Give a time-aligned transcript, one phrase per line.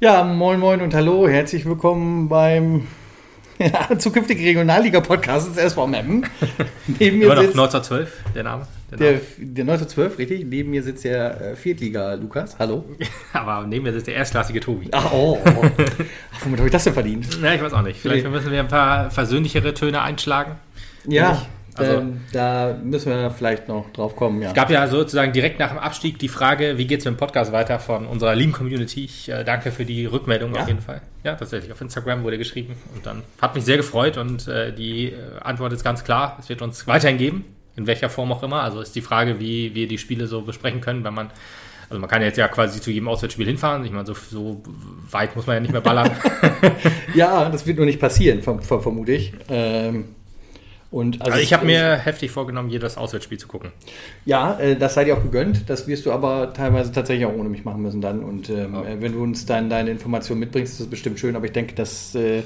[0.00, 2.88] Ja, moin moin und hallo, herzlich willkommen beim
[3.60, 6.26] ja, zukünftigen Regionalliga-Podcast des SV Meppen.
[6.98, 8.66] Neben mir Immer noch sitzt 1912, der Name.
[8.90, 9.22] Der der, Name.
[9.38, 10.44] der 1912, richtig?
[10.46, 12.58] Neben mir sitzt der äh, Viertliga-Lukas.
[12.58, 12.84] Hallo.
[13.32, 14.88] Aber neben mir sitzt der erstklassige Tobi.
[14.90, 15.38] Ach, oh.
[15.44, 17.38] Ach, womit habe ich das denn verdient?
[17.40, 18.00] Ja, ich weiß auch nicht.
[18.00, 20.56] Vielleicht müssen wir ein paar versöhnlichere Töne einschlagen.
[21.06, 24.48] Ja, Also- ähm, da müssen wir vielleicht noch drauf kommen, ja.
[24.48, 27.18] Es gab ja sozusagen direkt nach dem Abstieg die Frage, wie geht es mit dem
[27.18, 29.04] Podcast weiter von unserer lieben Community.
[29.04, 30.62] Ich äh, danke für die Rückmeldung Ja?
[30.62, 31.00] auf jeden Fall.
[31.24, 31.72] Ja, tatsächlich.
[31.72, 35.72] Auf Instagram wurde geschrieben und dann hat mich sehr gefreut und äh, die äh, Antwort
[35.72, 36.36] ist ganz klar.
[36.40, 37.44] Es wird uns weiterhin geben,
[37.76, 38.62] in welcher Form auch immer.
[38.62, 41.30] Also ist die Frage, wie wir die Spiele so besprechen können, wenn man
[41.90, 43.84] also man kann jetzt ja quasi zu jedem Auswärtsspiel hinfahren.
[43.84, 44.62] Ich meine, so, so
[45.10, 46.10] weit muss man ja nicht mehr ballern.
[47.14, 49.32] Ja, das wird nur nicht passieren, verm verm- vermute ich.
[49.48, 50.13] Ähm,
[50.94, 53.72] und Also ich habe mir heftig vorgenommen, jedes Auswärtsspiel zu gucken.
[54.24, 55.68] Ja, äh, das sei dir auch gegönnt.
[55.68, 58.20] Das wirst du aber teilweise tatsächlich auch ohne mich machen müssen dann.
[58.22, 61.34] Und ähm, äh, wenn du uns dann deine Informationen mitbringst, ist das bestimmt schön.
[61.36, 62.42] Aber ich denke, dass äh,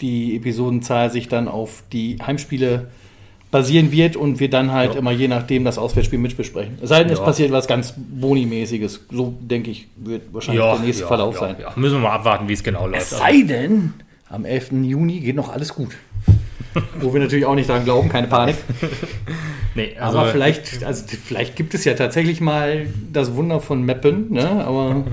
[0.00, 2.88] die Episodenzahl sich dann auf die Heimspiele
[3.52, 4.98] basieren wird und wir dann halt Ja.
[4.98, 6.76] immer je nachdem das Auswärtsspiel mitbesprechen.
[6.82, 7.24] Es sei denn, es Ja.
[7.24, 9.02] passiert was ganz Boni-mäßiges.
[9.12, 11.54] So denke ich, wird wahrscheinlich der nächste Verlauf sein.
[11.60, 11.72] ja.
[11.76, 13.02] Müssen wir mal abwarten, wie es genau läuft.
[13.02, 13.92] Es sei denn,
[14.28, 14.72] am 11.
[14.82, 15.90] Juni geht noch alles gut.
[17.00, 18.56] Wo wir natürlich auch nicht dran glauben, keine Panik.
[19.74, 24.32] nee, also, aber vielleicht, also vielleicht gibt es ja tatsächlich mal das Wunder von Meppen,
[24.32, 24.64] ne?
[24.64, 25.04] Aber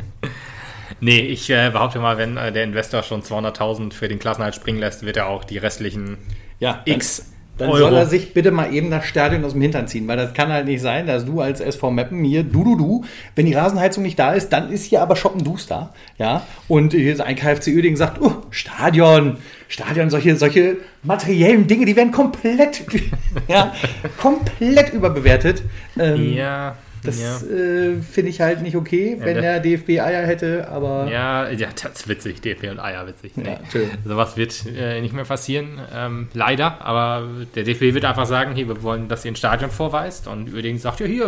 [0.99, 4.79] nee, ich äh, behaupte mal, wenn äh, der Investor schon 200.000 für den Klassenhalt springen
[4.79, 6.17] lässt, wird er auch die restlichen
[6.59, 7.79] ja, X dann Euro.
[7.79, 10.51] soll er sich bitte mal eben das Stadion aus dem Hintern ziehen, weil das kann
[10.51, 14.03] halt nicht sein, dass du als SV Meppen hier, du, du, du, wenn die Rasenheizung
[14.03, 16.45] nicht da ist, dann ist hier aber Shoppen Duster, ja?
[16.67, 21.95] Und hier ist ein KFC Uerdingen sagt, oh, Stadion, Stadion, solche, solche materiellen Dinge, die
[21.95, 22.83] werden komplett,
[23.47, 23.73] ja,
[24.19, 25.63] komplett überbewertet.
[25.99, 27.37] Ähm, ja, Das ja.
[27.37, 31.69] äh, finde ich halt nicht okay, wenn Ja, der DFB Eier hätte, aber Ja, ja,
[31.83, 33.33] das ist witzig, DFB und Eier witzig.
[33.35, 33.45] Nee.
[33.45, 33.89] Ja, schön.
[34.05, 36.83] Sowas wird äh, nicht mehr passieren, ähm, leider.
[36.85, 40.27] Aber der DFB wird einfach sagen, hier, wir wollen, dass ihr ein Stadion vorweist.
[40.27, 41.25] Und Uerdingen sagt, ja, hier,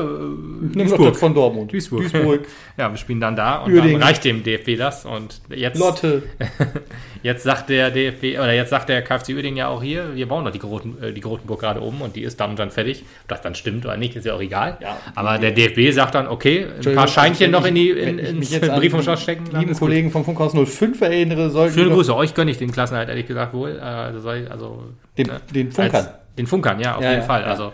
[0.76, 1.72] äh, das von Dortmund.
[1.72, 2.12] Duisburg.
[2.12, 2.42] Duisburg.
[2.78, 4.00] ja, wir spielen dann da und Uerdingen.
[4.00, 5.06] dann reicht dem DFB das.
[5.06, 6.24] Und jetzt, Lotte.
[7.24, 10.46] jetzt sagt der DFB, oder jetzt sagt der KFC Uerdingen ja auch hier, wir bauen
[10.46, 13.04] doch die, Groten, äh, die Grotenburg gerade um und die ist dann und dann fertig.
[13.24, 14.78] Ob das dann stimmt oder nicht, ist ja auch egal.
[14.82, 14.98] Ja.
[15.16, 18.70] Aber der DFB sagt dann, okay, ein paar Scheinchen noch in die, in, ins jetzt
[18.70, 19.46] an Brief vom Schloss stecken.
[19.52, 19.88] dann Lieben ist gut.
[19.90, 23.54] Kollegen vom Funkhaus 05 erinnere, sollten Schöne Grüße, euch gönne ich den Klassenhalt, ehrlich gesagt
[23.54, 23.78] wohl.
[23.78, 24.84] Äh, Also, also
[25.18, 25.96] Den- ne, den Funkern.
[25.96, 27.42] Als, den Funkern, ja, auf Ja, jeden ja, Fall.
[27.42, 27.48] ja.
[27.48, 27.72] Also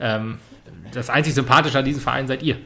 [0.00, 0.38] ähm,
[0.94, 2.56] das einzig Sympathische an diesem Verein seid ihr.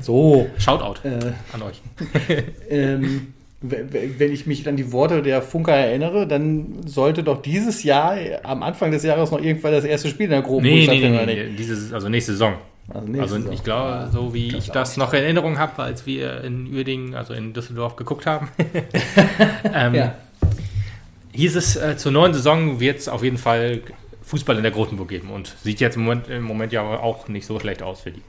[0.00, 0.48] So.
[0.58, 1.80] Shoutout Äh, an euch.
[2.70, 3.34] ähm,
[3.70, 8.62] wenn ich mich an die Worte der Funker erinnere, dann sollte doch dieses Jahr, am
[8.62, 11.48] Anfang des Jahres, noch irgendwann das erste Spiel in der Gruppe Nee, nee, nee, nee.
[11.56, 12.54] Dieses, also nächste Saison.
[12.88, 13.52] Also, nächste Also Saison.
[13.52, 17.14] ich glaube, Ja, so wie ich das noch in Erinnerung habe, als wir in Uerdingen,
[17.14, 18.48] also in Düsseldorf geguckt haben,
[19.74, 20.14] ähm, Ja.
[21.32, 23.80] hieß es, äh, zur neuen Saison wird es auf jeden Fall
[24.22, 27.46] Fußball in der Grotenburg geben und sieht jetzt im Moment, im Moment ja auch nicht
[27.46, 28.22] so schlecht aus für die.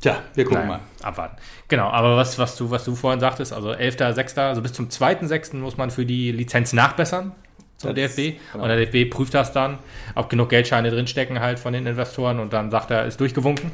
[0.00, 1.08] Tja, wir gucken Naja, mal.
[1.08, 1.36] abwarten.
[1.68, 5.56] Genau, aber was, was, du, was du vorhin sagtest, also 11.6., also bis zum 2.6.
[5.56, 7.32] muss man für die Lizenz nachbessern
[7.78, 8.38] zum Das- DFB.
[8.52, 8.64] genau.
[8.64, 9.78] Und der DFB prüft das dann,
[10.14, 13.72] ob genug Geldscheine drinstecken halt von den Investoren und dann sagt er, ist durchgewunken.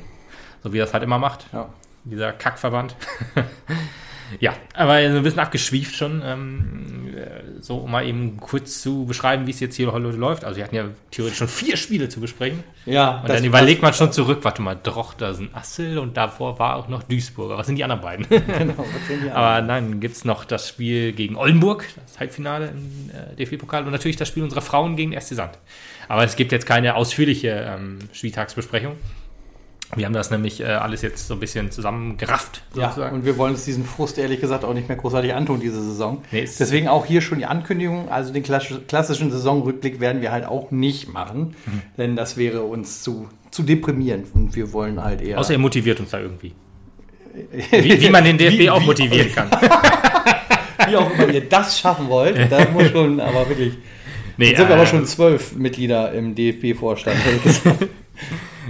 [0.62, 1.68] So wie er es halt immer macht, Ja.
[2.04, 2.94] dieser Kackverband.
[4.40, 6.22] ja, aber so ein bisschen abgeschwieft schon.
[6.24, 10.44] Ähm, äh, so, um mal eben kurz zu beschreiben, wie es jetzt hier heute läuft.
[10.44, 12.64] Also wir hatten ja theoretisch schon vier Spiele zu besprechen.
[12.86, 16.88] Ja, Und dann überlegt man schon zurück, warte mal, Drochtersen, Assel und davor war auch
[16.88, 17.56] noch Duisburger.
[17.56, 18.26] Was sind die anderen beiden?
[18.62, 19.32] Genau, was sind die anderen?
[19.32, 23.92] Aber nein, gibt es noch das Spiel gegen Oldenburg, das Halbfinale im äh, DFB-Pokal und
[23.92, 25.58] natürlich das Spiel unserer Frauen gegen SC Sand.
[26.08, 28.96] Aber es gibt jetzt keine ausführliche ähm, Spieltagsbesprechung.
[29.94, 33.14] Wir haben das nämlich äh, alles jetzt so ein bisschen zusammengerafft, Ja, sozusagen.
[33.16, 36.22] und wir wollen uns diesen Frust ehrlich gesagt auch nicht mehr großartig antun diese Saison.
[36.32, 40.32] Nee, es- Deswegen auch hier schon die Ankündigung, also den klassisch- klassischen Saisonrückblick werden wir
[40.32, 41.82] halt auch nicht machen, Mhm.
[41.98, 45.38] denn das wäre uns zu, zu deprimierend und wir wollen halt eher...
[45.38, 46.52] Außer er motiviert uns da irgendwie.
[47.70, 49.50] Wie, wie man den DFB Wie- auch wie- motivieren kann.
[50.88, 53.74] wie auch immer ihr das schaffen wollt, da muss schon, aber wirklich...
[54.38, 57.18] Nee, Jetzt sind wir äh, aber schon zwölf Mitglieder im DFB-Vorstand.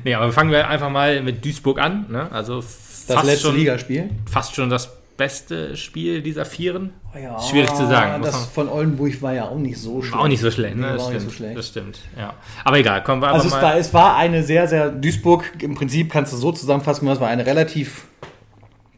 [0.05, 2.07] nee, aber fangen wir einfach mal mit Duisburg an.
[2.11, 2.31] Ne?
[2.33, 2.63] Also
[3.09, 4.11] Das letzte schon, Ligaspiel.
[4.31, 6.93] fast schon das beste Spiel dieser Vieren.
[7.15, 10.17] Ja, Schwierig zu sagen, Das von Oldenburg war ja auch nicht so schlecht.
[10.19, 10.95] Auch nicht so schlecht, ne?
[10.95, 11.59] Das, stimmt, so schlecht.
[11.59, 11.99] das stimmt.
[12.19, 12.35] Ja.
[12.65, 13.63] Aber egal, kommen wir einfach Also es mal.
[13.63, 17.29] war, es war eine sehr, sehr, Duisburg, im Prinzip kannst du so zusammenfassen, es war
[17.29, 18.07] eine relativ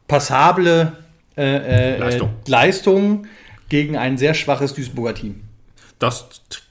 [0.07, 0.93] passable
[1.37, 2.31] äh, äh, Leistung.
[2.47, 3.27] Leistung
[3.69, 5.43] gegen ein sehr schwaches Duisburger Team.
[5.99, 6.27] das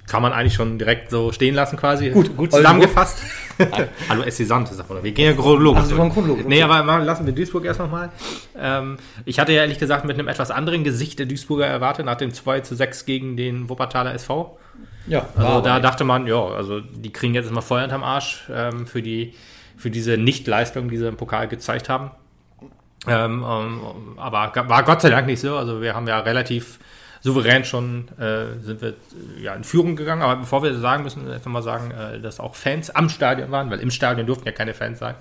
[0.08, 2.10] kann man eigentlich schon direkt so stehen lassen, quasi.
[2.10, 3.20] Gut, gut zusammengefasst.
[4.10, 5.04] Hallo SC Sand, ist davon.
[5.04, 5.82] Wir gehen ja chronologisch.
[5.82, 6.46] Also, wollen chronologisch.
[6.48, 8.12] nee, aber mal, lassen wir Duisburg erst nochmal.
[8.58, 12.16] Ähm, ich hatte ja ehrlich gesagt mit einem etwas anderen Gesicht der Duisburger erwartet, nach
[12.16, 14.58] dem 2 zu 6 gegen den Wuppertaler SV.
[15.08, 18.44] Ja, Also da aber dachte man, ja, also die kriegen jetzt mal Feuer unterm Arsch
[18.52, 19.34] ähm, für, die,
[19.78, 22.12] für diese Nichtleistung, die sie im Pokal gezeigt haben.
[23.06, 23.80] Ähm, ähm,
[24.18, 25.58] aber war Gott sei Dank nicht so.
[25.58, 26.80] Also wir haben ja relativ
[27.24, 30.22] souverän schon, äh, sind wir äh, ja, in Führung gegangen.
[30.22, 33.10] Aber bevor wir das sagen müssen, wir jetzt nochmal sagen, äh, dass auch Fans am
[33.10, 35.16] Stadion waren, weil im Stadion durften ja keine Fans sein.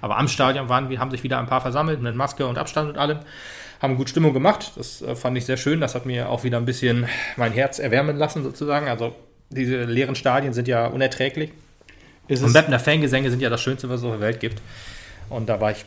[0.00, 2.88] Aber am Stadion waren, wir haben sich wieder ein paar versammelt mit Maske und Abstand
[2.90, 3.18] und allem.
[3.82, 4.72] Haben gut Stimmung gemacht.
[4.76, 5.80] Das äh, fand ich sehr schön.
[5.80, 8.86] Das hat mir auch wieder ein bisschen mein Herz erwärmen lassen, sozusagen.
[8.86, 9.16] Also
[9.50, 11.50] diese leeren Stadien sind ja unerträglich.
[12.28, 14.62] ist Und Webner Fangesänge sind ja das Schönste, was es auf der Welt gibt.
[15.28, 15.84] Und da war ich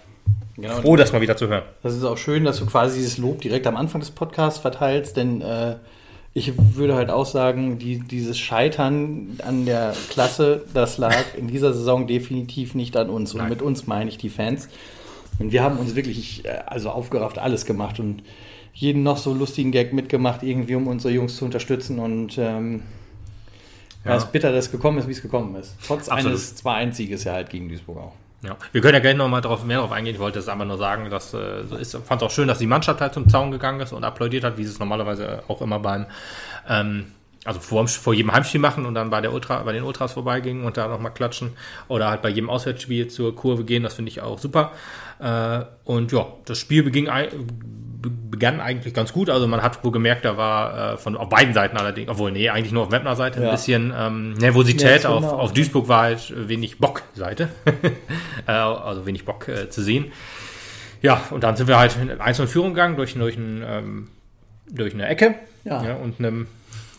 [0.55, 1.63] genau, froh, das mal wieder zu hören.
[1.83, 5.17] Das ist auch schön, dass du quasi dieses Lob direkt am Anfang des Podcasts verteilst,
[5.17, 5.75] denn äh,
[6.33, 11.73] ich würde halt auch sagen, die, dieses Scheitern an der Klasse, das lag in dieser
[11.73, 13.33] Saison definitiv nicht an uns.
[13.33, 13.49] Und Nein.
[13.49, 14.69] mit uns meine ich die Fans.
[15.39, 18.23] Und wir haben uns wirklich äh, also aufgerafft, alles gemacht und
[18.73, 21.99] jeden noch so lustigen Gag mitgemacht, irgendwie um unsere Jungs zu unterstützen.
[21.99, 22.83] Und ähm,
[24.05, 24.15] ja.
[24.15, 25.75] Es ist bitter, dass es gekommen ist, wie es gekommen ist.
[25.85, 26.31] Trotz Absolut.
[26.31, 28.13] eines 2-1-Sieges ja halt gegen Duisburg auch.
[28.43, 28.57] Ja.
[28.71, 30.15] Wir können ja gleich noch mal drauf, mehr darauf eingehen.
[30.15, 31.95] Ich wollte es einfach nur sagen, dass äh, so ist.
[31.95, 34.57] Fand es auch schön, dass die Mannschaft halt zum Zaun gegangen ist und applaudiert hat,
[34.57, 36.07] wie sie es normalerweise auch immer beim
[36.67, 37.05] ähm,
[37.45, 40.63] also vor, vor jedem Heimspiel machen und dann bei der Ultra, bei den Ultras vorbeigingen
[40.63, 41.53] und da nochmal klatschen
[41.87, 44.73] oder halt bei jedem Auswärtsspiel zur Kurve gehen, das finde ich auch super.
[45.19, 47.09] Äh, und ja, das Spiel beging,
[48.01, 49.29] begann eigentlich ganz gut.
[49.29, 52.49] Also man hat wohl gemerkt, da war äh, von auf beiden Seiten allerdings, obwohl nee,
[52.49, 53.51] eigentlich nur auf Webner Seite ein Ja.
[53.51, 55.03] bisschen ähm, Nervosität.
[55.03, 55.33] Ja, auf, genau.
[55.33, 57.49] auf Duisburg war halt wenig Bock-Seite.
[58.47, 60.11] äh, also wenig Bock äh, zu sehen.
[61.01, 64.07] Ja, und dann sind wir halt in einzelnen Führung gegangen durch, durch, ein, ähm,
[64.69, 66.47] durch eine Ecke ja, und einem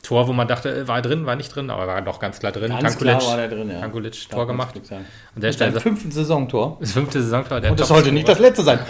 [0.02, 2.40] Tor, wo man dachte, äh, war er drin, war nicht drin, aber war doch ganz
[2.40, 2.70] klar drin.
[2.70, 3.78] Ganz Tankulic, klar war der drin, ja.
[3.80, 4.74] Tankulic Tor gemacht.
[4.90, 5.04] An
[5.40, 6.76] der Stelle fünften Saisontor.
[6.80, 7.60] das fünfte Saisontor.
[7.60, 8.80] Der Und das sollte nicht das letzte sein.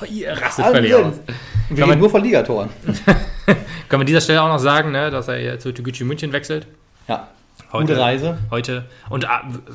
[0.00, 1.10] Oh, ihr rastet völlig Wahnsinn.
[1.10, 1.18] aus.
[1.26, 2.68] Wir Kann man- reden nur von Ligatoren.
[3.46, 3.56] Können
[3.90, 6.68] wir an dieser Stelle auch noch sagen, ne, dass er jetzt zu Tegucci München wechselt?
[7.08, 7.26] Ja.
[7.72, 8.38] Heute, Gute Reise.
[8.52, 8.84] Heute.
[9.10, 9.28] Und äh,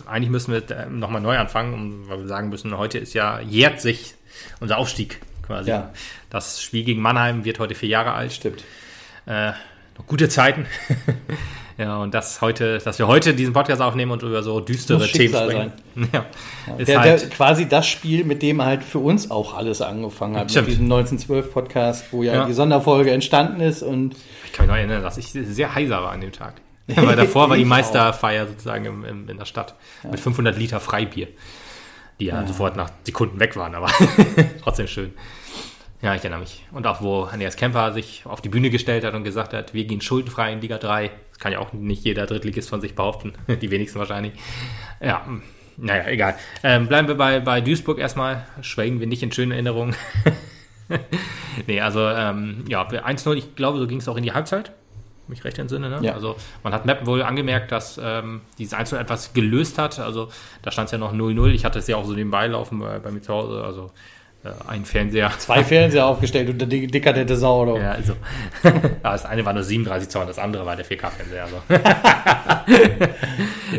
[0.07, 3.42] eigentlich müssen wir äh, nochmal neu anfangen, um- weil wir sagen müssen, heute ist ja,
[3.42, 4.15] jährt sich
[4.62, 5.71] unser Aufstieg quasi.
[5.71, 5.89] Ja.
[6.30, 8.31] Das Spiel gegen Mannheim wird heute vier Jahre alt.
[8.31, 8.63] Stimmt.
[9.25, 9.51] Äh,
[10.07, 10.65] gute Zeiten.
[11.77, 15.33] ja, und das heute, dass wir heute diesen Podcast aufnehmen und über so düstere Themen
[15.33, 15.71] sprechen.
[16.13, 16.25] Ja,
[16.77, 20.38] ist Der, halt, der, quasi das Spiel, mit dem halt für uns auch alles angefangen
[20.38, 20.51] hat.
[20.51, 20.69] Stimmt.
[20.69, 22.45] Mit diesem 1912-Podcast, wo ja, Ja.
[22.45, 23.83] die Sonderfolge entstanden ist.
[23.83, 24.15] Und
[24.45, 26.55] ich kann mich noch erinnern, dass ich sehr heiser war an dem Tag.
[26.88, 29.75] Weil davor war die Meisterfeier sozusagen im, im, in der Stadt
[30.09, 31.27] mit 500 Liter Freibier,
[32.19, 33.89] die ja, sofort nach Sekunden weg waren, aber
[34.61, 35.13] trotzdem schön.
[36.03, 36.65] Ja, ich erinnere mich.
[36.73, 39.85] Und auch wo Andreas Kemper sich auf die Bühne gestellt hat und gesagt hat, wir
[39.85, 41.09] gehen schuldenfrei in Liga 3.
[41.29, 43.33] Das kann ja auch nicht jeder Drittligist von sich behaupten.
[43.61, 44.33] Die wenigsten wahrscheinlich.
[45.00, 45.41] Ja, hm,
[45.77, 46.35] naja, egal.
[46.61, 48.45] Ähm, bleiben wir bei, bei Duisburg erstmal.
[48.61, 49.95] Schwelgen wir nicht in schönen Erinnerungen.
[51.67, 54.73] nee, also, ähm, ja, 1-0, ich glaube, so ging es auch in die Halbzeit.
[55.29, 56.00] Mich recht entsinne, ne?
[56.01, 56.15] Ja.
[56.15, 60.00] Also, man hat Mappen wohl angemerkt, dass ähm, dieses 1 etwas gelöst hat.
[60.00, 60.27] Also,
[60.63, 61.51] da stand es ja noch 0-0.
[61.51, 63.63] Ich hatte es ja auch so nebenbei laufen bei, bei mir zu Hause.
[63.63, 63.89] Also, äh,
[64.68, 65.31] ein Fernseher.
[65.38, 67.63] zwei Fernseher aufgestellt und der dick- dekadente Sau.
[67.63, 67.81] Oder?
[67.81, 68.13] Ja, also.
[69.04, 71.44] das eine war nur 37 Zoll, das andere war der 4K-Fernseher.
[71.45, 71.62] Also.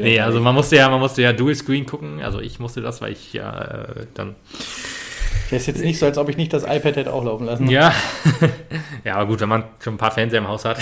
[0.00, 2.22] nee, also man musste ja, man musste ja Dual Screen gucken.
[2.22, 4.34] Also ich musste das, weil ich ja äh, dann.
[5.50, 7.68] Der ist jetzt nicht so, als ob ich nicht das iPad hätte auch laufen lassen.
[7.68, 7.92] Ja.
[9.04, 10.78] ja, aber gut, wenn man schon ein paar Fernseher im Haus hat.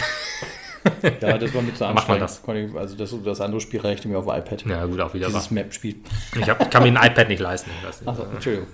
[1.21, 4.19] Ja, das war mit so Macht man ich- Also das, das andere Spiel reichte mir
[4.19, 4.65] auf iPad.
[4.67, 5.27] Ja, gut, auch wieder.
[5.27, 5.97] Dieses Map-Spiel.
[6.41, 7.71] Ich, hab, ich kann mir ein iPad nicht leisten.
[8.07, 8.67] Achso, Entschuldigung.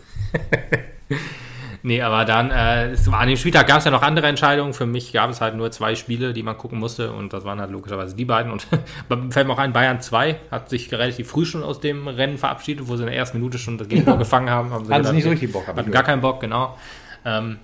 [1.82, 4.72] Nee, aber dann, äh, es war, an dem Spieltag gab es ja noch andere Entscheidungen.
[4.74, 7.60] Für mich gab es halt nur zwei Spiele, die man gucken musste und das waren
[7.60, 8.50] halt logischerweise die beiden.
[8.50, 8.66] Und
[9.30, 12.88] fällt mir auch ein, Bayern 2 hat sich relativ früh schon aus dem Rennen verabschiedet,
[12.88, 14.18] wo sie in der ersten Minute schon das Gegentor Ja.
[14.18, 14.70] gefangen haben.
[14.70, 16.76] haben Hatten sie gedacht, nicht so richtig Bock, Hatten gar keinen Bock, genau.
[17.24, 17.58] Ähm,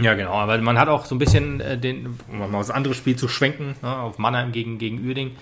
[0.00, 2.94] ja, genau, aber man hat auch so ein bisschen äh, den, um mal das andere
[2.94, 5.32] Spiel zu schwenken, ne, auf Mannheim gegen, gegen Uerding.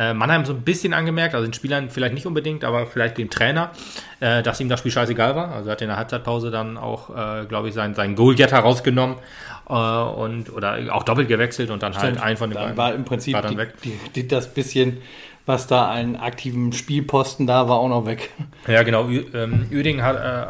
[0.00, 3.28] Äh, Mannheim so ein bisschen angemerkt, also den Spielern vielleicht nicht unbedingt, aber vielleicht dem
[3.28, 3.70] Trainer,
[4.20, 5.52] äh, dass ihm das Spiel scheißegal war.
[5.52, 9.16] Also er hat in der Halbzeitpause dann auch, äh, glaube ich, seinen, seinen Goalgetter rausgenommen
[9.66, 13.04] und oder auch doppelt gewechselt und dann halt einen von den Dann beiden war im
[13.04, 13.74] Prinzip war dann die, weg.
[13.84, 15.02] Die, die, das bisschen,
[15.44, 18.30] was da an aktiven Spielposten da war, auch noch weg.
[18.66, 19.06] Ja, genau.
[19.06, 19.68] Ü- ähm,
[20.02, 20.46] hat, äh,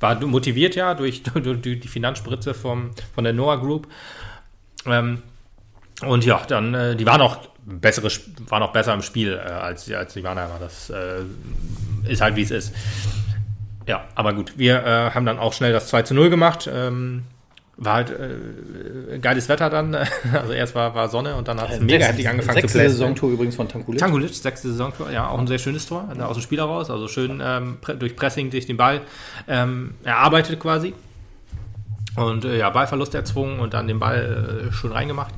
[0.00, 3.88] war motiviert ja durch, durch, die Finanzspritze vom, von der Noah Group.
[4.86, 5.22] Ähm,
[6.02, 8.08] und ja, dann, die waren auch bessere,
[8.48, 10.58] waren auch besser im Spiel äh, als, als die Mannheimer.
[10.58, 11.22] Das äh,
[12.08, 12.74] ist halt wie es ist.
[13.86, 16.68] Ja, aber gut, wir äh, haben dann auch schnell das 2 zu 0 gemacht.
[16.72, 17.24] Ähm,
[17.76, 19.94] war halt äh, geiles Wetter dann.
[20.32, 22.78] Also erst war, war Sonne und dann hat es Äh, mega heftig angefangen sechste zu
[22.78, 22.98] bläsen.
[22.98, 24.00] Saisontor übrigens von Tankulic.
[24.00, 27.42] Tangulic, sechste Saisontor, ja, auch ein sehr schönes Tor, aus dem Spiel heraus, also schön
[27.44, 29.02] ähm, durch Pressing, durch den Ball
[29.46, 30.94] ähm, erarbeitet quasi.
[32.16, 35.34] Und äh, ja, Ballverlust erzwungen und dann den Ball äh, schon reingemacht.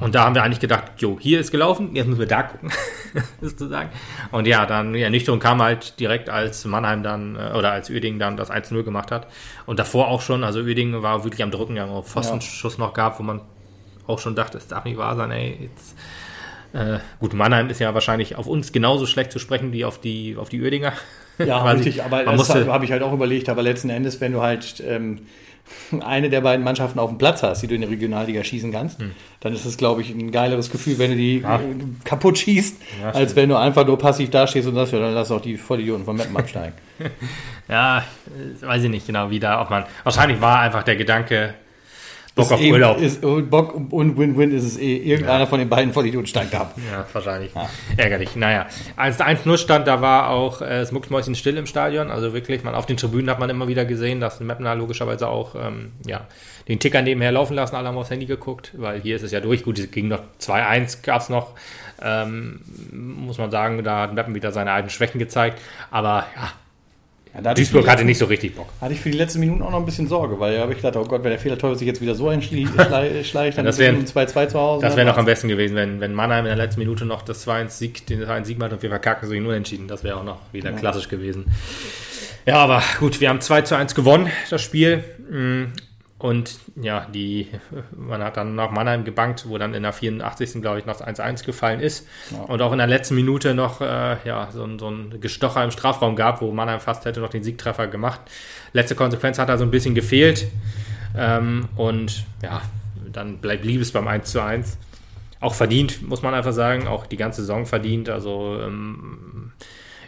[0.00, 2.70] Und da haben wir eigentlich gedacht, jo, hier ist gelaufen, jetzt müssen wir da gucken,
[3.40, 3.90] sozusagen.
[4.32, 8.18] Und ja, dann, die Ernüchterung kam halt direkt, als Mannheim dann, äh, oder als Uerdingen
[8.18, 9.28] dann das 1-0 gemacht hat.
[9.66, 13.20] Und davor auch schon, also Uerdingen war wirklich am Drücken, ja, auch Pfostenschuss noch gab,
[13.20, 13.40] wo man
[14.06, 15.96] auch schon dachte, es darf nicht wahr sein, ey, jetzt
[16.74, 20.36] äh, gut, Mannheim ist ja wahrscheinlich auf uns genauso schlecht zu sprechen wie auf die,
[20.36, 20.92] auf die Uerdinger.
[21.38, 24.82] Ja, richtig, aber das habe ich halt auch überlegt, aber letzten Endes, wenn du halt
[24.84, 25.20] ähm,
[26.00, 28.98] eine der beiden Mannschaften auf dem Platz hast, die du in der Regionalliga schießen kannst,
[29.40, 31.42] dann ist es, glaube ich, ein geileres Gefühl, wenn du die Hm.
[31.42, 31.56] Ja.
[31.56, 31.60] äh,
[32.04, 35.30] kaputt schießt, Ja, als wenn du einfach nur passiv dastehst und sagst, ja, dann lass
[35.30, 36.74] auch die Vollidioten vom Mappen absteigen.
[37.68, 38.04] ja,
[38.60, 41.54] weiß ich nicht genau, wie da, ob man, wahrscheinlich war einfach der Gedanke,
[42.34, 43.00] Bock auf eh- Urlaub.
[43.00, 44.96] Ist, oh, Bock und Win-Win ist es eh.
[44.96, 46.74] Irgendeiner von den beiden Vollidioten steigt ab.
[46.90, 47.52] Ja, wahrscheinlich.
[47.96, 48.34] Ärgerlich.
[48.34, 52.10] Naja, als der 1-0 stand, da war auch äh, das Mucksmäuschen still im Stadion.
[52.10, 55.54] Also wirklich, man auf den Tribünen hat man immer wieder gesehen, dass Mapner logischerweise auch
[55.54, 56.26] ähm, ja,
[56.66, 57.76] den Ticker nebenher laufen lassen.
[57.76, 59.62] Alle haben aufs Handy geguckt, weil hier ist es ja durch.
[59.62, 61.52] Gut, es ging noch 2-1, gab es noch.
[62.02, 62.60] Ähm,
[62.92, 65.60] muss man sagen, da hat Meppen wieder seine alten Schwächen gezeigt.
[65.92, 66.52] Aber ja,
[67.34, 68.68] Ja, Duisburg hatte nicht so richtig Bock.
[68.80, 70.78] Hatte ich für die letzten Minuten auch noch ein bisschen Sorge, weil da habe ich
[70.78, 72.68] gedacht, oh Gott, wenn der Fehlerteufel sich jetzt wieder so einschleicht,
[73.26, 74.82] schleicht, dann das ist es wär- ein 2-2 zu Hause.
[74.82, 74.98] Das ne?
[74.98, 77.68] wäre noch am besten gewesen, wenn, wenn Mannheim in der letzten Minute noch das 2-1
[77.70, 79.88] Sieg, den 2-1 Sieg macht und wir verkacken sich nur entschieden.
[79.88, 81.46] Das wäre auch noch wieder klassisch gewesen.
[82.46, 85.02] Ja, aber gut, wir haben 2 zu 1 gewonnen, das Spiel.
[86.24, 87.48] Und ja, die,
[87.96, 90.62] man hat dann nach Mannheim gebankt, wo dann in der 84.
[90.62, 92.08] glaube ich noch das 1-1 gefallen ist.
[92.48, 95.70] Und auch in der letzten Minute noch äh, ja, so, ein- so ein Gestocher im
[95.70, 98.20] Strafraum gab, wo Mannheim fast hätte noch den Siegtreffer gemacht.
[98.72, 100.46] Letzte Konsequenz hat da so ein bisschen gefehlt.
[101.14, 102.62] Ähm, und ja,
[103.12, 104.78] dann bleib, blieb es beim 1 zu 1.
[105.40, 108.08] Auch verdient, muss man einfach sagen, auch die ganze Saison verdient.
[108.08, 109.43] Also ähm,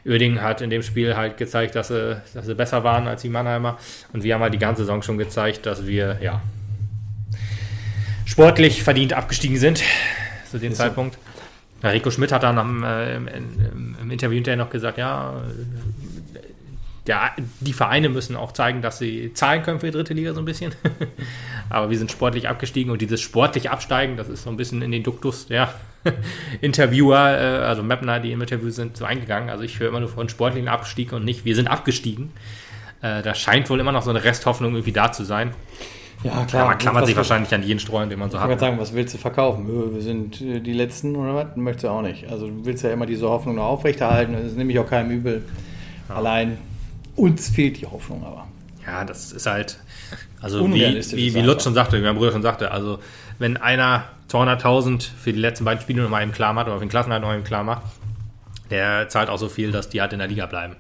[0.07, 3.29] Oerding hat in dem Spiel halt gezeigt, dass sie, dass sie besser waren als die
[3.29, 3.79] Mannheimer.
[4.13, 6.43] Und wir haben halt die ganze Saison schon gezeigt, dass wir ja
[8.25, 9.83] sportlich verdient abgestiegen sind
[10.51, 10.85] zu dem Ist so.
[10.85, 11.19] Zeitpunkt.
[11.83, 15.35] Ja, Rico Schmidt hat dann am, äh, im, im, im Interview hinterher noch gesagt, ja,
[16.35, 16.41] äh,
[17.07, 20.41] der, die Vereine müssen auch zeigen, dass sie zahlen können für die dritte Liga so
[20.41, 20.75] ein bisschen.
[21.69, 24.91] Aber wir sind sportlich abgestiegen und dieses sportlich Absteigen, das ist so ein bisschen in
[24.91, 25.73] den Duktus der
[26.61, 29.51] Interviewer, äh, also Mapner, die im Interview sind, so eingegangen.
[29.51, 32.33] Also ich höre immer nur von sportlichen Abstieg und nicht, wir sind abgestiegen.
[33.03, 35.51] Äh, da scheint wohl immer noch so eine Resthoffnung irgendwie da zu sein.
[36.25, 36.67] Ja, Ja, klar.
[36.67, 38.49] man klammert sich wahrscheinlich an jeden Streu, den man so Ich hat.
[38.49, 39.69] gerade sagen, was willst du verkaufen?
[39.95, 41.57] Wir sind äh, die Letzten oder was?
[41.57, 42.27] Möchtest du auch nicht.
[42.31, 44.33] Also du willst ja immer diese Hoffnung noch aufrechterhalten.
[44.33, 45.45] Das ist nämlich auch keinem übel.
[46.09, 46.57] Allein
[47.17, 48.47] uns fehlt die Hoffnung aber.
[48.87, 49.79] Ja, das ist halt,
[50.41, 50.81] also wie,
[51.13, 51.41] wie, wie.
[51.41, 52.99] Lutz schon sagte, wie mein Bruder schon sagte, also
[53.39, 56.91] wenn einer 200.000 für die letzten beiden Spiele nochmal im klar macht oder für den
[56.91, 57.83] Klassenhalt noch im klar macht,
[58.71, 60.77] der zahlt auch so viel, dass die halt in der Liga bleiben.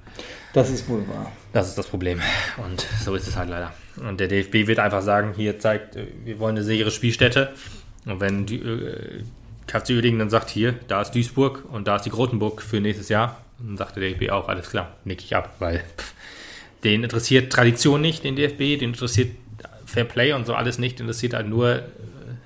[0.53, 1.31] Das ist wohl wahr.
[1.53, 2.21] Das ist das Problem.
[2.57, 3.73] Und so ist es halt leider.
[3.97, 7.53] Und der DFB wird einfach sagen, hier zeigt, äh, wir wollen eine sichere Spielstätte.
[8.07, 9.23] Und wenn die äh,
[9.67, 13.09] KFC Uerdingen dann sagt, hier, da ist Duisburg und da ist die Grotenburg für nächstes
[13.09, 16.15] Jahr, dann sagt der DFB auch, alles klar, nick ich ab, weil pff,
[16.85, 19.33] den interessiert Tradition nicht, den DFB, den interessiert
[19.87, 21.83] Fair Play und so alles nicht, den interessiert halt nur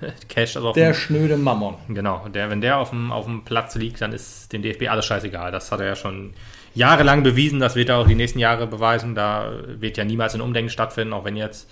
[0.28, 0.57] Cash.
[0.57, 1.75] Also Der dem- schnöde Mammon.
[1.88, 5.07] Genau, der, wenn der auf dem, auf dem Platz liegt, dann ist dem DFB alles
[5.07, 5.52] scheißegal.
[5.52, 6.35] Das hat er ja schon
[6.75, 9.14] jahrelang bewiesen, das wird er auch die nächsten Jahre beweisen.
[9.14, 11.69] Da wird ja niemals ein Umdenken stattfinden, auch wenn jetzt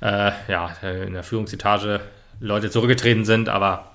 [0.00, 2.00] äh, ja, in der Führungsetage
[2.40, 3.90] Leute zurückgetreten sind, aber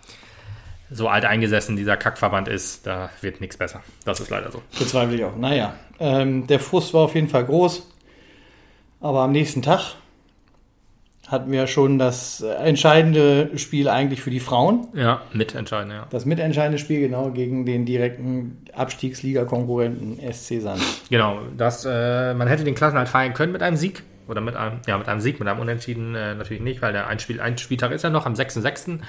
[0.92, 3.82] so alt eingesessen dieser Kackverband ist, da wird nichts besser.
[4.06, 4.62] Das ist leider so.
[4.78, 5.36] Bezweifle ich auch.
[5.38, 7.90] Naja, ähm, der Frust war auf jeden Fall groß.
[9.00, 9.96] Aber am nächsten Tag
[11.34, 14.88] hatten wir schon das entscheidende Spiel eigentlich für die Frauen.
[14.94, 16.08] Ja, mitentscheiden, ja.
[16.10, 20.82] Das mitentscheidende Spiel genau gegen den direkten Abstiegsliga-Konkurrenten SC Sand.
[21.10, 24.04] Genau, das, äh, man hätte den Klassenhalt feiern können mit einem Sieg.
[24.28, 27.08] Oder mit einem, ja, mit einem Sieg, mit einem Unentschieden äh, natürlich nicht, weil der
[27.08, 29.00] ein, Spiel, ein Spieltag ist ja noch am 6.6.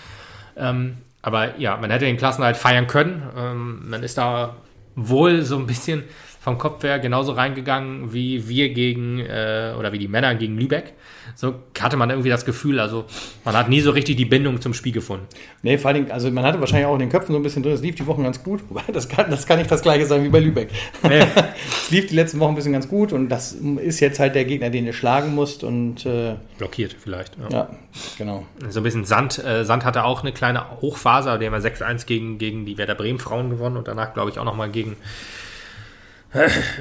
[0.56, 3.22] Ähm, aber ja, man hätte den Klassenhalt feiern können.
[3.36, 4.56] Ähm, man ist da
[4.96, 6.02] wohl so ein bisschen
[6.44, 10.92] vom Kopf her genauso reingegangen wie wir gegen, äh, oder wie die Männer gegen Lübeck.
[11.34, 13.06] So hatte man irgendwie das Gefühl, also
[13.46, 15.26] man hat nie so richtig die Bindung zum Spiel gefunden.
[15.62, 17.72] Nee, vor allem, also man hatte wahrscheinlich auch in den Köpfen so ein bisschen drin,
[17.72, 18.60] es lief die Wochen ganz gut.
[18.68, 20.68] Wobei, das kann, das kann nicht das gleiche sein wie bei Lübeck.
[21.02, 21.20] Nee.
[21.66, 24.44] es lief die letzten Wochen ein bisschen ganz gut und das ist jetzt halt der
[24.44, 27.38] Gegner, den ihr schlagen musst und äh, Blockiert vielleicht.
[27.38, 27.48] Ja.
[27.50, 27.70] ja,
[28.18, 28.44] genau.
[28.68, 29.42] So ein bisschen Sand.
[29.42, 32.76] Äh, Sand hatte auch eine kleine Hochphase, aber die haben ja 6-1 gegen, gegen die
[32.76, 34.96] Werder Bremen Frauen gewonnen und danach, glaube ich, auch nochmal gegen,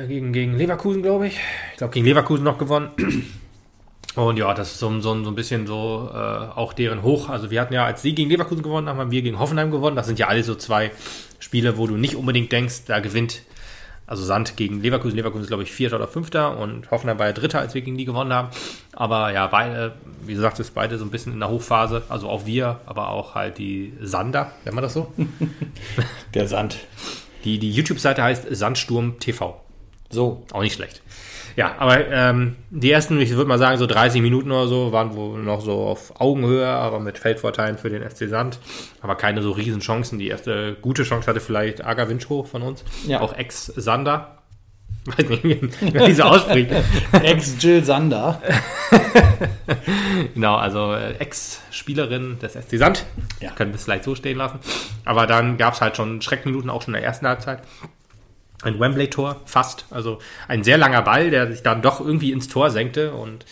[0.07, 1.39] gegen, gegen Leverkusen, glaube ich.
[1.71, 2.91] Ich glaube, gegen Leverkusen noch gewonnen.
[4.15, 7.29] Und ja, das ist so, so, so ein bisschen so äh, auch deren Hoch.
[7.29, 9.95] Also wir hatten ja, als sie gegen Leverkusen gewonnen haben, haben wir gegen Hoffenheim gewonnen.
[9.95, 10.91] Das sind ja alle so zwei
[11.39, 13.41] Spiele, wo du nicht unbedingt denkst, da gewinnt
[14.05, 15.15] also Sand gegen Leverkusen.
[15.15, 17.97] Leverkusen ist, glaube ich, Vierter oder Fünfter und Hoffenheim war ja Dritter, als wir gegen
[17.97, 18.49] die gewonnen haben.
[18.91, 19.93] Aber ja, beide,
[20.25, 22.03] wie gesagt, ist beide so ein bisschen in der Hochphase.
[22.09, 25.11] Also auch wir, aber auch halt die Sander, nennt man das so?
[26.33, 26.77] Der Sand.
[27.43, 29.59] Die, die YouTube-Seite heißt Sandsturm TV.
[30.09, 30.43] So.
[30.51, 31.01] Auch nicht schlecht.
[31.55, 35.15] Ja, aber ähm, die ersten, ich würde mal sagen, so 30 Minuten oder so, waren
[35.15, 38.59] wohl noch so auf Augenhöhe, aber mit Feldvorteilen für den SC Sand.
[39.01, 40.17] Aber keine so riesen Chancen.
[40.17, 42.83] Die erste gute Chance hatte vielleicht Aga Wincho von uns.
[43.07, 43.21] Ja.
[43.21, 44.39] Auch Ex-Sander.
[45.05, 45.55] Weiß nicht, wie
[45.91, 46.71] man diese ausspricht.
[47.11, 48.41] Ex-Jill Sander.
[50.33, 53.05] genau, also äh, Ex-Spielerin des SC Sand.
[53.41, 53.51] Ja.
[53.51, 54.59] Können wir es vielleicht so stehen lassen.
[55.03, 57.59] Aber dann gab es halt schon Schreckminuten, auch schon in der ersten Halbzeit.
[58.61, 59.85] Ein Wembley-Tor, fast.
[59.89, 63.11] Also ein sehr langer Ball, der sich dann doch irgendwie ins Tor senkte.
[63.11, 63.45] Und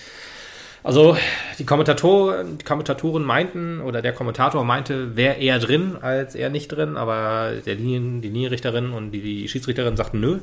[0.84, 1.18] also
[1.60, 6.70] die Kommentatoren, die Kommentatoren meinten, oder der Kommentator meinte, wäre eher drin als eher nicht
[6.70, 10.40] drin, aber der Linien, die Linienrichterin und die, die Schiedsrichterin sagten nö.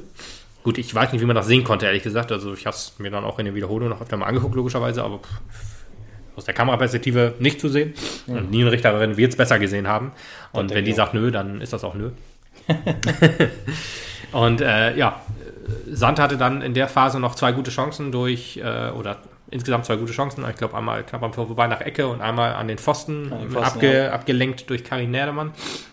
[0.65, 2.33] Gut, ich weiß nicht, wie man das sehen konnte, ehrlich gesagt.
[2.33, 5.03] Also ich habe es mir dann auch in der Wiederholung noch öfter mal angeguckt, logischerweise,
[5.03, 5.41] aber pff,
[6.37, 7.95] aus der Kameraperspektive nicht zu sehen.
[8.27, 10.13] Und die Linienrichterin wird es besser gesehen haben.
[10.53, 12.11] Und wenn die ich sagt nö, dann ist das auch nö.
[14.33, 15.21] Und äh, ja,
[15.91, 19.19] Sand hatte dann in der Phase noch zwei gute Chancen durch, äh, oder
[19.51, 20.45] insgesamt zwei gute Chancen.
[20.49, 23.57] Ich glaube, einmal knapp am Tor vorbei nach Ecke und einmal an den Pfosten, Pfosten,
[23.57, 24.13] abge, ja.
[24.13, 25.53] abgelenkt durch Karin Nerdemann,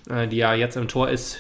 [0.10, 1.40] äh, die ja jetzt im Tor ist,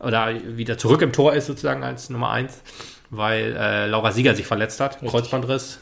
[0.00, 2.62] oder wieder zurück im Tor ist sozusagen als Nummer eins,
[3.10, 5.80] weil äh, Laura Sieger sich verletzt hat, Kreuzbandriss.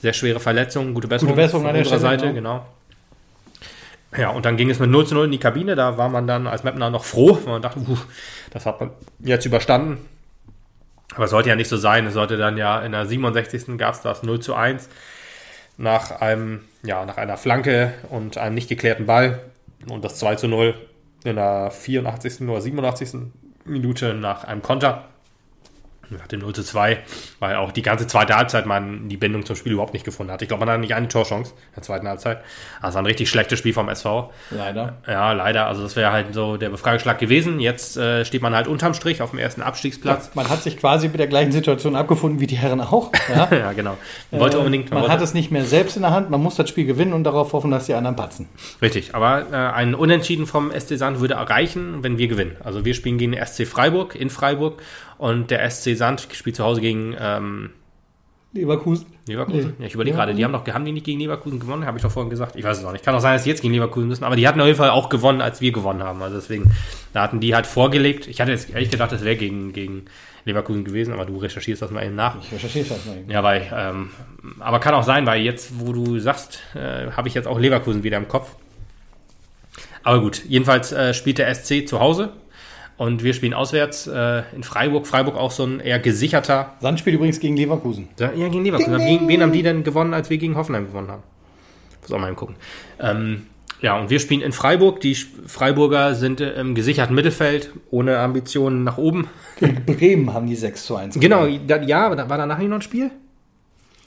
[0.00, 2.66] Sehr schwere Verletzung, gute Besserung, Besserung von an der unserer Stelle, Seite, genau.
[4.16, 5.74] Ja, und dann ging es mit 0 zu 0 in die Kabine.
[5.74, 7.96] Da war man dann als Mapner noch froh, weil man dachte, uh,
[8.50, 9.98] das hat man jetzt überstanden.
[11.14, 12.06] Aber es sollte ja nicht so sein.
[12.06, 13.78] Es sollte dann ja in der 67.
[13.78, 14.88] gab es das 0 zu 1
[15.78, 19.40] nach einem, ja, nach einer Flanke und einem nicht geklärten Ball.
[19.88, 20.74] Und das 2 zu 0
[21.26, 22.42] in der 84.
[22.48, 23.30] oder 87.
[23.64, 25.08] Minute nach einem Konter.
[26.18, 26.98] Nach dem 0 zu 2,
[27.40, 30.42] weil auch die ganze zweite Halbzeit man die Bindung zum Spiel überhaupt nicht gefunden hat.
[30.42, 32.38] Ich glaube, man hatte nicht eine Torchance in der zweiten Halbzeit.
[32.80, 34.30] Also ein richtig schlechtes Spiel vom SV.
[34.50, 34.98] Leider.
[35.06, 35.66] Ja, leider.
[35.66, 37.60] Also das wäre halt so der Befreiungsschlag gewesen.
[37.60, 40.30] Jetzt äh, steht man halt unterm Strich auf dem ersten Abstiegsplatz.
[40.34, 43.12] Man hat sich quasi mit der gleichen Situation abgefunden wie die Herren auch.
[43.34, 43.48] Ja?
[43.62, 43.96] Ja, genau.
[44.30, 44.90] Man wollte Äh, unbedingt.
[44.90, 47.12] Man wollte, hat es nicht mehr selbst in der Hand, man muss das Spiel gewinnen
[47.12, 48.48] und darauf hoffen, dass die anderen patzen.
[48.80, 52.56] Richtig, aber äh, ein Unentschieden vom SC Sand würde erreichen, wenn wir gewinnen.
[52.64, 54.82] Also wir spielen gegen den SC Freiburg in Freiburg
[55.22, 57.70] und der SC Sand spielt zu Hause gegen ähm,
[58.52, 59.06] Leverkusen.
[59.28, 59.74] Leverkusen.
[59.78, 59.84] Nee.
[59.84, 61.86] Ja, ich überlege gerade, die haben doch, haben die nicht gegen Leverkusen gewonnen?
[61.86, 62.56] Habe ich doch vorhin gesagt.
[62.56, 63.04] Ich weiß es auch nicht.
[63.04, 64.90] Kann auch sein, dass sie jetzt gegen Leverkusen müssen, aber die hatten auf jeden Fall
[64.90, 66.20] auch gewonnen, als wir gewonnen haben.
[66.22, 66.72] Also deswegen,
[67.12, 68.26] da hatten die halt vorgelegt.
[68.26, 70.06] Ich hatte jetzt ehrlich gedacht, das wäre gegen, gegen
[70.44, 72.36] Leverkusen gewesen, aber du recherchierst das mal eben nach.
[72.42, 73.16] Ich recherchiere das mal.
[73.18, 73.30] eben.
[73.30, 74.10] Ja, weil, ähm,
[74.58, 78.02] aber kann auch sein, weil jetzt, wo du sagst, äh, habe ich jetzt auch Leverkusen
[78.02, 78.56] wieder im Kopf.
[80.02, 82.32] Aber gut, jedenfalls äh, spielt der SC zu Hause
[82.96, 85.06] und wir spielen auswärts äh, in Freiburg.
[85.06, 86.74] Freiburg auch so ein eher gesicherter.
[86.80, 88.08] Sand spielt übrigens gegen Leverkusen.
[88.18, 88.98] Ja, gegen Leverkusen.
[88.98, 91.22] Gegen, wen haben die denn gewonnen, als wir gegen Hoffenheim gewonnen haben?
[92.02, 92.56] Muss auch mal gucken.
[93.00, 93.46] Ähm,
[93.80, 95.00] ja, und wir spielen in Freiburg.
[95.00, 99.28] Die Freiburger sind äh, im gesicherten Mittelfeld, ohne Ambitionen nach oben.
[99.58, 101.18] Gegen Bremen haben die 6 zu 1.
[101.18, 101.66] Genau, gewonnen.
[101.66, 103.10] da, ja, war danach nicht noch ein Spiel?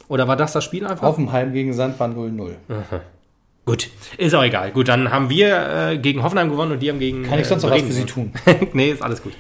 [0.07, 1.07] Oder war das das Spiel einfach?
[1.07, 2.51] Hoffenheim gegen Sand war 0-0.
[3.65, 4.71] Gut, ist auch egal.
[4.71, 7.23] Gut, dann haben wir äh, gegen Hoffenheim gewonnen und die haben gegen.
[7.23, 8.31] Kann ich äh, sonst noch was für Sie tun?
[8.73, 9.33] nee, ist alles gut.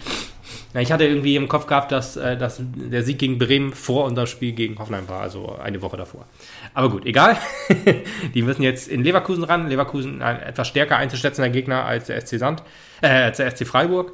[0.73, 4.03] Ja, ich hatte irgendwie im Kopf gehabt, dass, äh, dass der Sieg gegen Bremen vor
[4.05, 6.25] unserem Spiel gegen Hoffenheim war, also eine Woche davor.
[6.73, 7.37] Aber gut, egal.
[8.33, 9.69] die müssen jetzt in Leverkusen ran.
[9.69, 12.63] Leverkusen ein etwas stärker einzuschätzender Gegner als der SC Sand,
[13.01, 14.13] äh, als der SC Freiburg.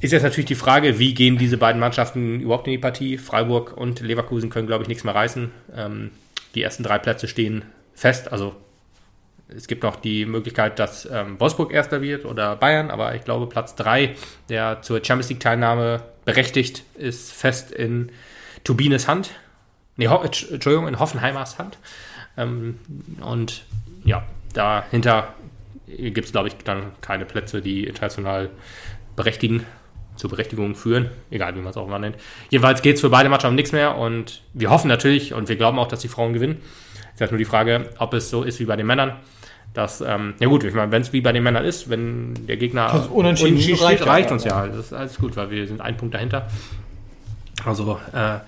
[0.00, 3.16] Ist jetzt natürlich die Frage, wie gehen diese beiden Mannschaften überhaupt in die Partie?
[3.16, 5.50] Freiburg und Leverkusen können, glaube ich, nichts mehr reißen.
[5.76, 6.10] Ähm,
[6.54, 7.62] die ersten drei Plätze stehen
[7.94, 8.32] fest.
[8.32, 8.56] Also
[9.56, 13.46] es gibt noch die Möglichkeit, dass ähm, Wolfsburg Erster wird oder Bayern, aber ich glaube,
[13.46, 14.14] Platz 3,
[14.48, 18.10] der zur Champions League-Teilnahme berechtigt, ist fest in
[18.64, 19.30] Turbines Hand.
[19.96, 21.78] Nee, Ho Entsch- Entschuldigung, in Hoffenheimers Hand.
[22.36, 22.78] Ähm,
[23.20, 23.64] und
[24.04, 25.34] ja, dahinter
[25.86, 28.50] gibt es, glaube ich, dann keine Plätze, die international
[29.16, 29.66] berechtigen,
[30.16, 32.16] zur Berechtigung führen, egal wie man es auch immer nennt.
[32.50, 35.78] Jedenfalls geht es für beide Mannschaften nichts mehr und wir hoffen natürlich und wir glauben
[35.78, 36.60] auch, dass die Frauen gewinnen.
[37.14, 39.16] Ist jetzt nur die Frage, ob es so ist wie bei den Männern.
[39.74, 42.56] Dass, ähm, ja gut, ich meine, wenn es wie bei den Männern ist, wenn der
[42.56, 44.34] Gegner Das Unentschieden steht, reicht reicht, ja.
[44.34, 44.66] uns ja.
[44.66, 46.48] Das ist alles gut, weil wir sind ein Punkt dahinter.
[47.64, 48.38] Also, äh,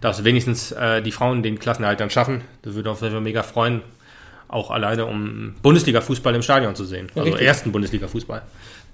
[0.00, 3.22] dass wenigstens äh, die Frauen den Klassenerhalt dann schaffen, das würde uns auf jeden Fall
[3.22, 3.82] mega freuen.
[4.48, 7.08] Auch alleine, um Bundesliga-Fußball im Stadion zu sehen.
[7.14, 7.46] Also richtig.
[7.46, 8.42] ersten Bundesliga-Fußball.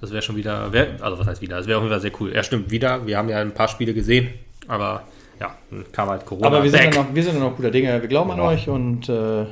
[0.01, 1.57] Das wäre schon wieder, wär, also was heißt wieder?
[1.59, 2.33] Das wäre auf jeden Fall sehr cool.
[2.35, 3.07] Ja, stimmt, wieder.
[3.07, 4.31] Wir haben ja ein paar Spiele gesehen,
[4.69, 5.03] aber
[5.38, 6.47] ja, dann kam halt Corona.
[6.47, 8.01] Aber wir sind, dann noch, wir sind dann noch guter Dinge.
[8.01, 8.49] Wir glauben an Genau.
[8.49, 9.45] euch und äh,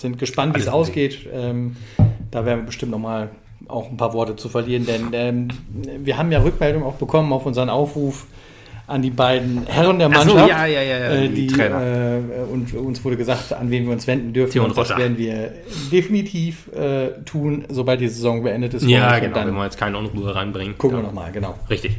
[0.00, 1.26] sind gespannt, wie es ausgeht.
[1.32, 1.76] Ähm,
[2.30, 3.30] da werden wir bestimmt noch mal
[3.66, 5.48] auch ein paar Worte zu verlieren, denn ähm,
[6.04, 8.26] wir haben ja Rückmeldung auch bekommen auf unseren Aufruf
[8.86, 10.48] an die beiden Herren der Ach so, Mannschaft.
[10.50, 11.82] ja, ja, ja, ja, äh, die die, Trainer.
[11.82, 14.52] äh, und uns wurde gesagt, an wen wir uns wenden dürfen.
[14.52, 14.98] Theo und das Rotter.
[14.98, 15.52] werden wir
[15.92, 18.84] definitiv äh, tun, sobald die Saison beendet ist.
[18.86, 20.78] ja, genau, Dann wenn wir jetzt keine Unruhe reinbringen.
[20.78, 21.02] gucken ja.
[21.02, 21.54] wir noch mal, genau.
[21.68, 21.98] Richtig.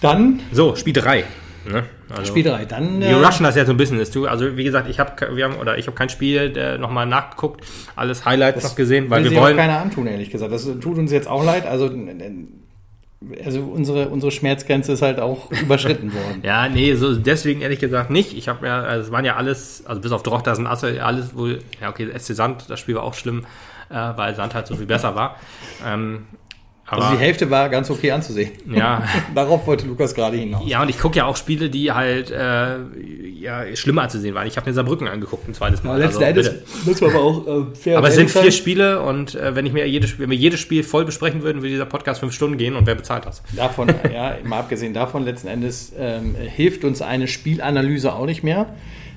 [0.00, 1.24] Dann So, Spiel 3.
[1.68, 1.84] Ne?
[2.18, 2.64] Also, Spiel 3.
[2.64, 3.98] Dann Wir äh, rushen das ja so ein bisschen.
[4.00, 6.78] Ist du, also wie gesagt, ich habe wir haben oder ich habe kein Spiel äh,
[6.78, 7.64] nochmal nachgeguckt,
[7.96, 9.56] alles Highlights noch gesehen, weil wir wollen.
[9.56, 10.52] keiner antun, ehrlich gesagt.
[10.52, 11.66] Das tut uns jetzt auch leid.
[11.66, 11.90] Also,
[13.44, 16.40] also unsere, unsere Schmerzgrenze ist halt auch überschritten worden.
[16.42, 18.36] Ja, nee, so deswegen ehrlich gesagt nicht.
[18.36, 21.36] Ich habe ja, also es waren ja alles, also bis auf Drochter sind Asse, alles
[21.36, 23.44] wohl, ja okay, SC Sand, das Spiel war auch schlimm,
[23.90, 25.36] äh, weil Sand halt so viel besser war.
[25.86, 26.26] Ähm,
[26.86, 28.50] aber Also die Hälfte war ganz okay anzusehen.
[28.70, 29.02] ja,
[29.34, 30.64] Darauf wollte Lukas gerade hinaus.
[30.66, 32.78] ja, und ich gucke ja auch Spiele, die halt äh,
[33.40, 34.46] ja, schlimmer anzusehen waren.
[34.46, 35.92] Ich habe mir Saarbrücken angeguckt ein zweites Mal.
[35.92, 39.00] Aber letzten also, Endes müssen wir aber auch äh, fair Aber es sind vier Spiele
[39.00, 41.86] und äh, wenn ich mir jedes, wenn wir jedes Spiel voll besprechen würden, würde dieser
[41.86, 43.42] Podcast fünf Stunden gehen und wer bezahlt das?
[43.56, 48.66] Davon, ja, mal abgesehen davon, letzten Endes ähm, hilft uns eine Spielanalyse auch nicht mehr.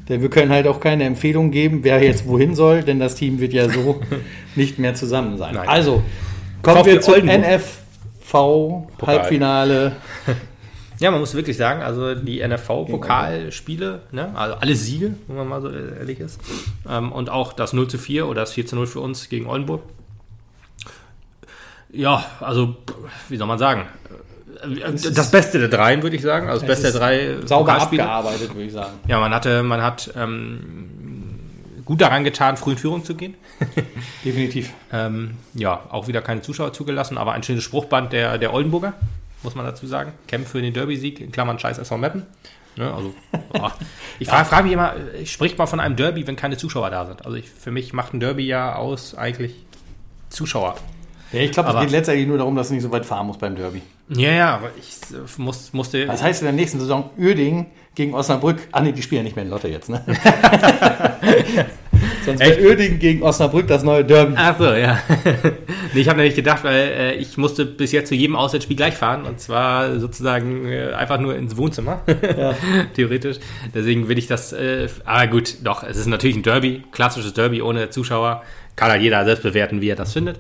[0.08, 3.40] Denn wir können halt auch keine Empfehlung geben, wer jetzt wohin soll, denn das Team
[3.40, 4.02] wird ja so
[4.56, 5.56] nicht mehr zusammen sein.
[5.56, 5.68] Nein.
[5.68, 6.04] Also,
[6.66, 7.26] kommen wir zum.
[7.26, 9.94] NFV-Halbfinale.
[11.00, 15.62] Ja, man muss wirklich sagen, also die NFV-Pokalspiele, ne, also alle Siege, wenn man mal
[15.62, 16.40] so ehrlich ist,
[16.90, 19.48] ähm, und auch das 0 zu 4 oder das 4 zu 0 für uns gegen
[19.48, 19.82] Oldenburg.
[21.92, 22.78] Ja, also,
[23.28, 23.88] wie soll man sagen?
[25.14, 26.48] Das Beste der dreien, würde ich sagen.
[26.48, 28.94] Also das Es Beste der drei Sauber abgearbeitet, würde ich sagen.
[29.08, 30.92] Ja, man hatte, man hat ähm,
[31.86, 33.36] gut daran getan, früh in Führung zu gehen.
[34.26, 34.74] Definitiv.
[34.92, 38.94] Ähm, ja, auch wieder keine Zuschauer zugelassen, aber ein schönes Spruchband der, der Oldenburger,
[39.44, 40.14] muss man dazu sagen.
[40.28, 42.26] Kämpfen für den Derby-Sieg, in Klammern scheiß SV Meppen.
[42.78, 43.14] Ne, also,
[43.54, 43.70] oh.
[44.20, 47.26] Ich frage frag mich immer, spricht man von einem Derby, wenn keine Zuschauer da sind?
[47.26, 49.56] Also ich, für mich macht ein Derby ja aus eigentlich
[50.30, 50.76] Zuschauer.
[51.32, 53.40] Ja, ich glaube, es geht letztendlich nur darum, dass du nicht so weit fahren musst
[53.40, 53.82] beim Derby.
[54.10, 56.06] Ja, ja, aber ich äh, muss, musste...
[56.06, 58.68] Das heißt in der nächsten Saison Uerdingen gegen Osnabrück.
[58.72, 60.04] Ah ne, die spielen ja nicht mehr in Lotte jetzt, ne?
[62.26, 64.34] Sonst wäre Uerdingen gegen Osnabrück das neue Derby.
[64.36, 65.00] Ach so, ja.
[65.94, 68.96] nee, ich habe nämlich gedacht, weil äh, ich musste bis jetzt zu jedem Auswärtsspiel gleich
[68.96, 72.02] fahren und zwar sozusagen äh, einfach nur ins Wohnzimmer,
[72.96, 73.38] theoretisch.
[73.74, 77.62] Deswegen will ich das, äh, aber gut, doch, es ist natürlich ein Derby, klassisches Derby
[77.62, 78.44] ohne Zuschauer.
[78.76, 80.40] Kann halt jeder selbst bewerten, wie er das findet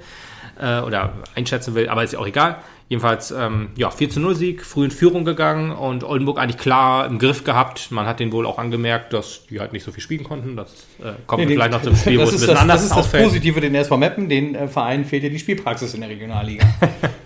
[0.59, 2.57] äh, oder einschätzen will, aber ist ja auch egal.
[2.87, 7.07] Jedenfalls, ähm, ja, 4 zu 0 Sieg, früh in Führung gegangen und Oldenburg eigentlich klar
[7.07, 7.91] im Griff gehabt.
[7.91, 10.55] Man hat denen wohl auch angemerkt, dass die halt nicht so viel spielen konnten.
[10.55, 10.69] Das
[11.03, 12.75] äh, kommt Nee, vielleicht noch zum Spiel, wo das es ein ist bisschen das, anders
[12.77, 13.23] das ist das ausfällt.
[13.23, 14.29] Positive den SV Meppen.
[14.29, 16.65] Den äh, Vereinen fehlt ja die Spielpraxis in der Regionalliga.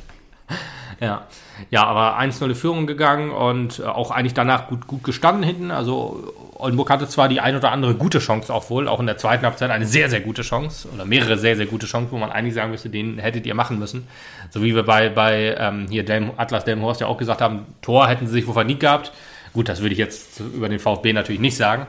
[1.06, 1.28] Ja,
[1.70, 5.72] ja aber 1-0 in Führung gegangen und äh, auch eigentlich danach gut, gut gestanden hinten.
[5.72, 9.18] Also Oldenburg hatte zwar die ein oder andere gute Chance auch wohl, auch in der
[9.18, 12.32] zweiten Halbzeit eine sehr, sehr gute Chance oder mehrere sehr, sehr gute Chancen, wo man
[12.32, 14.08] eigentlich sagen müsste, den hättet ihr machen müssen.
[14.50, 18.08] So wie wir bei, bei ähm, hier Delm, Atlas Delmenhorst ja auch gesagt haben, Tor
[18.08, 19.12] hätten sie sich wohl verdient gehabt.
[19.54, 21.88] Gut, das würde ich jetzt über den VfB natürlich nicht sagen.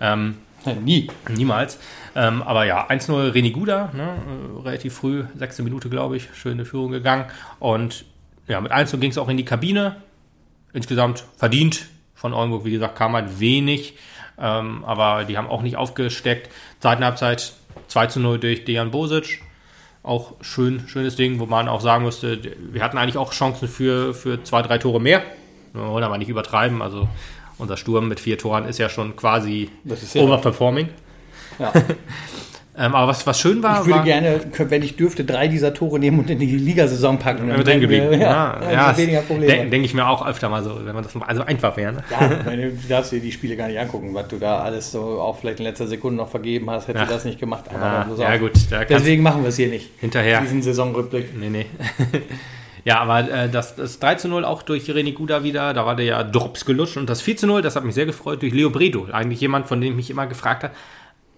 [0.00, 0.36] Ähm,
[0.84, 1.08] Nie.
[1.28, 1.78] Niemals.
[2.14, 6.64] Ähm, aber ja, 1-0 René Guda, ne, äh, relativ früh, sechste Minute, glaube ich, schöne
[6.64, 7.24] Führung gegangen.
[7.58, 8.04] Und
[8.52, 9.96] ja, mit 1-0 ging es auch in die Kabine.
[10.74, 13.94] Insgesamt verdient von Oldenburg, wie gesagt, kam halt wenig.
[14.38, 16.50] Ähm, aber die haben auch nicht aufgesteckt.
[16.80, 17.54] Zweite Halbzeit
[17.88, 19.40] 2 0 durch Dejan Bosic.
[20.02, 24.12] Auch schön, schönes Ding, wo man auch sagen müsste, wir hatten eigentlich auch Chancen für,
[24.14, 25.22] für zwei, drei Tore mehr.
[25.72, 26.82] Wir wollen aber nicht übertreiben.
[26.82, 27.08] Also
[27.56, 30.88] unser Sturm mit vier Toren ist ja schon quasi ja- overperforming.
[31.58, 31.72] Ja.
[32.74, 35.74] Ähm, aber was, was schön war, Ich würde war gerne, wenn ich dürfte, drei dieser
[35.74, 37.46] Tore nehmen und in die Ligasaison packen.
[37.48, 38.12] Ja, drin geblieben.
[38.14, 39.46] Ja, ja, ja, weniger Probleme.
[39.52, 41.92] Denke denk ich mir auch öfter mal so, wenn man das mal- also einfach wäre.
[41.92, 42.04] Ne?
[42.10, 45.20] Ja, meine, du darfst dir die Spiele gar nicht angucken, was du da alles so
[45.20, 47.64] auch vielleicht in letzter Sekunde noch vergeben hast, hättest du das nicht gemacht.
[47.68, 48.52] Aber Ja, dann ja gut,
[48.88, 49.90] Deswegen machen wir es hier nicht.
[50.00, 50.40] hinterher.
[50.40, 51.38] Diesen Saisonrückblick.
[51.38, 51.66] Nee, nee.
[52.86, 55.94] ja, aber äh, das, das 3 zu 0 auch durch René Guda wieder, da war
[55.94, 56.96] der ja Drops gelutscht.
[56.96, 59.08] Und das 4 zu 0, das hat mich sehr gefreut, durch Leo Bredo.
[59.12, 60.72] Eigentlich jemand, von dem ich mich immer gefragt habe,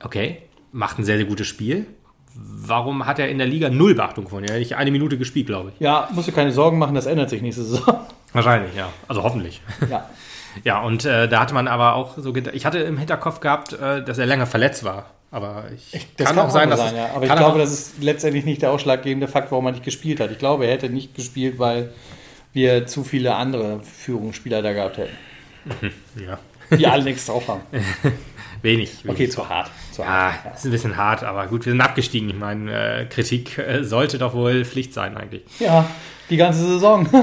[0.00, 0.38] okay,
[0.74, 1.86] macht ein sehr, sehr gutes Spiel.
[2.34, 4.42] Warum hat er in der Liga null Beachtung von?
[4.44, 5.80] Er hat nicht eine Minute gespielt, glaube ich.
[5.80, 8.00] Ja, musst du keine Sorgen machen, das ändert sich nächste Saison.
[8.32, 8.88] Wahrscheinlich, ja.
[9.08, 9.62] Also hoffentlich.
[9.90, 10.08] Ja.
[10.62, 13.72] Ja, und äh, da hatte man aber auch so gedacht, ich hatte im Hinterkopf gehabt,
[13.72, 15.06] äh, dass er länger verletzt war.
[15.32, 17.10] Aber ich, Das kann, auch sein, dass es- ja.
[17.12, 20.20] Aber ich kann glaube, das ist letztendlich nicht der ausschlaggebende Fakt, warum er nicht gespielt
[20.20, 20.30] hat.
[20.30, 21.92] Ich glaube, er hätte nicht gespielt, weil
[22.52, 25.90] wir zu viele andere Führungsspieler da gehabt hätten.
[26.24, 26.38] Ja.
[26.78, 27.62] Die alle nichts drauf haben.
[28.64, 29.14] wenig, wenig.
[29.16, 29.70] Okay, zu hart.
[29.92, 30.08] Zu Ja,
[30.42, 30.56] hart.
[30.56, 32.28] ist ein bisschen hart, aber gut, wir sind abgestiegen.
[32.30, 35.42] Ich meine, äh, Kritik äh, sollte doch wohl Pflicht sein eigentlich.
[35.60, 35.88] Ja,
[36.30, 37.08] die ganze Saison.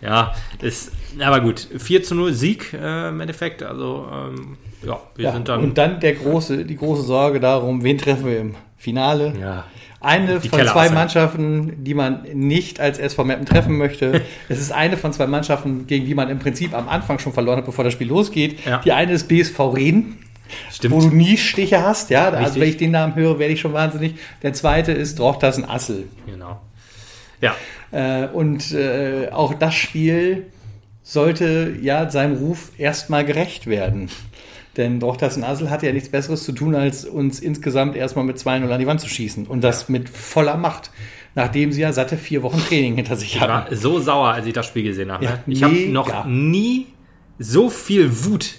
[0.00, 3.62] Ja, ist, aber gut, 4 zu 0 Sieg äh, im Endeffekt.
[3.62, 5.60] Also, ähm, ja, wir Ja, sind dann.
[5.62, 9.32] und dann der große, die große Sorge darum, wen treffen wir im Finale?
[9.40, 9.64] ja,
[10.00, 10.90] Eine Die von Keller zwei.
[10.90, 14.20] Mannschaften, die man nicht als SV Meppen treffen möchte.
[14.48, 17.58] es ist eine von zwei Mannschaften, gegen die man im Prinzip am Anfang schon verloren
[17.58, 18.64] hat, bevor das Spiel losgeht.
[18.66, 18.78] Ja.
[18.78, 20.18] Die eine ist BSV Reden,
[20.72, 20.94] stimmt.
[20.94, 22.10] wo du nie Stiche hast.
[22.10, 22.60] Ja, also Richtig.
[22.62, 24.14] wenn ich den Namen höre, werde ich schon wahnsinnig.
[24.42, 26.04] Der zweite ist Drochtersen Assel.
[26.26, 26.60] Genau.
[27.40, 27.54] Ja,
[27.92, 30.46] Äh, und äh, auch das Spiel
[31.02, 34.08] sollte ja seinem Ruf erstmal gerecht werden.
[34.76, 38.68] Denn Drochtersen Assel hatte ja nichts Besseres zu tun, als uns insgesamt erstmal mit 2-0
[38.68, 39.46] an die Wand zu schießen.
[39.46, 40.90] Und das mit voller Macht.
[41.34, 43.76] Nachdem sie ja satte vier Wochen Training hinter sich ich war hatten.
[43.76, 45.24] so sauer, als ich das Spiel gesehen habe.
[45.24, 45.54] Ja, ne?
[45.54, 46.86] ich habe noch nie
[47.38, 48.54] so viel Wut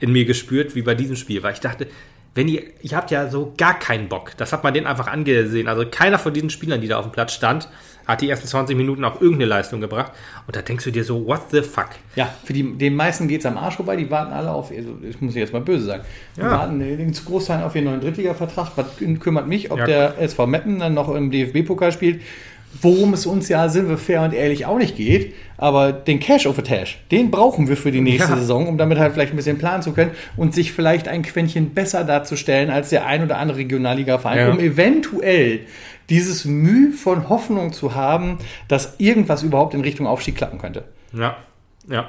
[0.00, 1.86] in mir gespürt wie bei diesem Spiel, weil ich dachte,
[2.34, 4.32] wenn ihr, ihr habt ja so gar keinen Bock.
[4.36, 5.66] Das hat man denen einfach angesehen.
[5.66, 7.68] Also keiner von diesen Spielern, die da auf dem Platz stand,
[8.06, 10.12] hat die ersten 20 Minuten auch irgendeine Leistung gebracht.
[10.46, 11.88] Und da denkst du dir so, what the fuck?
[12.16, 13.96] Ja, für die, den meisten geht es am Arsch vorbei.
[13.96, 16.04] Die warten alle auf, also ich muss jetzt mal böse sagen,
[16.36, 16.50] die Ja.
[16.50, 18.72] warten äh, den Großteil auf ihren neuen Drittliga-Vertrag.
[18.76, 18.86] Was
[19.20, 19.86] kümmert mich, ob Ja.
[19.86, 22.22] der SV Meppen dann noch im DFB-Pokal spielt?
[22.82, 25.34] Worum es uns ja, sind wir fair und ehrlich, auch nicht geht.
[25.56, 28.36] Aber den Cash of a Tash, den brauchen wir für die nächste Ja.
[28.36, 31.70] Saison, um damit halt vielleicht ein bisschen planen zu können und sich vielleicht ein Quäntchen
[31.70, 34.50] besser darzustellen als der ein oder andere Regionalliga-Verein, Ja.
[34.50, 35.60] um eventuell
[36.10, 40.84] dieses Mühe von Hoffnung zu haben, dass irgendwas überhaupt in Richtung Aufstieg klappen könnte.
[41.12, 41.36] Ja,
[41.90, 42.08] ja.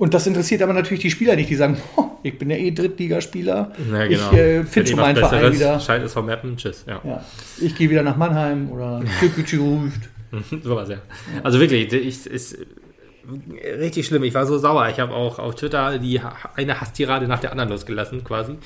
[0.00, 2.70] Und das interessiert aber natürlich die Spieler nicht, die sagen, "Oh, ich bin ja eh
[2.70, 3.70] Drittligaspieler.
[3.92, 4.32] Ja, Ich genau.
[4.32, 5.78] äh, Wenn finde schon meinen Verein Besseres, wieder.
[5.80, 6.84] Scheit ist vom Mappen, tschüss.
[6.88, 7.02] Ja.
[7.04, 7.22] Ja.
[7.60, 10.08] Ich gehe wieder nach Mannheim oder Türkgücü ruft.
[10.64, 10.96] so was, ja.
[11.42, 12.56] Also wirklich, ich, ist
[13.78, 14.22] richtig schlimm.
[14.24, 14.88] Ich war so sauer.
[14.88, 16.20] Ich habe auch auf Twitter die
[16.56, 18.56] eine Hasstirade nach der anderen losgelassen, quasi.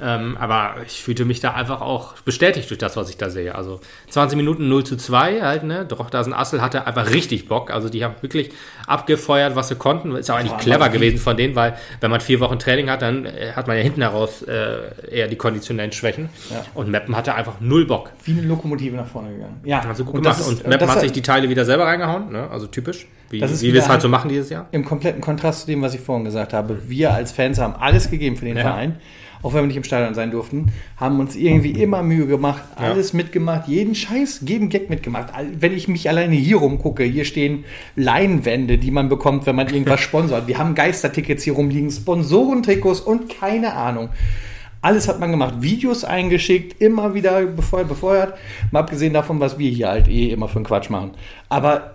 [0.00, 3.54] Ähm, aber ich fühlte mich da einfach auch bestätigt durch das, was ich da sehe.
[3.54, 5.84] Also 20 Minuten 0 zu 2 halt, ne?
[5.86, 7.70] Drochtersen Assel hatte einfach richtig Bock.
[7.70, 8.50] Also die haben wirklich
[8.86, 10.14] abgefeuert, was sie konnten.
[10.16, 13.02] Ist auch eigentlich Boah, clever gewesen von denen, weil wenn man vier Wochen Training hat,
[13.02, 16.28] dann äh, hat man ja hinten heraus äh, eher die konditionellen Schwächen.
[16.50, 16.64] Ja.
[16.74, 18.10] Und Meppen hatte einfach null Bock.
[18.24, 19.60] Wie eine Lokomotive nach vorne gegangen.
[19.64, 20.40] Ja, Also gut und gemacht.
[20.40, 22.48] ist- und Meppen hat sich die Teile wieder selber reingehauen, ne?
[22.50, 24.66] also typisch, wie, Das ist wie wir es halt so machen dieses Jahr.
[24.72, 26.88] im kompletten Kontrast zu dem, was ich vorhin gesagt habe.
[26.88, 28.62] Wir als Fans haben alles gegeben für den Ja.
[28.64, 28.96] Verein,
[29.42, 30.66] auch wenn wir nicht im Stadion sein durften,
[30.98, 35.32] haben uns irgendwie immer Mühe gemacht, alles mitgemacht, jeden Scheiß, jeden Gag mitgemacht.
[35.58, 37.64] Wenn ich mich alleine hier rumgucke, hier stehen
[37.96, 40.46] Leinwände, die man bekommt, wenn man irgendwas sponsort.
[40.46, 44.10] Wir haben Geistertickets hier rumliegen, Sponsorentrikots und keine Ahnung.
[44.82, 48.34] Alles hat man gemacht, Videos eingeschickt, immer wieder befeuert, befeuert.
[48.70, 51.10] Mal abgesehen davon, was wir hier halt eh immer für einen Quatsch machen.
[51.50, 51.92] Aber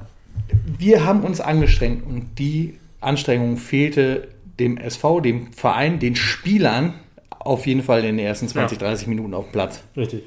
[0.77, 4.29] wir haben uns angestrengt und die Anstrengung fehlte
[4.59, 6.93] dem SV, dem Verein, den Spielern
[7.29, 9.81] auf jeden Fall in den ersten 20, 30 Minuten auf dem Platz.
[9.95, 10.23] Richtig.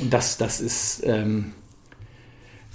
[0.00, 1.52] Und das, das ist, ähm,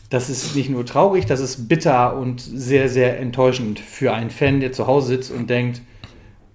[0.10, 4.60] das ist nicht nur traurig, das ist bitter und sehr, sehr enttäuschend für einen Fan,
[4.60, 5.82] der zu Hause sitzt und denkt,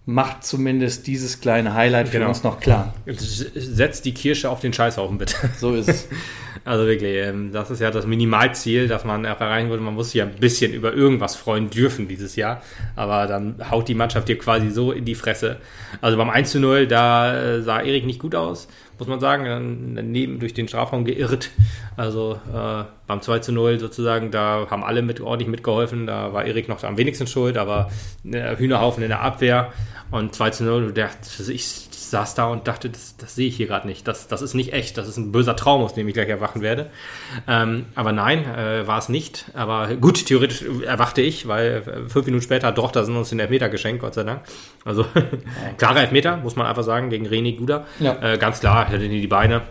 [0.06, 2.28] macht zumindest dieses kleine Highlight für Genau.
[2.30, 2.94] uns noch klar.
[3.06, 5.36] Setzt die Kirsche auf den Scheißhaufen, bitte.
[5.58, 6.08] So ist es.
[6.62, 9.82] Also wirklich, ähm, das ist ja das Minimalziel, dass man erreichen wollte.
[9.82, 12.60] Man muss sich ja ein bisschen über irgendwas freuen dürfen dieses Jahr.
[12.96, 15.56] Aber dann haut die Mannschaft dir quasi so in die Fresse.
[16.02, 18.68] Also beim 1 zu 0, da äh, sah Erik nicht gut aus,
[19.00, 19.94] muss man sagen.
[19.96, 21.50] Daneben durch den Strafraum geirrt.
[21.96, 26.06] Also äh, beim 2 zu 0 sozusagen, da haben alle mit, ordentlich mitgeholfen.
[26.06, 27.90] Da war Erik noch am wenigsten schuld, aber
[28.24, 29.72] äh, Hühnerhaufen in der Abwehr.
[30.10, 31.10] Und 2 zu 0, der,
[31.48, 34.06] ich saß da und dachte, das, das sehe ich hier gerade nicht.
[34.06, 34.98] Das, das ist nicht echt.
[34.98, 36.90] Das ist ein böser Traum, aus dem ich gleich erwachen werde.
[37.48, 39.46] Ähm, aber nein, äh, war es nicht.
[39.54, 43.68] Aber gut, theoretisch erwachte ich, weil äh, fünf Minuten später hat Drochtersen uns den Elfmeter
[43.68, 44.42] geschenkt, Gott sei Dank.
[44.84, 45.06] Also
[45.78, 47.86] klarer Elfmeter, muss man einfach sagen, gegen René Guda.
[47.98, 48.16] Ja.
[48.20, 49.62] Äh, ganz klar, hätte die Beine.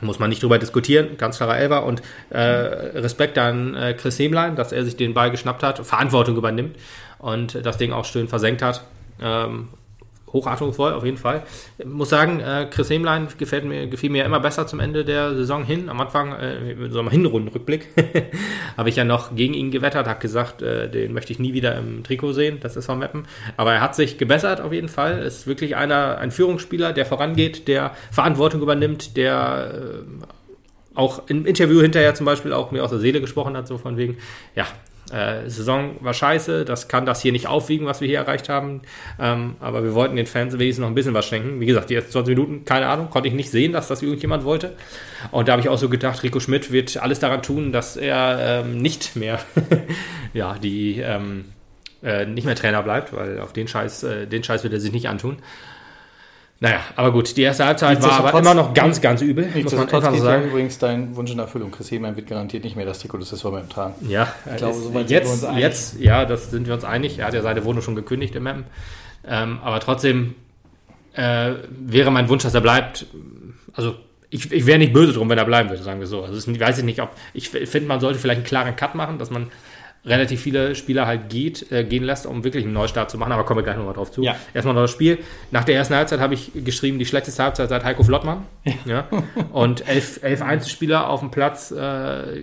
[0.00, 4.56] Muss man nicht drüber diskutieren, ganz klarer Elfer und äh, Respekt an äh, Chris Hemlein,
[4.56, 6.76] dass er sich den Ball geschnappt hat, Verantwortung übernimmt
[7.18, 8.84] und das Ding auch schön versenkt hat.
[9.20, 9.68] Ähm,
[10.32, 11.42] hochachtungsvoll auf jeden Fall.
[11.78, 15.34] Ich muss sagen, äh, Chris Hemlein gefällt mir, gefiel mir immer besser zum Ende der
[15.34, 15.88] Saison hin.
[15.88, 17.88] Am Anfang, äh, so einem Hinrundenrückblick,
[18.76, 21.76] habe ich ja noch gegen ihn gewettert, habe gesagt, äh, den möchte ich nie wieder
[21.76, 23.26] im Trikot sehen, das ist vom Mappen.
[23.56, 25.18] Aber er hat sich gebessert auf jeden Fall.
[25.18, 30.24] Ist wirklich einer, ein Führungsspieler, der vorangeht, der Verantwortung übernimmt, der äh,
[30.94, 33.96] auch im Interview hinterher zum Beispiel auch mir aus der Seele gesprochen hat, so von
[33.96, 34.18] wegen,
[34.54, 34.66] ja,
[35.12, 38.82] äh, Saison war scheiße, das kann das hier nicht aufwiegen, was wir hier erreicht haben.
[39.20, 41.60] Ähm, aber wir wollten den Fans wenigstens noch ein bisschen was schenken.
[41.60, 44.44] Wie gesagt, die ersten 20 Minuten, keine Ahnung, konnte ich nicht sehen, dass das irgendjemand
[44.44, 44.74] wollte.
[45.30, 48.64] Und da habe ich auch so gedacht, Rico Schmidt wird alles daran tun, dass er
[48.64, 49.38] ähm, nicht mehr
[50.32, 51.44] ja, die ähm,
[52.02, 54.92] äh, nicht mehr Trainer bleibt, weil auf den Scheiß, äh, den Scheiß wird er sich
[54.92, 55.36] nicht antun.
[56.62, 59.68] Naja, aber gut, die erste Halbzeit war aber immer noch ganz, ganz übel, muss man
[59.68, 60.44] so geht ja sagen.
[60.46, 61.72] übrigens dein Wunsch in Erfüllung.
[61.72, 63.94] Chris Hemann wird garantiert nicht mehr das Trikot des SVM tragen.
[64.08, 65.60] Ja, Ich glaube, ist- soweit sind wir jetzt, uns einig.
[65.60, 67.18] jetzt, ja, das sind wir uns einig.
[67.18, 68.62] Er hat ja seine Wohnung schon gekündigt im Mem.
[69.26, 70.36] Ähm, aber trotzdem
[71.14, 73.06] äh, wäre mein Wunsch, dass er bleibt.
[73.74, 73.96] Also
[74.30, 76.22] ich, ich wäre nicht böse drum, wenn er bleiben würde, sagen wir so.
[76.22, 79.18] Also ist- weiß ich nicht, ob ich finde, man sollte vielleicht einen klaren Cut machen,
[79.18, 79.48] dass man
[80.04, 83.32] relativ viele Spieler halt geht, äh, gehen lässt, um wirklich einen Neustart zu machen.
[83.32, 84.22] Aber kommen wir gleich nochmal drauf zu.
[84.22, 84.34] Ja.
[84.52, 85.18] Erstmal noch das Spiel.
[85.52, 88.44] Nach der ersten Halbzeit habe ich geschrieben, die schlechteste Halbzeit seit Heiko Flottmann.
[88.84, 89.06] Ja.
[89.52, 92.42] Und elf, elf Einzelspieler auf dem Platz äh,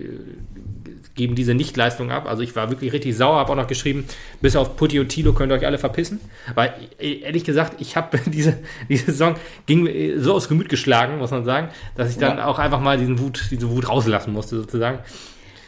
[1.14, 2.26] geben diese Nichtleistung ab.
[2.26, 4.06] Also ich war wirklich richtig sauer, habe auch noch geschrieben,
[4.40, 6.18] bis auf Putti und Tilo könnt ihr euch alle verpissen.
[6.54, 8.56] Weil äh, ehrlich gesagt, ich habe diese,
[8.88, 9.34] diese Saison
[9.66, 12.46] ging äh, so aus Gemüt geschlagen, muss man sagen, dass ich dann Ja.
[12.46, 15.00] auch einfach mal diesen Wut, diese Wut rauslassen musste sozusagen.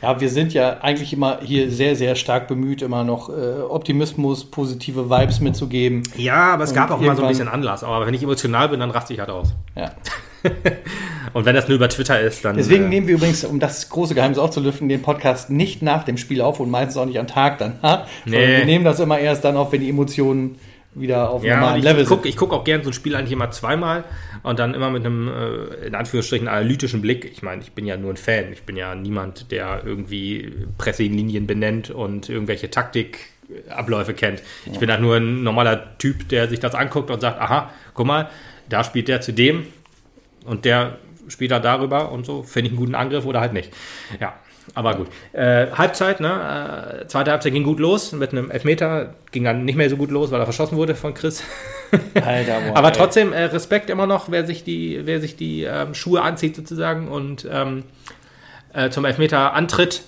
[0.02, 4.44] Ja, wir sind ja eigentlich immer hier sehr, sehr stark bemüht, immer noch äh, Optimismus,
[4.44, 6.02] positive Vibes mitzugeben.
[6.16, 7.84] Ja, aber es gab Und auch mal so ein bisschen Anlass.
[7.84, 9.54] Aber wenn ich emotional bin, dann raste ich halt aus.
[9.76, 9.92] Ja.
[11.34, 12.56] Und wenn das nur über Twitter ist, dann.
[12.56, 16.16] Deswegen äh, nehmen wir übrigens, um das große Geheimnis aufzulüften, den Podcast nicht nach dem
[16.16, 18.06] Spiel auf und meistens auch nicht am Tag danach.
[18.24, 18.58] Nee.
[18.58, 20.56] Wir nehmen das immer erst dann auf, wenn die Emotionen
[20.94, 22.30] wieder auf Ja, normalen ich, Level ich gucke sind.
[22.30, 24.04] ich guck auch gerne so ein Spiel eigentlich immer zweimal
[24.42, 27.24] und dann immer mit einem, äh, in Anführungsstrichen, analytischen Blick.
[27.24, 28.52] Ich meine, ich bin ja nur ein Fan.
[28.52, 34.42] Ich bin ja niemand, der irgendwie Presselinien benennt und irgendwelche Taktikabläufe kennt.
[34.70, 38.06] Ich bin halt nur ein normaler Typ, der sich das anguckt und sagt, aha, guck
[38.06, 38.28] mal,
[38.68, 39.66] da spielt der zu dem
[40.44, 42.42] und der spielt dann darüber und so.
[42.42, 43.72] Finde ich einen guten Angriff oder halt nicht.
[44.20, 44.34] Ja.
[44.74, 45.08] Aber gut.
[45.32, 47.02] Äh, Halbzeit, ne?
[47.02, 49.14] Äh, zweite Halbzeit ging gut los mit einem Elfmeter.
[49.30, 51.42] Ging dann nicht mehr so gut los, weil er verschossen wurde von Chris.
[52.14, 55.94] Alter, boah, Aber trotzdem äh, Respekt immer noch, wer sich die, wer sich die ähm,
[55.94, 57.84] Schuhe anzieht sozusagen und ähm,
[58.72, 60.02] äh, zum Elfmeter antritt.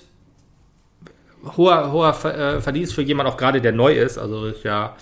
[1.57, 4.17] Hoher, hoher äh, Verdienst für jemand auch gerade, der neu ist.
[4.17, 4.95] Also ist ja,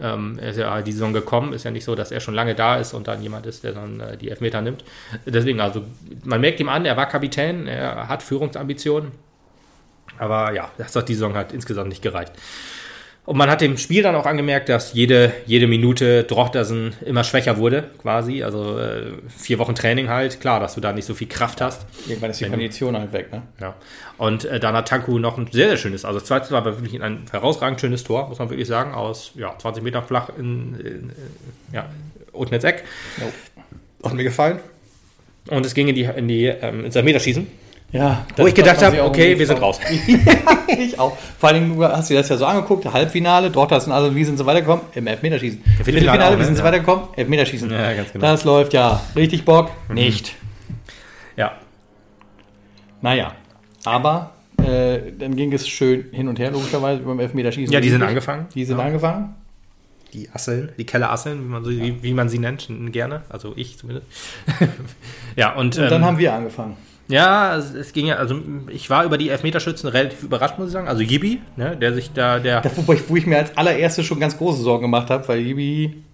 [0.00, 1.52] ähm, er ist ja die Saison gekommen.
[1.52, 3.72] Ist ja nicht so, dass er schon lange da ist und dann jemand ist, der
[3.72, 4.84] dann äh, die Elfmeter nimmt.
[5.26, 5.82] Deswegen, also
[6.24, 9.12] man merkt ihm an, er war Kapitän, er hat Führungsambitionen.
[10.18, 12.32] Aber ja, das hat die Saison halt insgesamt nicht gereicht.
[13.28, 17.58] Und man hat dem Spiel dann auch angemerkt, dass jede, jede Minute Drochtersen immer schwächer
[17.58, 18.42] wurde, quasi.
[18.42, 20.40] Also äh, vier Wochen Training halt.
[20.40, 21.84] Klar, dass du da nicht so viel Kraft hast.
[22.06, 23.42] Irgendwann ist die Wenn- Kondition halt weg, ne?
[23.60, 23.74] Ja.
[24.16, 27.02] Und äh, dann hat Tanku noch ein sehr, sehr schönes, also das zweite war wirklich
[27.02, 30.86] ein herausragend schönes Tor, muss man wirklich sagen, aus ja, 20 Meter flach in, in,
[30.86, 31.12] in
[31.74, 31.84] ja,
[32.32, 32.84] unten ins Eck.
[34.02, 34.58] Hat mir gefallen.
[35.50, 37.46] Und es ging in die, in die ähm, ins Elfmeterschießen.
[37.90, 38.26] Ja.
[38.36, 39.80] Wo ich gedacht habe, okay, wir sind raus.
[40.78, 41.16] ich auch.
[41.38, 44.24] Vor allem, du hast dir das ja so angeguckt, Halbfinale, dort hast du also, wie
[44.24, 44.84] sind sie weitergekommen?
[44.94, 45.62] Im Elfmeterschießen.
[45.82, 46.44] Viertelfinale auch, wie ne?
[46.44, 46.66] sind sie Ja.
[46.66, 47.04] weitergekommen?
[47.16, 47.70] Elfmeterschießen.
[47.70, 48.26] Ja, ganz genau.
[48.26, 49.00] Das läuft ja.
[49.16, 49.70] Richtig Bock?
[49.92, 50.34] Nicht.
[51.36, 51.52] Ja.
[53.00, 53.32] Naja.
[53.84, 57.72] Aber äh, dann ging es schön hin und her, logischerweise, beim Elfmeterschießen.
[57.72, 58.46] Ja, die sind angefangen.
[58.54, 58.84] Die sind Ja.
[58.84, 59.34] angefangen.
[60.12, 63.22] Die Asseln, die Kellerasseln, wie man, so, wie, wie man sie nennt, gerne.
[63.28, 64.06] Also ich zumindest.
[65.36, 66.76] ja, und, Und dann ähm, haben wir angefangen.
[67.08, 70.88] Ja, es, ging ja, also ich war über die Elfmeterschützen relativ überrascht, muss ich sagen.
[70.88, 74.04] Also Yibi, ne, der sich da, der Da, wo, ich, wo ich mir als allererstes
[74.04, 76.04] schon ganz große Sorgen gemacht habe, weil Ibi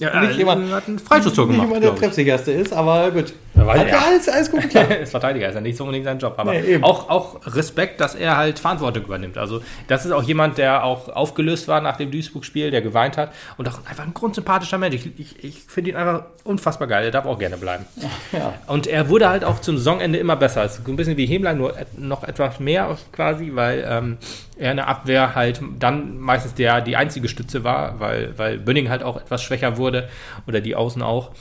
[0.00, 1.70] ja, nicht äh, immer- hat ein Freischusstor nicht gemacht.
[1.70, 3.32] immer der treffsicherste ist, aber gut.
[3.54, 4.90] Ja, Hat ja alles, alles gut geklappt.
[5.00, 8.14] Als Verteidiger ist ja nicht so unbedingt sein Job, aber Nee, auch, auch Respekt, dass
[8.14, 9.36] er halt Verantwortung übernimmt.
[9.36, 13.32] Also das ist auch jemand, der auch aufgelöst war nach dem Duisburg-Spiel, der geweint hat
[13.58, 14.94] und auch einfach ein grundsympathischer Mensch.
[14.94, 17.84] Ich, ich, ich finde ihn einfach unfassbar geil, der darf auch gerne bleiben.
[18.32, 18.54] Ja.
[18.68, 20.62] Und er wurde halt auch zum Saisonende immer besser.
[20.64, 24.18] Es ist ein bisschen wie Hemlein, nur noch etwas mehr quasi, weil ähm,
[24.60, 28.88] er in der Abwehr halt dann meistens der, die einzige Stütze war, weil, weil Bönning
[28.90, 30.08] halt auch etwas schwächer wurde
[30.46, 31.32] oder die Außen auch.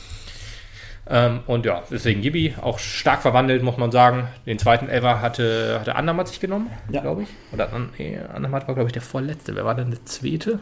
[1.11, 4.27] Ähm, und ja, deswegen Gibi auch stark verwandelt, muss man sagen.
[4.45, 7.01] Den zweiten Ever hatte, hatte Andermatt sich genommen, Ja.
[7.01, 7.29] glaube ich.
[7.51, 9.55] Oder nee, Andermatt war, glaube ich, der vorletzte.
[9.55, 10.59] Wer war denn der zweite?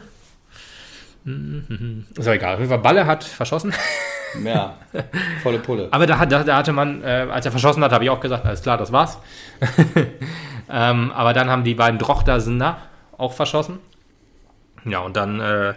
[1.24, 2.06] Mhm.
[2.16, 2.54] Ist auch egal.
[2.54, 3.74] Auf jeden Fall Balle hat verschossen.
[4.44, 4.76] ja,
[5.42, 5.88] volle Pulle.
[5.90, 8.20] Aber da, hat- da, da hatte man, äh, als er verschossen hat, habe ich auch
[8.20, 9.18] gesagt, alles klar, das war's.
[10.70, 12.78] ähm, aber dann haben die beiden Drochtersener
[13.16, 13.78] auch verschossen.
[14.84, 15.74] Ja, und dann, äh,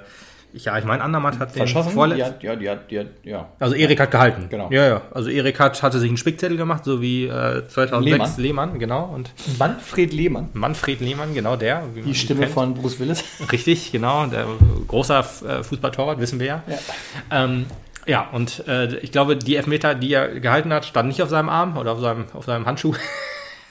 [0.53, 1.93] ja, ich meine, Andermatt hat den Verschossen?
[1.93, 3.47] vorletz- Die hat, ja, die hat, die hat, ja.
[3.59, 4.47] Also Erik hat gehalten.
[4.49, 4.69] Genau.
[4.69, 5.01] Ja, ja.
[5.13, 8.69] Also Erik hat, hatte sich einen Spickzettel gemacht, so wie äh, 2006 Lehmann.
[8.69, 8.79] Lehmann.
[8.79, 9.05] genau.
[9.05, 10.49] Und Manfred Lehmann.
[10.53, 11.83] Manfred Lehmann, genau der.
[12.05, 13.23] Die Stimme von Bruce Willis.
[13.51, 14.25] Richtig, genau.
[14.27, 14.45] Der
[14.87, 16.63] großer äh, Fußballtorwart, wissen wir ja.
[16.67, 16.77] Ja.
[17.45, 17.65] Ähm,
[18.05, 21.49] ja, und äh, ich glaube, die Elfmeter, die er gehalten hat, standen nicht auf seinem
[21.49, 22.93] Arm oder auf seinem, auf seinem Handschuh.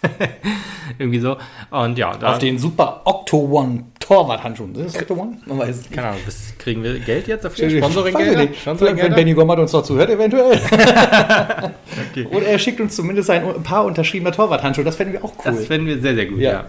[0.98, 1.36] Irgendwie so.
[1.70, 4.74] Und ja, da, Auf den Super Octo One Torwart-Handschuhen.
[4.74, 5.38] Ist das Octo One?
[5.46, 5.92] Man weiß es nicht.
[5.92, 7.68] keine Ahnung, bis, kriegen wir Geld jetzt dafür?
[7.68, 8.44] Ich Sponsoring-Gelder?
[8.46, 8.56] nicht.
[8.56, 9.14] Vielleicht, wenn?
[9.14, 10.58] Benny Gommert uns noch zuhört, eventuell.
[12.30, 14.84] Oder er schickt uns zumindest ein paar unterschriebene Torwart-Handschuhe.
[14.84, 15.52] Das fänden wir auch cool.
[15.52, 16.52] Das fänden wir sehr, sehr gut, ja.
[16.52, 16.64] Ja.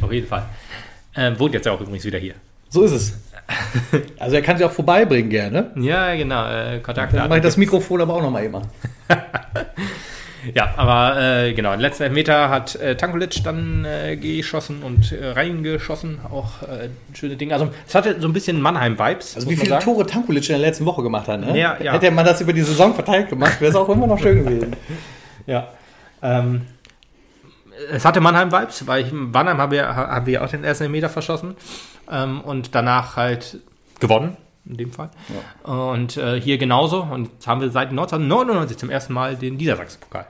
[0.00, 0.44] Auf jeden Fall.
[1.16, 2.34] Ähm, wohnt jetzt ja auch übrigens wieder hier.
[2.68, 3.18] So ist es.
[4.18, 5.72] Also er kann sie auch vorbeibringen gerne.
[5.76, 6.46] Ja, genau.
[6.46, 7.28] Äh, Dann Kontaktdaten.
[7.28, 8.62] mache ich das Mikrofon aber auch nochmal immer.
[10.54, 15.30] Ja, aber äh, genau, den letzten Elfmeter hat äh, Tankulic dann äh, geschossen und äh,
[15.30, 16.20] reingeschossen.
[16.30, 17.54] Auch äh, schöne Dinge.
[17.54, 19.36] Also es hatte so ein bisschen Mannheim-Vibes.
[19.36, 19.78] Also wie viele.
[19.78, 21.58] Tore Tankulic in der letzten Woche gemacht hat, ne?
[21.58, 21.92] Ja, ja.
[21.92, 24.76] Hätte man das über die Saison verteilt gemacht, wäre es auch immer noch schön gewesen.
[25.44, 25.70] Ja.
[26.22, 26.62] Ähm,
[27.90, 31.08] es hatte Mannheim-Vibes, weil ich, in Mannheim haben wir, haben wir auch den ersten Elfmeter
[31.08, 31.56] verschossen
[32.08, 33.58] ähm, und danach halt
[33.98, 35.10] gewonnen, in dem Fall.
[35.64, 37.02] Und äh, hier genauso.
[37.02, 40.26] Und jetzt haben wir seit 1999 zum ersten Mal den Niedersachsen-Pokal.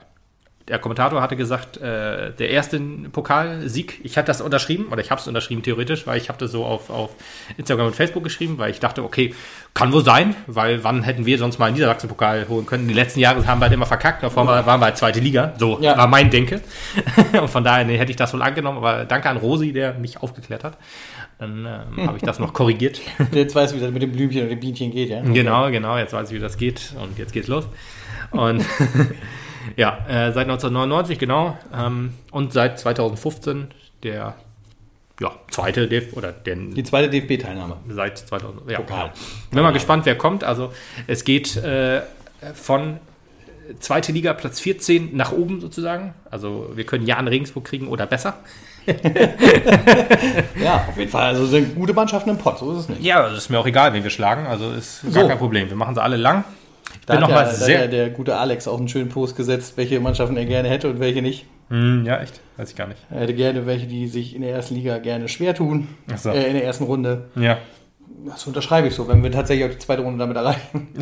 [0.69, 5.19] Der Kommentator hatte gesagt, äh, der erste Pokalsieg, ich hatte das unterschrieben, oder ich habe
[5.19, 7.09] es unterschrieben theoretisch, weil ich habe das so auf, auf
[7.57, 9.35] Instagram und Facebook geschrieben, weil ich dachte, okay,
[9.73, 12.87] kann wohl sein, weil wann hätten wir sonst mal einen Niedersachsen-Pokal holen können?
[12.87, 15.79] Die letzten Jahre haben wir halt immer verkackt, davor waren wir halt zweite Liga, so
[15.81, 15.97] Ja.
[15.97, 16.61] war mein Denke.
[17.41, 20.23] und von daher nee, hätte ich das wohl angenommen, aber danke an Rosi, der mich
[20.23, 20.77] aufgeklärt hat.
[21.43, 21.65] Dann
[21.97, 23.01] ähm, habe ich das noch korrigiert.
[23.33, 25.21] Jetzt weißt du, wie das mit dem Blümchen und dem Bienchen geht, ja?
[25.21, 27.67] Genau, genau, jetzt weiß ich, wie das geht und jetzt geht's los.
[28.31, 28.63] Und
[29.75, 33.67] ja, äh, seit 1999, genau, ähm, und seit 2015
[34.03, 34.35] der
[35.19, 37.75] ja, zweite DF oder der Die zweite DFB-Teilnahme.
[37.89, 39.09] seit 2000 ja, Pokal.
[39.09, 39.13] genau.
[39.51, 40.45] Bin mal gespannt, wer kommt.
[40.45, 40.71] Also
[41.07, 42.03] es geht äh,
[42.53, 42.99] von
[43.79, 46.13] zweite Liga Platz 14 nach oben sozusagen.
[46.31, 48.39] Also wir können ja an Regensburg kriegen oder besser.
[50.63, 51.23] Ja, auf jeden Fall.
[51.27, 53.01] Also sind gute Mannschaften im Pott, so ist es nicht.
[53.03, 54.45] Ja, das ist mir auch egal, wen wir schlagen.
[54.47, 55.27] Also ist gar So.
[55.27, 55.69] kein Problem.
[55.69, 56.43] Wir machen sie alle lang.
[56.99, 57.81] Ich Da bin hat noch ja, mal sehr.
[57.81, 60.99] ja der gute Alex auch einen schönen Post gesetzt, welche Mannschaften er gerne hätte und
[60.99, 61.45] welche nicht.
[61.69, 62.39] Hm, ja, echt?
[62.57, 62.99] Weiß ich gar nicht.
[63.09, 65.87] Er hätte gerne welche, die sich in der ersten Liga gerne schwer tun.
[66.13, 66.29] Ach so.
[66.29, 67.29] Äh, in der ersten Runde.
[67.35, 67.57] Ja.
[68.25, 70.87] Das unterschreibe ich so, wenn wir tatsächlich auch die zweite Runde damit erreichen.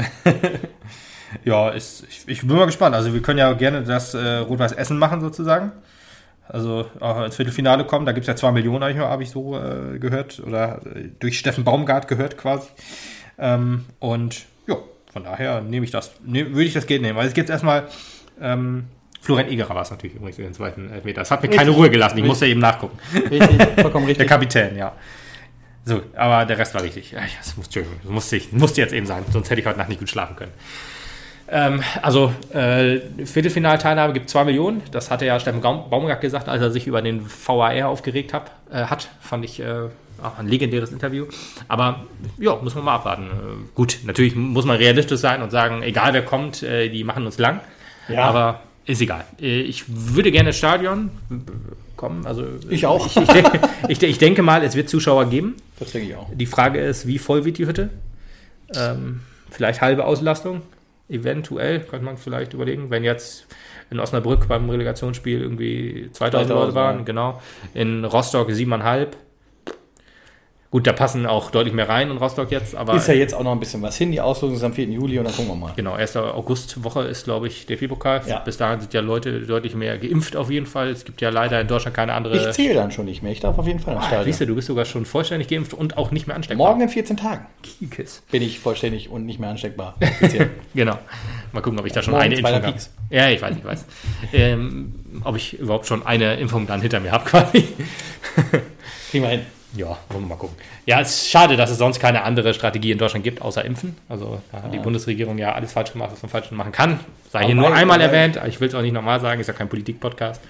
[1.45, 2.93] Ja, ist, ich, ich bin mal gespannt.
[2.93, 5.71] Also wir können ja gerne das äh, Rot-Weiß Essen machen sozusagen.
[6.47, 8.05] Also auch ins Viertelfinale kommen.
[8.05, 10.41] Da gibt es ja zwei Millionen, habe ich, habe ich so äh, gehört.
[10.45, 12.67] Oder äh, durch Steffen Baumgart gehört quasi.
[13.37, 14.77] Ähm, und ja,
[15.11, 17.17] von daher nehme ich das, nehm, würde ich das Geld nehmen.
[17.17, 17.87] Weil es geht jetzt erstmal,
[18.41, 18.85] ähm,
[19.21, 21.21] Florian Egerer war es natürlich übrigens in den zweiten Elfmeter.
[21.21, 21.77] Das hat mir keine Richtig.
[21.77, 22.17] Ruhe gelassen.
[22.17, 22.97] Ich musste eben nachgucken.
[23.13, 24.27] Richtig, vollkommen Der richtig.
[24.27, 24.93] Kapitän, ja.
[25.85, 27.15] So, aber der Rest war richtig.
[27.37, 30.35] Das, musste ich musste jetzt eben sagen, sonst hätte ich heute Nacht nicht gut schlafen
[30.35, 30.51] können.
[31.53, 34.81] Ähm, also, äh, Viertelfinalteilnahme gibt 2 Millionen.
[34.91, 38.51] Das hatte ja Steffen Baum- Baumgart gesagt, als er sich über den VAR aufgeregt hab,
[38.71, 39.09] äh, hat.
[39.19, 39.65] Fand ich äh,
[40.23, 41.25] auch ein legendäres Interview.
[41.67, 42.05] Aber
[42.37, 43.23] ja, muss man mal abwarten.
[43.25, 47.25] Äh, gut, natürlich muss man realistisch sein und sagen, egal wer kommt, äh, die machen
[47.25, 47.59] uns lang.
[48.07, 48.23] Ja.
[48.25, 49.25] Aber ist egal.
[49.41, 51.11] Äh, Ich würde gerne ins Stadion
[51.97, 52.25] kommen.
[52.25, 53.05] Also, Ich auch.
[53.07, 55.55] Ich, ich, denke, ich, ich denke mal, es wird Zuschauer geben.
[55.79, 56.27] Das denke ich auch.
[56.33, 57.89] Die Frage ist, wie voll wird die Hütte?
[58.73, 60.61] Ähm, vielleicht halbe Auslastung,
[61.11, 63.47] eventuell, könnte man vielleicht überlegen, wenn jetzt
[63.89, 67.03] in Osnabrück beim Relegationsspiel irgendwie 2000 Leute 2000, waren, ja.
[67.03, 67.41] genau.
[67.73, 69.07] In Rostock 7,5.
[70.71, 73.43] Gut, da passen auch deutlich mehr rein in Rostock jetzt, aber Ist ja jetzt auch
[73.43, 74.13] noch ein bisschen was hin.
[74.13, 74.85] Die Auslosung ist am 4.
[74.85, 75.73] Juli und dann gucken wir mal.
[75.75, 76.15] genau, 1.
[76.15, 78.39] Augustwoche ist, glaube ich, der pokal Ja.
[78.39, 80.87] Bis dahin sind ja Leute deutlich mehr geimpft auf jeden Fall.
[80.87, 82.37] Es gibt ja leider in Deutschland keine andere.
[82.37, 83.33] Ich zähle dann schon nicht mehr.
[83.33, 84.25] Ich darf auf jeden Fall ins Ah, Stadion.
[84.27, 86.67] Siehst du, du bist sogar schon vollständig geimpft und auch nicht mehr ansteckbar.
[86.69, 88.23] Morgen in 14 Tagen Kiekes.
[88.31, 89.95] bin ich vollständig und nicht mehr ansteckbar.
[90.73, 90.97] Genau.
[91.51, 92.73] Mal gucken, ob ich da schon Morgen eine Impfung habe.
[93.09, 93.85] Ja, ich weiß, ich weiß.
[94.31, 94.93] ähm,
[95.25, 97.67] ob ich überhaupt schon eine Impfung dann hinter mir habe, quasi.
[99.09, 99.41] Kriegen wir hin.
[99.73, 100.57] Ja, wollen wir mal gucken.
[100.85, 103.95] Ja, es ist schade, dass es sonst keine andere Strategie in Deutschland gibt, außer Impfen.
[104.09, 106.99] Also da hat die Bundesregierung ja alles falsch gemacht, was man falsch machen kann.
[107.31, 109.39] Sei hier Aber nur weil- einmal weil- erwähnt, ich will es auch nicht nochmal sagen,
[109.39, 110.41] ist ja kein Politik-Podcast.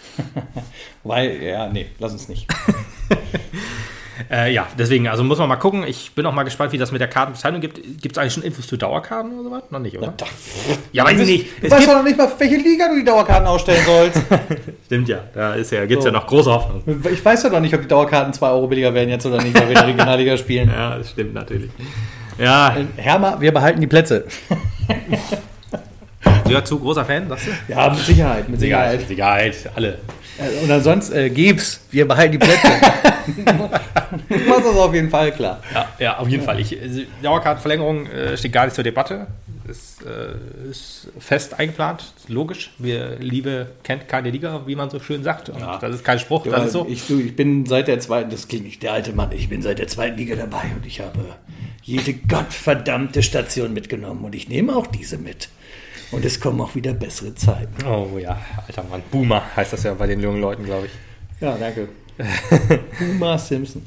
[1.03, 2.47] Weil, ja, nee, lass uns nicht.
[4.30, 5.84] Äh, ja, deswegen, also muss man mal gucken.
[5.88, 8.01] Ich bin auch mal gespannt, wie das mit der Kartenbeteiligung gibt.
[8.01, 9.63] Gibt es eigentlich schon Infos zu Dauerkarten oder sowas?
[9.69, 10.13] Noch nicht, oder?
[10.17, 10.26] Da-
[10.91, 11.45] Ja, weiß ich nicht.
[11.61, 13.84] Du Es weißt gibt, doch noch nicht mal, für welche Liga du die Dauerkarten ausstellen
[13.86, 14.22] sollst.
[14.86, 16.09] stimmt ja, da ist ja, gibt's So.
[16.09, 16.84] ja noch große Hoffnung.
[17.11, 19.55] ich weiß ja noch nicht, ob die Dauerkarten 2 Euro billiger werden jetzt oder nicht,
[19.55, 20.69] weil wir in der Regionalliga spielen.
[20.69, 21.72] Ja, das stimmt natürlich.
[22.38, 24.26] Ja, Hermer, wir behalten die Plätze.
[26.49, 27.51] ja, zu großer Fan, sagst du?
[27.74, 29.07] Ja, mit Sicherheit, mit Sicherheit.
[29.07, 29.97] Sicherheit, alle.
[30.41, 32.67] Äh, Und ansonsten äh, gib's, wir behalten die Plätze.
[34.47, 35.61] Machst das auf jeden Fall klar.
[35.73, 36.59] Ja, ja auf jeden Fall.
[36.59, 39.27] Ich, also, Dauerkartenverlängerung äh, steht gar nicht zur Debatte.
[39.69, 42.71] Ist, äh, ist fest eingeplant, ist logisch.
[42.77, 45.49] Wir Liebe kennt keine Liga, wie man so schön sagt.
[45.49, 45.77] Und Ja.
[45.77, 46.85] das ist kein Spruch, das ist so.
[46.89, 49.61] ich, du, ich bin seit der zweiten, das klingt nicht der alte Mann, ich bin
[49.61, 51.19] seit der zweiten Liga dabei und ich habe
[51.83, 55.47] jede gottverdammte Station mitgenommen und ich nehme auch diese mit.
[56.12, 57.86] Und es kommen auch wieder bessere Zeiten.
[57.86, 58.38] Oh ja,
[58.68, 59.01] alter Mann.
[59.12, 60.91] Boomer heißt das ja bei den jungen Leuten, glaube ich.
[61.39, 61.88] Ja, danke.
[62.99, 63.84] Boomer Simpson.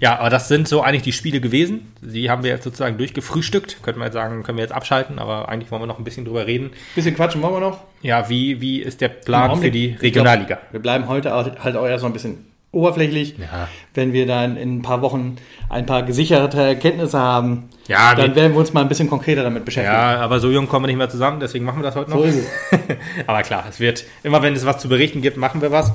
[0.00, 1.92] Ja, aber das sind so eigentlich die Spiele gewesen.
[2.00, 3.82] Die haben wir jetzt sozusagen durchgefrühstückt.
[3.82, 6.24] Könnte man jetzt sagen, können wir jetzt abschalten, aber eigentlich wollen wir noch ein bisschen
[6.24, 6.70] drüber reden.
[6.94, 7.80] Bisschen quatschen wollen wir noch.
[8.00, 10.58] Ja, wie, wie ist der Plan für die ich glaub, Regionalliga?
[10.70, 13.36] Wir bleiben heute halt auch erst noch ein bisschen oberflächlich.
[13.38, 13.68] Ja.
[13.94, 15.36] Wenn wir dann in ein paar Wochen
[15.68, 19.66] ein paar gesicherte Erkenntnisse haben, Ja, dann werden wir uns mal ein bisschen konkreter damit
[19.66, 19.94] beschäftigen.
[19.94, 22.18] Ja, aber so jung kommen wir nicht mehr zusammen, deswegen machen wir das heute noch.
[22.18, 22.78] So ist es.
[23.26, 25.92] aber klar, es wird, immer wenn es was zu berichten gibt, machen wir was.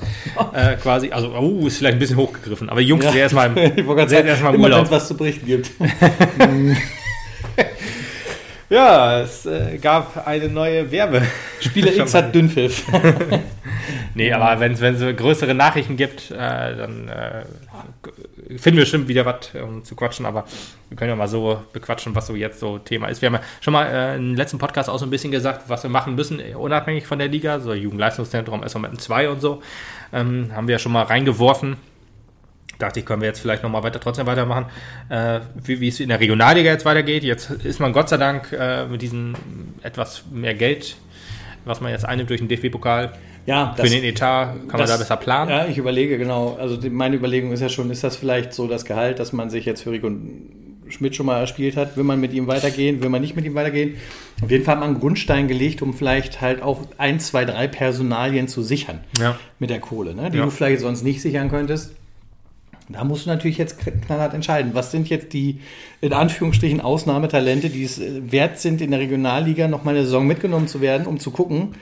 [0.54, 3.88] Äh, quasi, also, uh, ist vielleicht ein bisschen hochgegriffen, aber Jungs, Ja, sind erstmal im,
[4.08, 4.92] sagen, erstmal im immer wenn es Urlaub.
[4.92, 5.72] was zu berichten gibt.
[8.70, 11.22] Ja, es äh, gab eine neue Werbe.
[11.62, 12.86] Spieler X hat Dünnpfiff.
[14.18, 17.44] Nee, aber wenn es so größere Nachrichten gibt, äh, dann äh,
[18.58, 20.46] finden wir bestimmt wieder was um zu quatschen, aber
[20.90, 23.22] wir können ja mal so bequatschen, was so jetzt so Thema ist.
[23.22, 25.84] Wir haben ja schon mal äh, im letzten Podcast auch so ein bisschen gesagt, was
[25.84, 29.62] wir machen müssen, äh, unabhängig von der Liga, so Jugendleistungszentrum, SVM 2 und so,
[30.12, 31.78] ähm, haben wir ja schon mal reingeworfen.
[32.80, 34.66] Dachte ich, können wir jetzt vielleicht nochmal weiter, trotzdem weitermachen,
[35.10, 37.24] äh, wie, wie es in der Regionalliga jetzt weitergeht.
[37.24, 39.34] Jetzt ist man Gott sei Dank äh, mit diesem
[39.82, 40.96] etwas mehr Geld,
[41.66, 43.14] was man jetzt einnimmt durch den DFB-Pokal,
[43.48, 45.50] Ja, für den Etat kann man das- da besser planen.
[45.50, 46.56] Ja, ich überlege, genau.
[46.60, 49.50] Also die, meine Überlegung ist ja schon, ist das vielleicht so das Gehalt, das man
[49.50, 50.12] sich jetzt für Rico
[50.90, 51.98] Schmidt schon mal erspielt hat?
[51.98, 53.02] Will man mit ihm weitergehen?
[53.02, 53.96] Will man nicht mit ihm weitergehen?
[54.42, 57.68] Auf jeden Fall hat man einen Grundstein gelegt, um vielleicht halt auch ein, zwei, drei
[57.68, 59.38] Personalien zu sichern Ja.
[59.60, 60.30] mit der Kohle, ne?
[60.32, 60.46] die Ja.
[60.46, 61.92] du vielleicht sonst nicht sichern könntest.
[62.90, 64.72] Da musst du natürlich jetzt knallhart entscheiden.
[64.74, 65.60] Was sind jetzt die,
[66.02, 70.68] in Anführungsstrichen, Ausnahmetalente, die es äh, wert sind, in der Regionalliga nochmal eine Saison mitgenommen
[70.68, 71.76] zu werden, um zu gucken,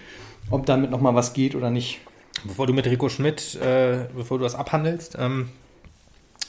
[0.50, 2.00] ob damit nochmal was geht oder nicht.
[2.44, 5.50] Bevor du mit Rico Schmidt, äh, bevor du das abhandelst, ähm,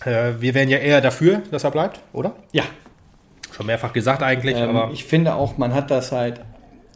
[0.05, 2.35] äh, wir wären ja eher dafür, dass er bleibt, oder?
[2.53, 2.65] Ja,
[3.57, 6.43] Schon mehrfach gesagt eigentlich, ähm, aber ich finde auch, man hat das halt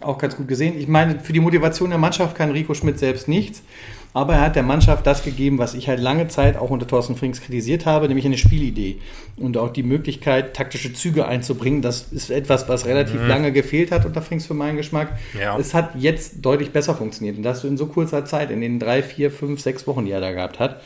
[0.02, 0.78] auch ganz gut gesehen.
[0.78, 3.62] Ich meine, für die Motivation der Mannschaft kann Rico Schmidt selbst nichts.
[4.12, 7.14] Aber er hat der Mannschaft das gegeben, was ich halt lange Zeit auch unter Thorsten
[7.14, 8.98] Frings kritisiert habe, nämlich eine Spielidee
[9.36, 11.80] und auch die Möglichkeit, taktische Züge einzubringen.
[11.80, 15.16] Das ist etwas, was relativ lange gefehlt hat unter Frings für meinen Geschmack.
[15.38, 15.56] Ja.
[15.58, 19.02] Es hat jetzt deutlich besser funktioniert und das in so kurzer Zeit, in den drei,
[19.02, 20.80] vier, fünf, sechs Wochen, die er da gehabt hat,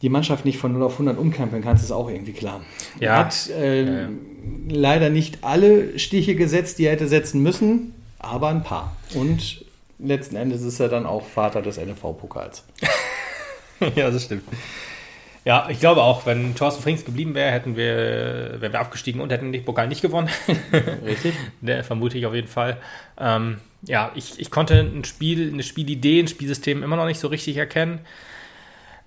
[0.00, 2.60] die Mannschaft nicht von 0 auf 100 umkrempeln kannst, ist auch irgendwie klar.
[3.00, 3.14] Ja.
[3.14, 4.08] Er hat äh, Ja, ja.
[4.68, 8.96] leider nicht alle Stiche gesetzt, die er hätte setzen müssen, aber ein paar.
[9.14, 9.61] Und
[10.02, 12.64] letzten Endes ist er dann auch Vater des NFV-Pokals.
[13.94, 14.44] ja, das stimmt.
[15.44, 19.32] Ja, ich glaube auch, wenn Thorsten Frings geblieben wäre, hätten wir, wären wir abgestiegen und
[19.32, 20.28] hätten den Pokal nicht gewonnen.
[21.04, 21.34] Richtig?
[21.60, 22.76] Der vermute ich auf jeden Fall.
[23.18, 27.26] Ähm, ja, ich, ich konnte ein Spiel, eine Spielidee, ein Spielsystem immer noch nicht so
[27.26, 28.00] richtig erkennen.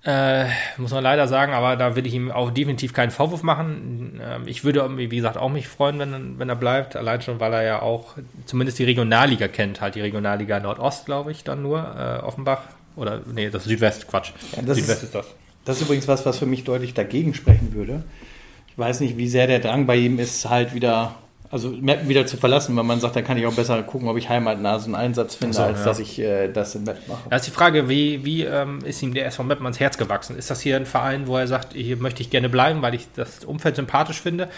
[0.06, 0.46] Äh,
[0.76, 4.20] muss man leider sagen, aber da will ich ihm auch definitiv keinen Vorwurf machen.
[4.24, 6.94] Ähm, ich würde, wie gesagt, auch mich freuen, wenn, wenn er bleibt.
[6.94, 9.80] Allein schon, weil er ja auch zumindest die Regionalliga kennt.
[9.80, 11.78] Halt die Regionalliga Nordost, glaube ich, dann nur.
[11.80, 12.60] Äh, Offenbach.
[12.94, 14.30] Oder, nee, das ist Südwest, Quatsch.
[14.54, 15.26] Ja, das Südwest ist- ist das.
[15.64, 18.04] Das ist übrigens was, was für mich deutlich dagegen sprechen würde.
[18.68, 21.16] Ich weiß nicht, wie sehr der Drang bei ihm ist, halt wieder,
[21.50, 24.16] also Mappen wieder zu verlassen, weil man sagt, dann kann ich auch besser gucken, ob
[24.16, 25.84] ich heimatnah so einen Einsatz finde, so, als ja.
[25.84, 27.28] dass ich äh, das in Mappen mache.
[27.30, 30.36] Da ist die Frage, wie, wie ähm, ist ihm der SV Meppen ans Herz gewachsen?
[30.36, 33.06] Ist das hier ein Verein, wo er sagt, hier möchte ich gerne bleiben, weil ich
[33.14, 34.48] das Umfeld sympathisch finde?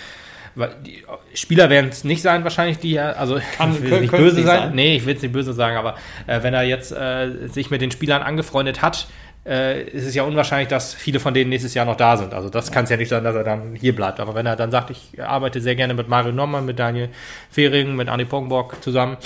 [0.55, 4.01] Weil die Spieler werden es nicht sein, wahrscheinlich, die er, also Kann- ich will können-
[4.03, 4.61] nicht böse sein.
[4.61, 4.75] sein.
[4.75, 5.95] Nee, ich will es nicht böse sagen, aber
[6.27, 9.07] äh, wenn er jetzt äh, sich mit den Spielern angefreundet hat,
[9.49, 12.35] äh, ist es ja unwahrscheinlich, dass viele von denen nächstes Jahr noch da sind.
[12.35, 14.21] Also das kann es ja nicht sein, dass er dann hier bleibt.
[14.21, 17.09] Aber wenn er dann sagt, ich arbeite sehr gerne mit Mario Norman, mit Daniel
[17.51, 19.17] Fehring, mit Arne Pongbock zusammen,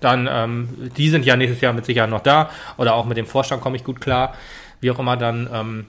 [0.00, 2.50] dann, ähm, die sind ja nächstes Jahr mit Sicherheit noch da.
[2.76, 4.34] Oder auch mit dem Vorstand komme ich gut klar.
[4.80, 5.86] Wie auch immer, dann ähm,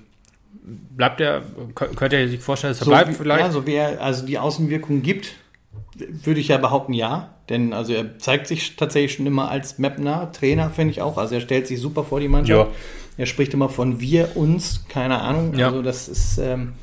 [0.63, 1.41] bleibt er,
[1.75, 3.45] kö- könnte er sich vorstellen, dass er bleibt wie, vielleicht?
[3.45, 5.33] Ja, so wie er also die Außenwirkung gibt,
[5.95, 7.29] würde ich ja behaupten, ja.
[7.49, 11.17] Denn also er zeigt sich tatsächlich schon immer als Mapner, Trainer, finde ich auch.
[11.17, 12.69] Also er stellt sich super vor die Mannschaft.
[12.69, 12.75] Ja.
[13.17, 15.53] Er spricht immer von wir, uns, keine Ahnung.
[15.55, 15.67] Ja.
[15.67, 16.73] Also das ist ähm,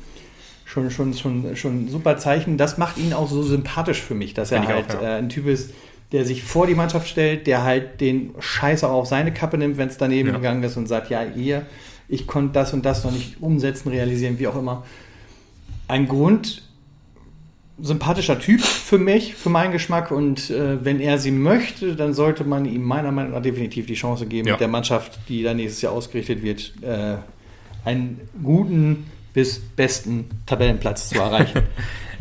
[0.65, 2.57] schon, schon, schon, schon ein super Zeichen.
[2.57, 5.15] Das macht ihn auch so sympathisch für mich, dass er halt auch, ja.
[5.15, 5.71] äh, ein Typ ist,
[6.11, 9.77] der sich vor die Mannschaft stellt, der halt den Scheiß auch auf seine Kappe nimmt,
[9.77, 10.35] wenn es daneben Ja.
[10.35, 11.65] gegangen ist und sagt, ja, ihr,
[12.07, 14.83] ich konnte das und das noch nicht umsetzen, realisieren, wie auch immer.
[15.87, 16.63] Ein Grund
[17.81, 22.43] sympathischer Typ für mich, für meinen Geschmack und äh, wenn er sie möchte, dann sollte
[22.43, 24.53] man ihm meiner Meinung nach definitiv die Chance geben, Ja.
[24.53, 27.15] mit der Mannschaft, die dann nächstes Jahr ausgerichtet wird, äh,
[27.83, 31.63] einen guten bis besten Tabellenplatz zu erreichen.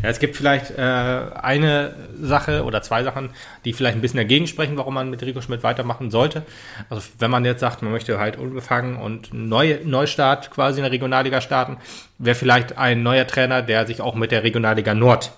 [0.03, 3.29] Ja, es gibt vielleicht äh, eine Sache oder zwei Sachen,
[3.67, 6.41] die vielleicht ein bisschen dagegen sprechen, warum man mit Rico Schmidt weitermachen sollte.
[6.89, 10.85] Also wenn man jetzt sagt, man möchte halt unbefangen und einen Neu Neustart quasi in
[10.85, 11.77] der Regionalliga starten,
[12.17, 15.33] wäre vielleicht ein neuer Trainer, der sich auch mit der Regionalliga Nord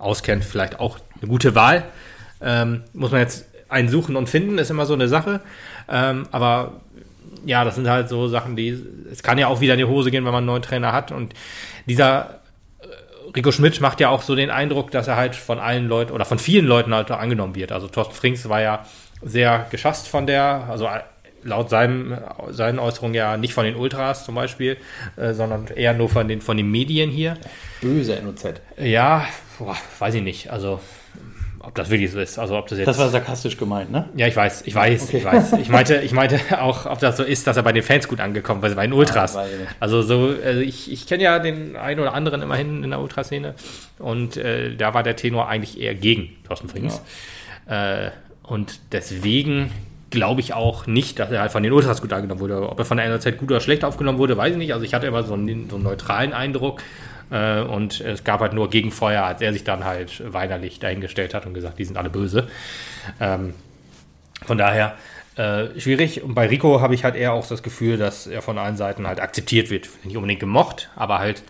[0.00, 1.84] auskennt, vielleicht auch eine gute Wahl.
[2.40, 5.40] Ähm, muss man jetzt einen suchen und finden, ist immer so eine Sache.
[5.88, 6.80] Ähm, aber
[7.44, 10.10] ja, das sind halt so Sachen, die, es kann ja auch wieder in die Hose
[10.10, 11.12] gehen, wenn man einen neuen Trainer hat.
[11.12, 11.34] Und
[11.86, 12.40] dieser
[13.34, 16.24] Rico Schmidt macht ja auch so den Eindruck, dass er halt von allen Leuten oder
[16.24, 17.72] von vielen Leuten halt angenommen wird.
[17.72, 18.84] Also Thorsten Frings war ja
[19.22, 20.88] sehr geschasst von der, also
[21.42, 22.16] laut seinem,
[22.50, 24.76] seinen Äußerungen ja nicht von den Ultras zum Beispiel,
[25.16, 27.36] äh, sondern eher nur von den, von den Medien hier.
[27.80, 28.60] Böse NOZ.
[28.78, 29.26] Ja,
[29.58, 30.50] boah, weiß ich nicht.
[30.50, 30.80] Also,
[31.62, 32.38] ob das wirklich so ist.
[32.38, 32.86] Also, ob das jetzt.
[32.88, 34.08] Das war sarkastisch gemeint, ne?
[34.16, 35.18] ja, ich weiß, ich weiß, Okay.
[35.18, 35.52] ich weiß.
[35.54, 38.20] Ich meinte, ich meinte auch, ob das so ist, dass er bei den Fans gut
[38.20, 39.34] angekommen ist, bei den Ultras.
[39.34, 39.44] Ja,
[39.78, 43.54] also so, also ich, ich kenne ja den einen oder anderen immerhin in der Ultraszene
[43.98, 47.02] und äh, da war der Tenor eigentlich eher gegen Thorsten Frings.
[47.66, 48.10] Äh,
[48.42, 49.70] und deswegen
[50.10, 52.68] glaube ich auch nicht, dass er halt von den Ultras gut angenommen wurde.
[52.68, 54.72] Ob er von der NRZ gut oder schlecht aufgenommen wurde, weiß ich nicht.
[54.72, 56.82] Also ich hatte immer so einen, so einen neutralen Eindruck.
[57.30, 61.46] Äh, und es gab halt nur Gegenfeuer, als er sich dann halt weinerlich dahingestellt hat
[61.46, 62.48] und gesagt, die sind alle böse.
[63.20, 63.54] Ähm,
[64.44, 64.94] von daher
[65.36, 66.22] äh, schwierig.
[66.22, 69.06] Und bei Rico habe ich halt eher auch das Gefühl, dass er von allen Seiten
[69.06, 69.88] halt akzeptiert wird.
[70.04, 71.42] Nicht unbedingt gemocht, aber halt,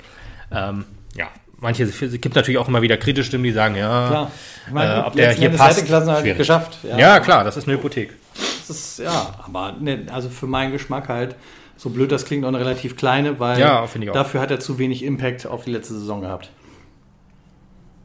[0.52, 0.84] ähm,
[1.16, 4.32] ja, manche, es gibt natürlich auch immer wieder kritische Stimmen, die sagen, ja, Klar.
[4.66, 5.90] Ich meine, äh, ob der hier passt.
[5.90, 6.78] halt geschafft.
[6.96, 7.20] Ja.
[7.20, 8.12] klar, das ist eine Hypothek.
[8.35, 11.37] Das ist, ja, aber ne, also für meinen Geschmack halt,
[11.76, 15.03] so blöd das klingt, auch eine relativ kleine, weil Ja, dafür hat er zu wenig
[15.03, 16.51] Impact auf die letzte Saison gehabt.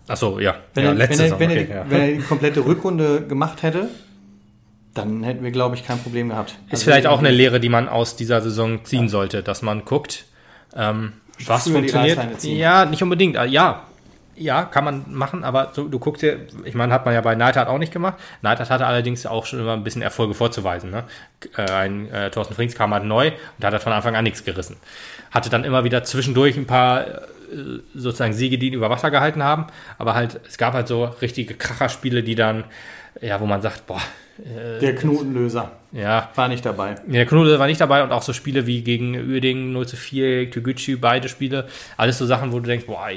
[0.07, 0.55] Achso, ja.
[0.73, 1.85] Wenn, ja er, letzte wenn, er, wenn, er, okay, ja.
[1.89, 3.89] wenn er die komplette Rückrunde gemacht hätte,
[4.93, 6.51] dann hätten wir, glaube ich, kein Problem gehabt.
[6.51, 9.83] Ist Also vielleicht auch eine Lehre, die man aus dieser Saison ziehen sollte, dass man
[9.83, 10.25] guckt,
[10.75, 11.13] ähm,
[11.45, 12.17] was funktioniert.
[12.43, 13.35] Ja, nicht unbedingt.
[13.35, 13.83] äh, Ja,
[14.37, 17.35] ja, kann man machen, aber so, du guckst dir, ich meine, hat man ja bei
[17.35, 18.15] Neidhardt auch nicht gemacht.
[18.41, 20.91] Neidhardt hatte allerdings auch schon immer ein bisschen Erfolge vorzuweisen.
[20.91, 21.03] Ne?
[21.57, 23.27] Äh, Ein äh, Thorsten Frings kam halt neu
[23.57, 24.77] und hat halt von Anfang an nichts gerissen.
[25.31, 27.15] Hatte dann immer wieder zwischendurch ein paar äh,
[27.93, 29.67] sozusagen Siege, die ihn über Wasser gehalten haben,
[29.97, 32.63] aber halt, es gab halt so richtige Kracherspiele, die dann,
[33.21, 34.01] ja, wo man sagt, boah,
[34.81, 36.95] Der Knotenlöser ja, war nicht dabei.
[37.05, 40.51] der Knudel war nicht dabei und auch so Spiele wie gegen Uerdingen 0 zu 4,
[40.51, 41.67] Toguchi, beide Spiele.
[41.95, 43.07] Alles so Sachen, wo du denkst, boah,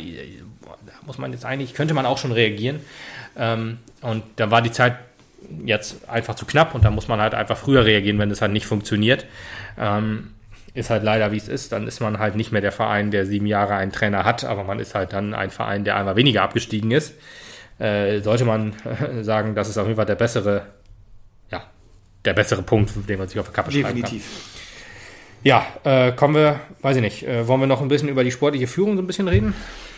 [1.08, 2.80] muss man jetzt eigentlich, könnte man auch schon reagieren.
[3.36, 4.96] Ähm, und da war die Zeit
[5.64, 8.52] jetzt einfach zu knapp und da muss man halt einfach früher reagieren, wenn es halt
[8.52, 9.26] nicht funktioniert.
[9.78, 10.34] Ähm,
[10.74, 11.72] ist halt leider, wie es ist.
[11.72, 14.62] Dann ist man halt nicht mehr der Verein, der sieben Jahre einen Trainer hat, aber
[14.62, 17.14] man ist halt dann ein Verein, der einmal weniger abgestiegen ist.
[17.78, 18.74] Äh, sollte man
[19.22, 20.66] sagen, das ist auf jeden Fall der bessere,
[21.50, 21.64] ja,
[22.24, 23.94] der bessere Punkt, den man sich auf die Kappe schreiben kann.
[23.96, 24.24] Definitiv.
[25.42, 28.32] Ja, äh, kommen wir, weiß ich nicht, äh, wollen wir noch ein bisschen über die
[28.32, 29.54] sportliche Führung so ein bisschen reden?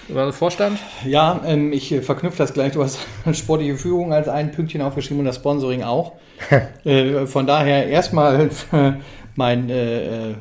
[0.09, 0.79] Über den Vorstand?
[1.07, 2.73] Ja, ähm, ich äh, verknüpfe das gleich.
[2.73, 2.99] Du hast
[3.33, 6.13] sportliche Führung als ein Pünktchen aufgeschrieben und das Sponsoring auch.
[6.85, 8.93] äh, von daher erstmal äh,
[9.37, 10.35] mein, äh, äh,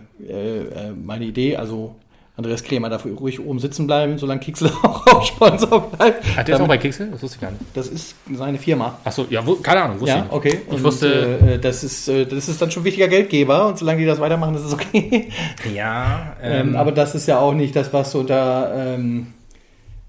[1.03, 1.95] meine Idee, also
[2.35, 6.23] Andreas Kremer darf ruhig oben sitzen bleiben, solange Kixel auch, auch Sponsor bleibt.
[6.37, 7.09] Hat der jetzt auch bei Kixel?
[7.11, 7.61] Das wusste ich gar nicht.
[7.73, 8.97] Das ist seine Firma.
[9.03, 10.61] Achso, ja, wo, keine Ahnung, wusste Ja, ich okay.
[10.71, 14.05] Ich wusste- äh, das, ist, äh, das ist dann schon wichtiger Geldgeber und solange die
[14.05, 15.27] das weitermachen, ist es okay.
[15.75, 19.27] Ja, Ähm, aber das ist ja auch nicht das, was unter ähm,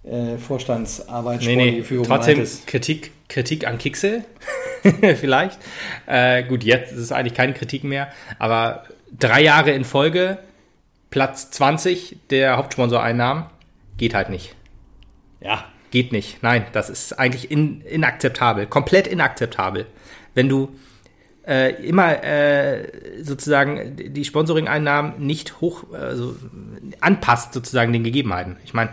[0.04, 2.66] äh, Vorstandsarbeit, nee, nee, Führung trotzdem meintest.
[2.66, 4.24] Kritik, Kritik an Kixel,
[5.16, 5.58] vielleicht.
[6.06, 8.84] Äh, gut, jetzt ist es eigentlich keine Kritik mehr, aber
[9.16, 10.38] drei Jahre in Folge,
[11.10, 13.46] Platz 20 der Hauptsponsoreinnahmen,
[13.96, 14.54] geht halt nicht.
[15.40, 16.42] Ja, Geht nicht.
[16.42, 18.66] Nein, das ist eigentlich in, inakzeptabel.
[18.66, 19.86] Komplett inakzeptabel.
[20.34, 20.76] Wenn du
[21.46, 26.36] äh, immer äh, sozusagen die Sponsoring-Einnahmen nicht hoch also
[27.00, 28.56] anpasst, sozusagen den Gegebenheiten.
[28.64, 28.90] Ich meine,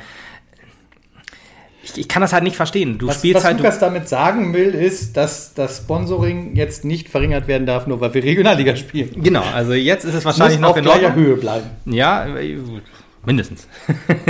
[1.87, 2.97] ich, ich kann das halt nicht verstehen.
[2.97, 3.57] Du was, spielst was halt.
[3.57, 8.13] Lukas damit sagen will, ist, dass das Sponsoring jetzt nicht verringert werden darf, nur weil
[8.13, 9.23] wir Regionalliga spielen.
[9.23, 11.15] Genau, also jetzt ist es wahrscheinlich muss noch auf in gleicher.
[11.15, 11.69] Höhe bleiben.
[11.85, 12.27] Ja,
[13.25, 13.67] mindestens.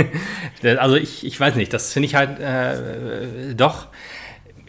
[0.78, 3.88] also ich, ich weiß nicht, das finde ich halt äh, doch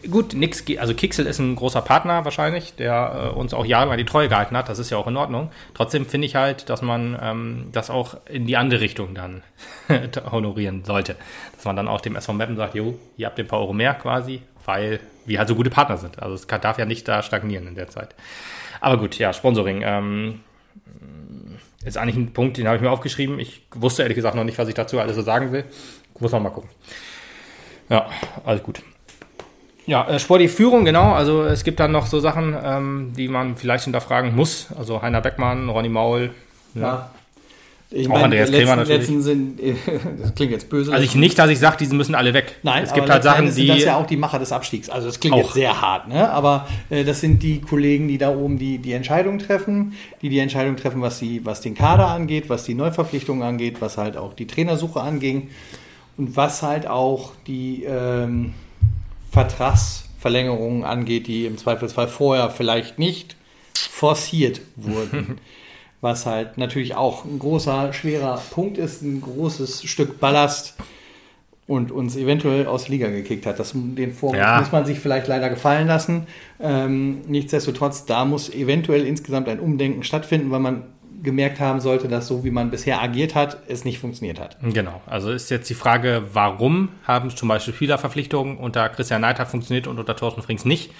[0.08, 0.34] gut.
[0.34, 4.28] Nix, also Kixel ist ein großer Partner wahrscheinlich, der äh, uns auch jahrelang die Treue
[4.28, 4.68] gehalten hat.
[4.68, 5.50] Das ist ja auch in Ordnung.
[5.74, 9.42] Trotzdem finde ich halt, dass man ähm, das auch in die andere Richtung dann
[10.30, 11.16] honorieren sollte.
[11.54, 14.42] Dass man dann auch dem SV sagt, jo, ihr habt ein paar Euro mehr quasi,
[14.64, 16.22] weil wir halt so gute Partner sind.
[16.22, 18.14] Also es kann, darf ja nicht da stagnieren in der Zeit.
[18.80, 19.82] Aber gut, ja, Sponsoring.
[19.84, 20.40] Ähm,
[21.84, 23.38] ist eigentlich ein Punkt, den habe ich mir aufgeschrieben.
[23.38, 25.64] Ich wusste ehrlich gesagt noch nicht, was ich dazu alles so sagen will.
[26.18, 26.68] Muss man mal gucken.
[27.88, 28.10] Ja,
[28.44, 28.82] alles gut.
[29.86, 31.12] Ja, äh, sportliche Führung, genau.
[31.12, 34.68] Also es gibt dann noch so Sachen, ähm, die man vielleicht hinterfragen muss.
[34.78, 36.30] Also Heiner Beckmann, Ronny Maul.
[36.74, 36.80] Ja.
[36.80, 37.10] Ja.
[37.92, 39.00] Ich Auch Andreas letzten, Krämer natürlich.
[39.00, 39.60] letzten sind,
[40.22, 40.92] das klingt jetzt böse.
[40.92, 42.54] Also ich nicht, dass ich sage, die müssen alle weg.
[42.62, 43.68] Nein, es gibt halt Sachen, sind die.
[43.68, 44.88] das ja auch die Macher des Abstiegs.
[44.88, 45.40] Also das klingt Auch.
[45.40, 46.30] jetzt sehr hart, ne?
[46.30, 50.38] Aber äh, das sind die Kollegen, die da oben die, die Entscheidung treffen, die die
[50.38, 54.34] Entscheidung treffen, was, die, was den Kader angeht, was die Neuverpflichtungen angeht, was halt auch
[54.34, 55.48] die Trainersuche anging
[56.16, 58.54] und was halt auch die ähm,
[59.30, 63.36] Vertragsverlängerungen angeht, die im Zweifelsfall vorher vielleicht nicht
[63.74, 65.38] forciert wurden.
[66.00, 70.74] was halt natürlich auch ein großer, schwerer Punkt ist, ein großes Stück Ballast
[71.66, 73.58] und uns eventuell aus Liga gekickt hat.
[73.60, 74.58] Das, den Vorwurf Ja.
[74.58, 76.26] muss man sich vielleicht leider gefallen lassen.
[76.58, 80.84] Ähm, nichtsdestotrotz, da muss eventuell insgesamt ein Umdenken stattfinden, weil man
[81.22, 84.56] gemerkt haben sollte, dass so wie man bisher agiert hat, es nicht funktioniert hat.
[84.62, 85.00] Genau.
[85.06, 89.98] Also ist jetzt die Frage, warum haben zum Beispiel Spielerverpflichtungen unter Christian Neidhardt funktioniert und
[89.98, 90.92] unter Thorsten Frings nicht?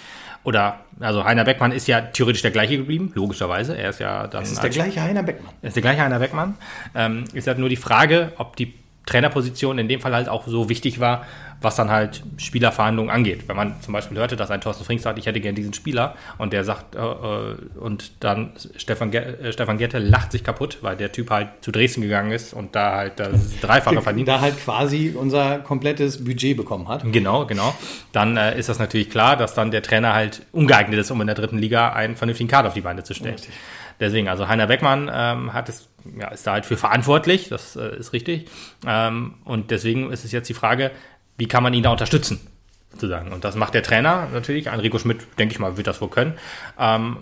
[0.43, 3.77] Oder, also Heiner Beckmann ist ja theoretisch der gleiche geblieben, logischerweise.
[3.77, 4.43] Er ist ja dann.
[4.43, 5.53] Es ist der gleiche Heiner Beckmann.
[5.61, 6.55] Er ist der gleiche Heiner Beckmann.
[6.95, 8.73] Ähm, ist halt nur die Frage, ob die
[9.05, 11.25] Trainerposition in dem Fall halt auch so wichtig war,
[11.61, 13.47] was dann halt Spielerverhandlungen angeht.
[13.47, 16.15] Wenn man zum Beispiel hörte, dass ein Thorsten Frings sagt, ich hätte gern diesen Spieler
[16.39, 20.97] und der sagt, äh, äh, und dann Stefan, äh, Stefan Gerte lacht sich kaputt, weil
[20.97, 24.27] der Typ halt zu Dresden gegangen ist und da halt das Dreifache verdient.
[24.27, 27.03] Da halt quasi unser komplettes Budget bekommen hat.
[27.11, 27.75] Genau, genau.
[28.11, 31.27] Dann äh, ist das natürlich klar, dass dann der Trainer halt ungeeignet ist, um in
[31.27, 33.35] der dritten Liga einen vernünftigen Kader auf die Beine zu stellen.
[33.35, 33.53] Richtig.
[34.01, 35.87] Deswegen, also Heiner Beckmann ähm, hat es,
[36.19, 38.49] ja, ist da halt für verantwortlich, das äh, ist richtig.
[38.85, 40.89] Ähm, und deswegen ist es jetzt die Frage,
[41.41, 42.39] wie kann man ihn da unterstützen,
[42.93, 43.31] sozusagen.
[43.31, 44.69] Und das macht der Trainer natürlich.
[44.69, 46.33] Ein Rico Schmidt, denke ich mal, wird das wohl können.
[46.79, 47.17] Ähm,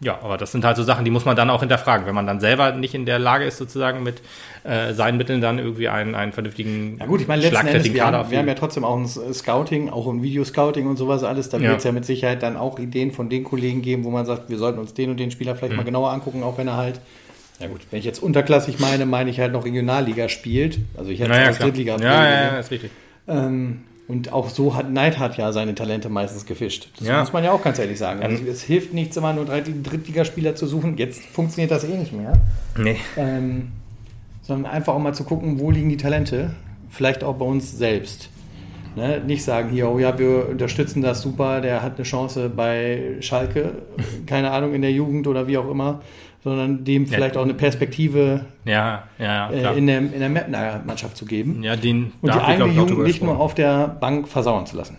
[0.00, 2.06] ja, aber das sind halt so Sachen, die muss man dann auch hinterfragen.
[2.06, 4.22] Wenn man dann selber nicht in der Lage ist, sozusagen mit
[4.64, 8.06] äh, seinen Mitteln dann irgendwie einen, einen vernünftigen, Ja gut, ich meine, letzten Endes, wir
[8.06, 11.50] haben, wir haben ja trotzdem auch ein Scouting, auch ein Videoscouting und sowas alles.
[11.50, 11.68] Da Ja.
[11.70, 14.48] wird es ja mit Sicherheit dann auch Ideen von den Kollegen geben, wo man sagt,
[14.48, 15.58] wir sollten uns den und den Spieler Mhm.
[15.58, 17.02] vielleicht mal genauer angucken, auch wenn er halt,
[17.60, 20.78] ja gut, wenn ich jetzt unterklassig meine, meine ich halt noch Regionalliga spielt.
[20.96, 21.68] Also ich hätte Naja, klar.
[21.68, 22.90] Drittliga ja, ja, ja, ist richtig.
[23.28, 26.88] Ähm, und auch so hat Neidhardt ja seine Talente meistens gefischt.
[26.98, 27.20] Das Ja.
[27.20, 28.22] muss man ja auch ganz ehrlich sagen.
[28.22, 30.96] Also es hilft nichts, immer nur Dritt- Drittligaspieler zu suchen.
[30.96, 32.32] Jetzt funktioniert das eh nicht mehr.
[32.78, 32.96] Nee.
[33.18, 33.68] Ähm,
[34.42, 36.54] sondern einfach auch mal zu gucken, wo liegen die Talente.
[36.88, 38.30] Vielleicht auch bei uns selbst.
[38.96, 39.20] Ne?
[39.26, 43.72] Nicht sagen hier, oh ja, wir unterstützen das super, der hat eine Chance bei Schalke,
[44.26, 46.00] keine Ahnung, in der Jugend oder wie auch immer,
[46.44, 50.82] sondern dem vielleicht auch eine Perspektive Ja, ja, ja, äh, in der, in der Mapner
[50.86, 51.62] Mannschaft zu geben.
[51.62, 54.98] ja, den Und die eigene Jugend nicht nur auf der Bank versauern zu lassen.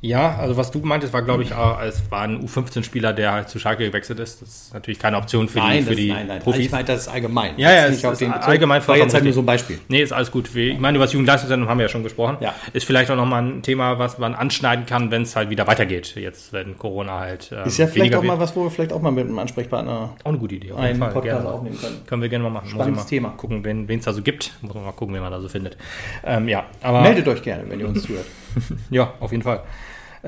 [0.00, 3.48] Ja, also was du meintest, war, glaube ich, auch, es war ein U15-Spieler, der halt
[3.48, 4.40] zu Schalke gewechselt ist.
[4.40, 6.40] Das ist natürlich keine Option für die, für das, die nein, nein.
[6.40, 6.66] Profis.
[6.66, 7.54] Ich meine, das ist allgemein.
[7.56, 9.80] Ja, ja, es ist allgemein War jetzt halt nur so ein Beispiel.
[9.88, 10.54] Nee, ist alles gut.
[10.54, 12.36] Ich meine, über das Jugendleistungszentrum haben wir ja schon gesprochen.
[12.40, 12.54] Ja.
[12.72, 16.14] Ist vielleicht auch nochmal ein Thema, was man anschneiden kann, wenn es halt wieder weitergeht.
[16.14, 17.50] Jetzt, wenn Corona halt.
[17.52, 20.14] Ähm, Ist ja vielleicht auch mal was, wo wir vielleicht auch mal mit einem Ansprechpartner
[20.22, 20.72] Auch eine gute Idee.
[20.72, 21.12] Auf einen Fall.
[21.12, 21.48] Podcast Gerne.
[21.48, 22.06] aufnehmen können.
[22.06, 22.68] Können wir gerne mal machen.
[22.70, 23.28] Spannendes mal Thema.
[23.30, 24.52] Gucken, wen es da so gibt.
[24.62, 25.76] Muss man mal gucken, wen man da so findet.
[26.24, 27.00] Ähm, ja, aber.
[27.00, 28.26] Meldet euch gerne, wenn ihr uns zuhört.
[28.90, 29.62] Ja, auf jeden Fall.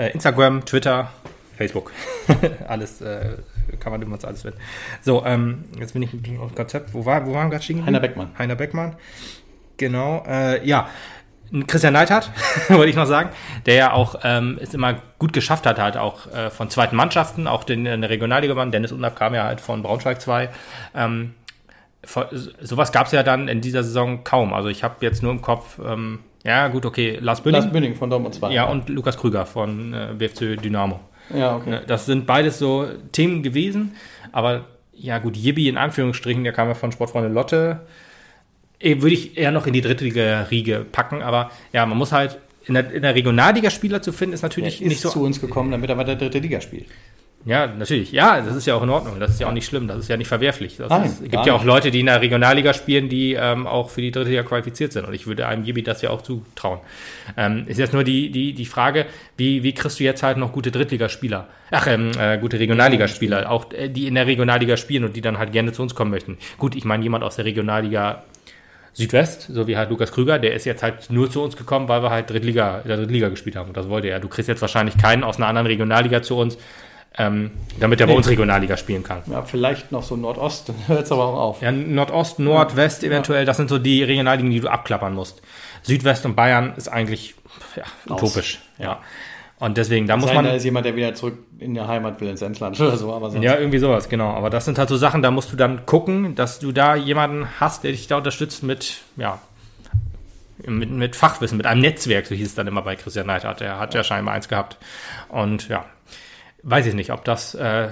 [0.01, 1.11] Äh, Instagram, Twitter,
[1.59, 1.93] Facebook.
[2.69, 3.37] alles äh,
[3.81, 4.59] kann man über uns alles finden.
[5.03, 6.95] So, ähm, jetzt bin ich auf dem Konzept.
[6.95, 7.85] Wo, war, wo waren wir gerade stehen?
[7.85, 8.31] Heiner Beckmann.
[8.39, 8.97] Heiner Beckmann.
[9.77, 10.25] Genau.
[10.27, 10.89] Äh, ja.
[11.67, 12.31] Christian Neidhardt,
[12.69, 13.31] wollte ich noch sagen,
[13.67, 17.47] der ja auch ähm, es immer gut geschafft hat, halt auch äh, von zweiten Mannschaften,
[17.47, 18.71] auch den in der Regionalliga waren.
[18.71, 20.49] Dennis Undaff kam ja halt von Braunschweig 2.
[20.95, 21.35] Ähm,
[22.61, 24.55] sowas gab es ja dann in dieser Saison kaum.
[24.55, 27.61] Also ich habe jetzt nur im Kopf, ähm, ja gut, okay, Lars Bünning.
[27.61, 28.53] Lars Bünding von Dortmund 2.
[28.53, 31.01] Ja, und Lukas Krüger von äh, BFC Dynamo.
[31.35, 31.71] Ja, okay.
[31.71, 33.93] Ne, Das sind beides so Themen gewesen.
[34.33, 37.81] Aber ja, gut, Yibi in Anführungsstrichen, der kam ja von Sportfreunde Lotte.
[38.79, 41.23] Eh, Würde ich eher noch in die Drittliga-Riege packen.
[41.23, 44.81] Aber ja, man muss halt in der, in der Regionalliga Spieler zu finden, ist natürlich
[44.83, 45.11] ist nicht so.
[45.11, 46.87] zu uns gekommen, damit er weiter dritte Liga spielt.
[47.47, 48.13] Ja, natürlich.
[48.13, 49.19] Ja, das ist ja auch in Ordnung.
[49.19, 49.89] Das ist ja auch nicht schlimm.
[49.89, 50.77] Das ist ja nicht verwerflich.
[50.77, 51.65] Das Nein, ist, es gibt ja auch.
[51.65, 55.07] Leute, die in der Regionalliga spielen, die ähm, auch für die dritte Liga qualifiziert sind.
[55.07, 56.81] Und ich würde einem Gibi das ja auch zutrauen.
[57.39, 59.07] Ähm, ist jetzt nur die, die, die Frage,
[59.39, 61.49] wie, wie kriegst du jetzt halt noch gute Drittligaspieler?
[61.71, 65.39] Ach, ähm, äh, gute Regionalligaspieler, auch äh, die in der Regionalliga spielen und die dann
[65.39, 66.37] halt gerne zu uns kommen möchten.
[66.59, 68.23] Gut, ich meine, jemand aus der Regionalliga
[68.93, 72.03] Südwest, so wie halt Lukas Krüger, der ist jetzt halt nur zu uns gekommen, weil
[72.03, 73.69] wir halt Drittliga, in der Drittliga gespielt haben.
[73.69, 74.21] Und das wollte er.
[74.21, 76.59] Du kriegst jetzt wahrscheinlich keinen aus einer anderen Regionalliga zu uns,
[77.19, 79.23] ähm, damit er bei uns Regionalliga spielen kann.
[79.27, 81.63] Ja, vielleicht noch so Nordost, hört es aber auch auf.
[81.63, 85.43] Ja, Nordost, Nordwest eventuell, das sind so die Regionalligen, die du abklappern musst.
[85.83, 87.35] Südwest und Bayern ist eigentlich
[87.77, 88.61] ja, utopisch.
[88.79, 89.01] Ja.
[89.59, 90.45] Und deswegen, da muss Sein, man.
[90.47, 93.13] da ist jemand, der wieder zurück in der Heimat will, ins Emsland oder so.
[93.13, 94.31] Aber sonst Ja, irgendwie sowas, genau.
[94.31, 97.47] Aber das sind halt so Sachen, da musst du dann gucken, dass du da jemanden
[97.61, 99.39] hast, der dich da unterstützt mit, ja,
[100.67, 103.61] mit, mit Fachwissen, mit einem Netzwerk, so hieß es dann immer bei Christian Neidhardt.
[103.61, 104.79] Der hat ja scheinbar eins gehabt.
[105.29, 105.85] Und ja,
[106.63, 107.89] weiß ich nicht, ob das äh,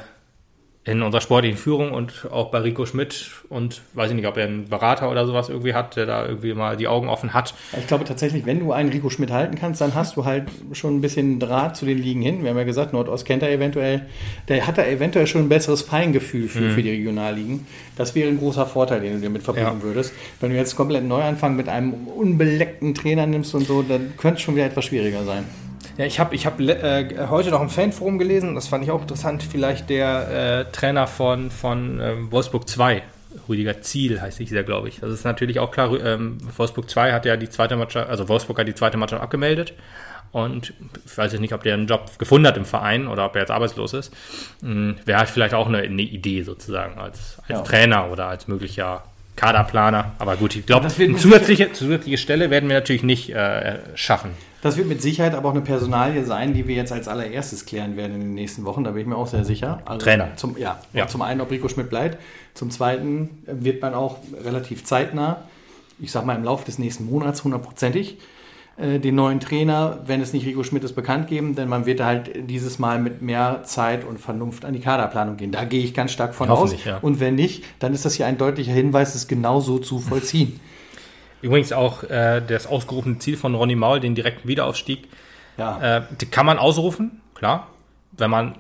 [0.85, 4.47] in unserer sportlichen Führung und auch bei Rico Schmidt und weiß ich nicht, ob er
[4.47, 7.53] einen Berater oder sowas irgendwie hat, der da irgendwie mal die Augen offen hat.
[7.79, 10.97] Ich glaube tatsächlich, wenn du einen Rico Schmidt halten kannst, dann hast du halt schon
[10.97, 12.43] ein bisschen Draht zu den Ligen hin.
[12.43, 14.07] Wir haben ja gesagt, Nordost kennt er eventuell.
[14.49, 17.67] Der hat da eventuell schon ein besseres Feingefühl für, für die Regionalligen.
[17.97, 19.83] Das wäre ein großer Vorteil, den du dir mit verbinden Ja.
[19.83, 20.15] würdest.
[20.41, 24.37] Wenn du jetzt komplett neu anfangen mit einem unbeleckten Trainer nimmst und so, dann könnte
[24.39, 25.45] es schon wieder etwas schwieriger sein.
[25.99, 29.03] Ja, ich habe ich hab, äh, heute noch im Fanforum gelesen, das fand ich auch
[29.03, 33.03] interessant, vielleicht der äh, Trainer von, von äh, Wolfsburg 2,
[33.49, 35.01] Rüdiger Ziel heißt ich sehr, glaube ich.
[35.01, 35.93] Das ist natürlich auch klar.
[36.01, 39.75] Ähm, Wolfsburg 2 hat ja die zweite Mannschaft, also Wolfsburg hat die zweite Mannschaft abgemeldet.
[40.31, 40.75] Und
[41.07, 43.43] ich weiß jetzt nicht, ob der einen Job gefunden hat im Verein oder ob er
[43.43, 44.15] jetzt arbeitslos ist.
[44.61, 47.61] Hm, Wäre halt vielleicht auch eine, eine Idee sozusagen als, als Ja.
[47.63, 49.05] Trainer oder als möglicher
[49.39, 50.13] Kaderplaner.
[50.19, 54.31] Aber gut, ich glaube, eine zusätzliche, zusätzliche Stelle werden wir natürlich nicht äh, schaffen.
[54.61, 57.97] Das wird mit Sicherheit aber auch eine Personalie sein, die wir jetzt als allererstes klären
[57.97, 58.83] werden in den nächsten Wochen.
[58.83, 59.81] Da bin ich mir auch sehr sicher.
[59.85, 60.31] Also Trainer.
[60.37, 61.07] Zum, ja, Ja.
[61.07, 62.19] zum einen, ob Rico Schmidt bleibt.
[62.55, 65.43] Zum zweiten wird man auch relativ zeitnah,
[66.01, 68.19] ich sag mal im Laufe des nächsten Monats hundertprozentig,
[68.79, 71.55] äh, den neuen Trainer, wenn es nicht Rico Schmidt ist, bekannt geben.
[71.55, 75.51] Denn man wird halt dieses Mal mit mehr Zeit und Vernunft an die Kaderplanung gehen.
[75.51, 76.75] Da gehe ich ganz stark von aus.
[76.85, 76.99] Ja.
[76.99, 80.61] Und wenn nicht, dann ist das hier ein deutlicher Hinweis, es genauso zu vollziehen.
[81.43, 85.09] Übrigens auch äh, das ausgerufene Ziel von Ronny Maul, den direkten Wiederaufstieg,
[85.57, 85.99] Ja.
[85.99, 87.69] Äh, kann man ausrufen, klar.
[88.13, 88.57] Wenn man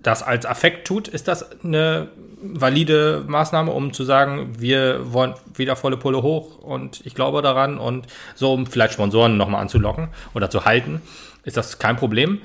[0.00, 2.08] das als Affekt tut, ist das eine
[2.40, 7.78] valide Maßnahme, um zu sagen, wir wollen wieder volle Pulle hoch und ich glaube daran
[7.78, 11.02] und so, um vielleicht Sponsoren nochmal anzulocken oder zu halten,
[11.44, 12.40] ist das kein Problem.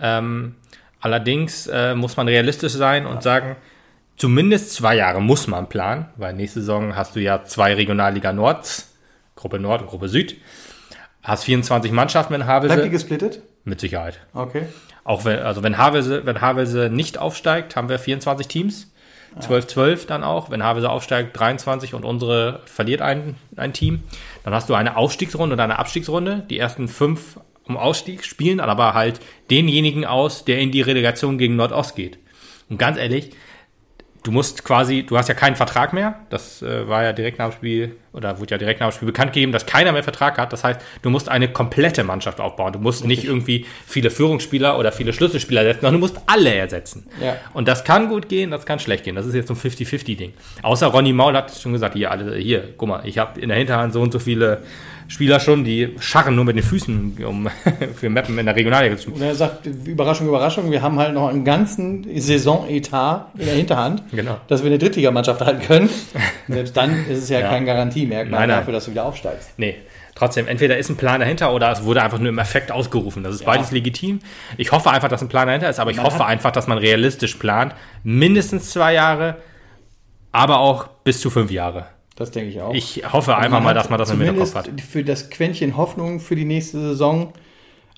[0.00, 0.56] Ähm,
[1.00, 3.56] allerdings äh, muss man realistisch sein und sagen,
[4.16, 8.94] zumindest zwei Jahre muss man planen, weil nächste Saison hast du ja zwei Regionalliga Nords,
[9.34, 10.36] Gruppe Nord und Gruppe Süd.
[11.22, 12.90] Hast 24 Mannschaften in Bleibt die Havelse.
[12.90, 13.42] gesplittet?
[13.64, 14.18] Mit Sicherheit.
[14.34, 14.66] Okay.
[15.08, 18.92] Auch wenn, also wenn Havelse, wenn Havelse nicht aufsteigt, haben wir 24 Teams.
[19.40, 20.50] 12-12 dann auch.
[20.50, 24.02] Wenn Havelse aufsteigt, 23 und unsere verliert ein, ein Team.
[24.44, 26.44] Dann hast du eine Aufstiegsrunde und eine Abstiegsrunde.
[26.50, 31.56] Die ersten fünf um Ausstieg spielen aber halt denjenigen aus, der in die Relegation gegen
[31.56, 32.18] Nordost geht.
[32.68, 33.30] Und ganz ehrlich,
[34.22, 36.20] du musst quasi, du hast ja keinen Vertrag mehr.
[36.30, 39.06] Das äh, war ja direkt nach dem Spiel, oder wurde ja direkt nach dem Spiel
[39.06, 40.52] bekannt gegeben, dass keiner mehr Vertrag hat.
[40.52, 42.72] Das heißt, du musst eine komplette Mannschaft aufbauen.
[42.72, 47.06] Du musst nicht irgendwie viele Führungsspieler oder viele Schlüsselspieler ersetzen, sondern du musst alle ersetzen.
[47.22, 47.36] Ja.
[47.54, 49.14] Und das kann gut gehen, das kann schlecht gehen.
[49.14, 50.32] Das ist jetzt so ein 50-50-Ding.
[50.62, 53.58] Außer Ronny Maul hat schon gesagt, hier, alle, hier, guck mal, ich habe in der
[53.58, 54.62] Hinterhand so und so viele
[55.10, 57.48] Spieler schon, die scharren nur mit den Füßen, um
[57.96, 59.16] für Mappen in der Regionalliga zu spielen.
[59.16, 64.02] Und er sagt, Überraschung, Überraschung, wir haben halt noch einen ganzen Saisonetat in der Hinterhand,
[64.12, 64.36] Genau.
[64.48, 65.88] dass wir eine Drittligamannschaft halten können.
[66.48, 67.48] Selbst dann ist es ja, Ja.
[67.48, 68.58] kein Garantiemerkmal Nein, nein.
[68.58, 69.50] dafür, dass du wieder aufsteigst.
[69.56, 69.76] Nee,
[70.14, 73.24] trotzdem, entweder ist ein Plan dahinter oder es wurde einfach nur im Effekt ausgerufen.
[73.24, 74.18] Das ist beides legitim.
[74.58, 76.76] Ich hoffe einfach, dass ein Plan dahinter ist, aber ich Man hoffe einfach, dass man
[76.78, 77.74] realistisch plant.
[78.02, 79.36] Mindestens zwei Jahre,
[80.32, 81.86] aber auch bis zu fünf Jahre.
[82.18, 82.74] Das denke ich auch.
[82.74, 84.68] Ich hoffe einfach mal, dass man das im Hinterkopf hat.
[84.80, 87.32] Für das Quäntchen Hoffnung für die nächste Saison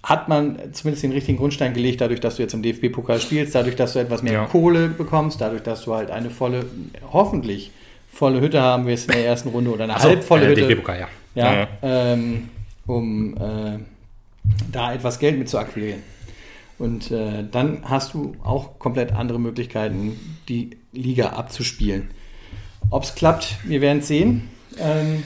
[0.02, 3.76] hat man zumindest den richtigen Grundstein gelegt, dadurch, dass du jetzt im DFB-Pokal spielst, dadurch,
[3.76, 4.44] dass du etwas mehr Ja.
[4.44, 6.66] Kohle bekommst, dadurch, dass du halt eine volle,
[7.10, 7.70] hoffentlich
[8.12, 10.66] volle Hütte haben wirst in der ersten Runde oder eine so, halbvolle äh, Hütte.
[10.66, 11.08] DFB-Pokal, ja.
[11.34, 11.68] ja, Ja.
[11.82, 12.50] Ähm,
[12.86, 13.78] um äh,
[14.70, 16.02] da etwas Geld mit zu akquirieren.
[16.78, 22.10] Und äh, dann hast du auch komplett andere Möglichkeiten, die Liga abzuspielen.
[22.89, 24.49] Ob es klappt, wir werden es sehen.
[24.78, 25.22] Ähm,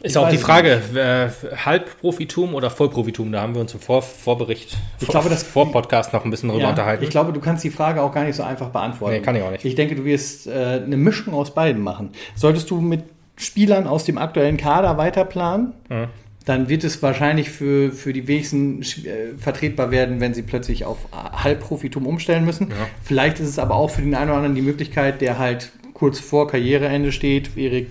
[0.00, 3.30] Ist auch die Frage, äh, Halbprofitum oder Vollprofitum?
[3.30, 6.48] Da haben wir uns im Vor Vorbericht, Ich glaube, das- vor Podcast noch ein bisschen
[6.48, 7.04] drüber ja, unterhalten.
[7.04, 9.14] ich glaube, du kannst die Frage auch gar nicht so einfach beantworten.
[9.16, 9.64] Nee, kann ich auch nicht.
[9.64, 12.10] Ich denke, du wirst äh, eine Mischung aus beiden machen.
[12.34, 13.04] Solltest du mit
[13.36, 16.06] Spielern aus dem aktuellen Kader weiter planen, Mhm.
[16.46, 20.98] dann wird es wahrscheinlich für, für die wenigsten äh, vertretbar werden, wenn sie plötzlich auf
[21.12, 22.70] Halbprofitum umstellen müssen.
[22.70, 22.76] Ja.
[23.04, 25.70] Vielleicht ist es aber auch für den einen oder anderen die Möglichkeit, der halt
[26.02, 27.86] kurz vor Karriereende steht, Erik,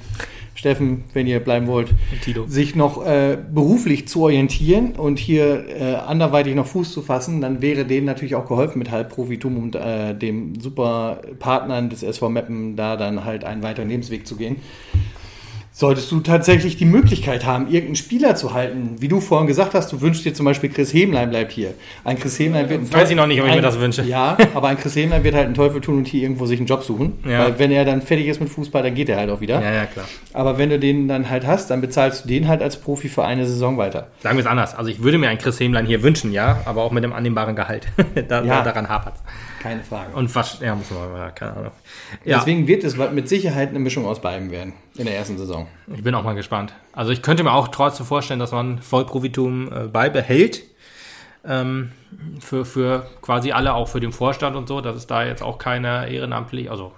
[0.53, 1.93] Steffen, wenn ihr bleiben wollt,
[2.47, 7.61] sich noch äh, beruflich zu orientieren und hier äh, anderweitig noch Fuß zu fassen, dann
[7.61, 12.75] wäre denen natürlich auch geholfen mit Halbprofitum und äh, dem super Partnern des SV Meppen
[12.75, 14.57] da dann halt einen weiteren Lebensweg zu gehen.
[15.81, 19.91] Solltest du tatsächlich die Möglichkeit haben, irgendeinen Spieler zu halten, wie du vorhin gesagt hast,
[19.91, 21.73] du wünschst dir zum Beispiel Chris Hemlein bleibt hier.
[22.03, 24.03] Ein Chris Hemlein wird ein Weiß ich noch nicht, ob ich mir ein- das wünsche.
[24.03, 26.67] Ja, aber ein Chris Hemlein wird halt einen Teufel tun und hier irgendwo sich einen
[26.67, 27.13] Job suchen.
[27.27, 27.45] Ja.
[27.45, 29.59] Weil wenn er dann fertig ist mit Fußball, dann geht er halt auch wieder.
[29.59, 30.05] Ja, ja, klar.
[30.33, 33.25] Aber wenn du den dann halt hast, dann bezahlst du den halt als Profi für
[33.25, 34.09] eine Saison weiter.
[34.19, 34.75] Sagen wir es anders.
[34.75, 37.55] Also ich würde mir einen Chris Hemlein hier wünschen, ja, aber auch mit einem annehmbaren
[37.55, 37.87] Gehalt.
[38.27, 38.61] da, Ja.
[38.61, 39.15] Daran hapert
[39.63, 40.15] Keine Frage.
[40.15, 41.71] Und was, ja, muss man mal, keine Ahnung.
[42.23, 45.67] Ja, Deswegen wird es mit Sicherheit eine Mischung aus beidem werden in der ersten Saison.
[45.95, 46.73] ich bin auch mal gespannt.
[46.93, 50.63] Also ich könnte mir auch trotzdem vorstellen, dass man Vollprofitum äh, beibehält.
[51.43, 51.91] Ähm,
[52.39, 55.57] für, für quasi alle, auch für den Vorstand und so, dass es da jetzt auch
[55.57, 56.91] keine ehrenamtlich, also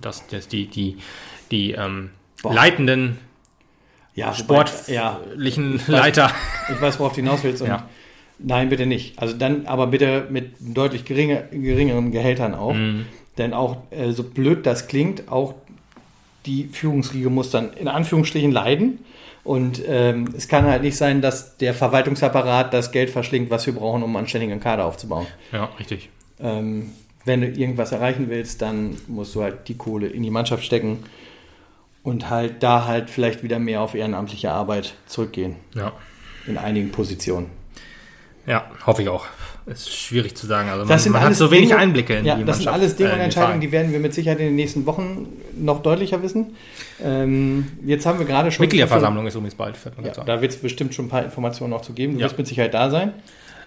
[0.00, 0.96] dass, dass die, die,
[1.52, 2.10] die ähm,
[2.42, 3.18] leitenden
[4.14, 6.32] Ja, sportlichen ja, Leiter.
[6.72, 7.62] ich weiß, worauf du hinaus willst.
[7.62, 7.88] Und Ja.
[8.38, 9.18] Nein, bitte nicht.
[9.20, 12.74] Also dann aber bitte mit deutlich geringer, geringeren Gehältern auch.
[12.74, 13.06] Mhm.
[13.38, 15.54] Denn auch, äh, so blöd das klingt, auch
[16.46, 19.00] die Führungsriege muss dann in Anführungsstrichen leiden.
[19.42, 23.74] Und ähm, es kann halt nicht sein, dass der Verwaltungsapparat das Geld verschlingt, was wir
[23.74, 25.26] brauchen, um einen anständigen Kader aufzubauen.
[25.52, 26.08] Ja, richtig.
[26.40, 26.92] Ähm,
[27.26, 31.04] wenn du irgendwas erreichen willst, dann musst du halt die Kohle in die Mannschaft stecken
[32.02, 35.56] und halt da halt vielleicht wieder mehr auf ehrenamtliche Arbeit zurückgehen.
[35.74, 35.92] Ja.
[36.46, 37.50] In einigen Positionen.
[38.46, 39.26] Ja, hoffe ich auch.
[39.66, 40.68] Ist schwierig zu sagen.
[40.68, 43.08] Also man, man hat so wenig Dinge- Einblicke in ja, die das sind alles Dinge
[43.08, 46.22] äh, und den Entscheidungen, die werden wir mit Sicherheit in den nächsten Wochen noch deutlicher
[46.22, 46.54] wissen.
[47.02, 48.62] Ähm, jetzt haben wir gerade schon.
[48.64, 51.70] Mitgliederversammlung ist übrigens bald, fällt mir Ja, da wird es bestimmt schon ein paar Informationen
[51.70, 52.14] noch zu geben.
[52.14, 52.26] Du Ja.
[52.26, 53.12] wirst mit Sicherheit da sein.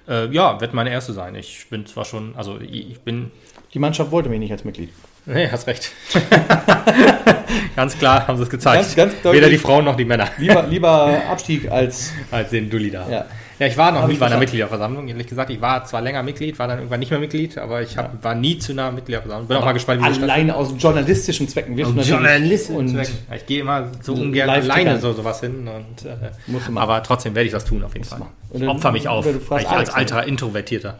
[0.07, 0.29] ein.
[0.29, 1.33] Äh, ja, wird meine erste sein.
[1.35, 3.31] Ich bin zwar schon, also ich bin,
[3.73, 4.89] Die Mannschaft wollte mich nicht als Mitglied.
[5.25, 5.91] nee, hast recht.
[7.75, 8.95] ganz klar haben sie es gezeigt.
[8.95, 9.33] Ganz- ganz.
[9.33, 12.13] Weder die Frauen noch die Männer, Lieber, lieber Abstieg als.
[12.31, 13.09] als den Dulli da.
[13.09, 13.25] Ja.
[13.59, 14.37] Ja, ich war noch Hab nie bei einer.
[14.37, 15.49] Mitgliederversammlung, ehrlich gesagt.
[15.49, 18.35] Ich war zwar länger Mitglied, war dann irgendwann nicht mehr Mitglied, aber ich hab, war
[18.35, 19.47] nie zu einer Mitgliederversammlung.
[19.47, 22.75] Bin auch mal gespannt, wie das Allein aus journalistischen Zwecken natürlich- Journalisten.
[22.75, 22.99] und Und
[23.35, 25.67] ich gehe immer so ungern alleine so sowas hin.
[25.67, 26.83] Und, äh, Musst du machen.
[26.83, 28.19] aber trotzdem werde ich das tun, auf jeden Fall.
[28.19, 28.31] machen.
[28.49, 30.99] Ich Und dann- opfer mich auf, fragst ich als alter Introvertierter.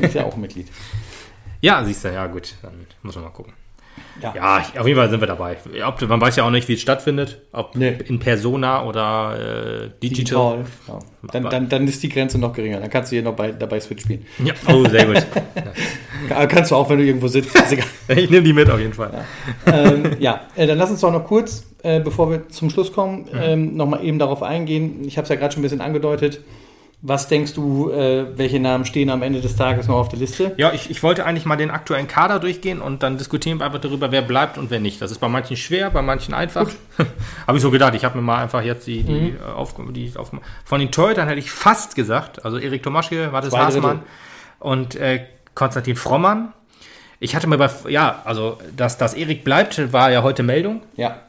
[0.00, 0.68] ist ja auch Mitglied.
[1.62, 2.72] Ja, siehst du, ja gut, dann
[3.02, 3.54] muss man mal gucken.
[4.22, 4.32] Ja.
[4.34, 5.56] Ja, auf jeden Fall sind wir dabei.
[5.86, 7.98] Ob, man weiß ja auch nicht, wie es stattfindet, ob Nee.
[8.06, 10.64] in Persona oder äh, Digital.
[10.88, 10.98] Ja.
[11.32, 12.80] Dann, dann, dann ist die Grenze noch geringer.
[12.80, 14.24] Dann kannst du hier noch bei, dabei Switch spielen.
[14.42, 15.16] Ja, oh, sehr gut.
[16.28, 17.56] Ka- Kannst du auch, wenn du irgendwo sitzt.
[18.08, 19.24] Ich nehme die mit auf jeden Fall.
[19.66, 23.26] ähm, ja, äh, dann lass uns doch noch kurz, äh, bevor wir zum Schluss kommen,
[23.38, 25.02] ähm, nochmal eben darauf eingehen.
[25.06, 26.40] Ich habe es ja gerade schon ein bisschen angedeutet.
[27.02, 30.54] Was denkst du, äh, welche Namen stehen am Ende des Tages noch auf der Liste?
[30.56, 33.80] Ja, ich, ich wollte eigentlich mal den aktuellen Kader durchgehen und dann diskutieren wir einfach
[33.80, 35.02] darüber, wer bleibt und wer nicht.
[35.02, 36.70] Das ist bei manchen schwer, bei manchen einfach.
[37.46, 37.94] habe ich so gedacht.
[37.94, 40.30] Ich habe mir mal einfach jetzt die, die, äh, Aufgabe, die auf,
[40.64, 42.44] von den Torhütern hätte ich fast gesagt.
[42.44, 43.54] Also Erik Tomaschke, Mathis.
[43.54, 44.02] Haßmann
[44.58, 46.52] und äh, Konstantin Frommann.
[47.18, 50.82] Ich hatte mir bei, ja, also, dass, dass Erik bleibt, war ja heute Meldung.
[50.96, 51.22] Ja,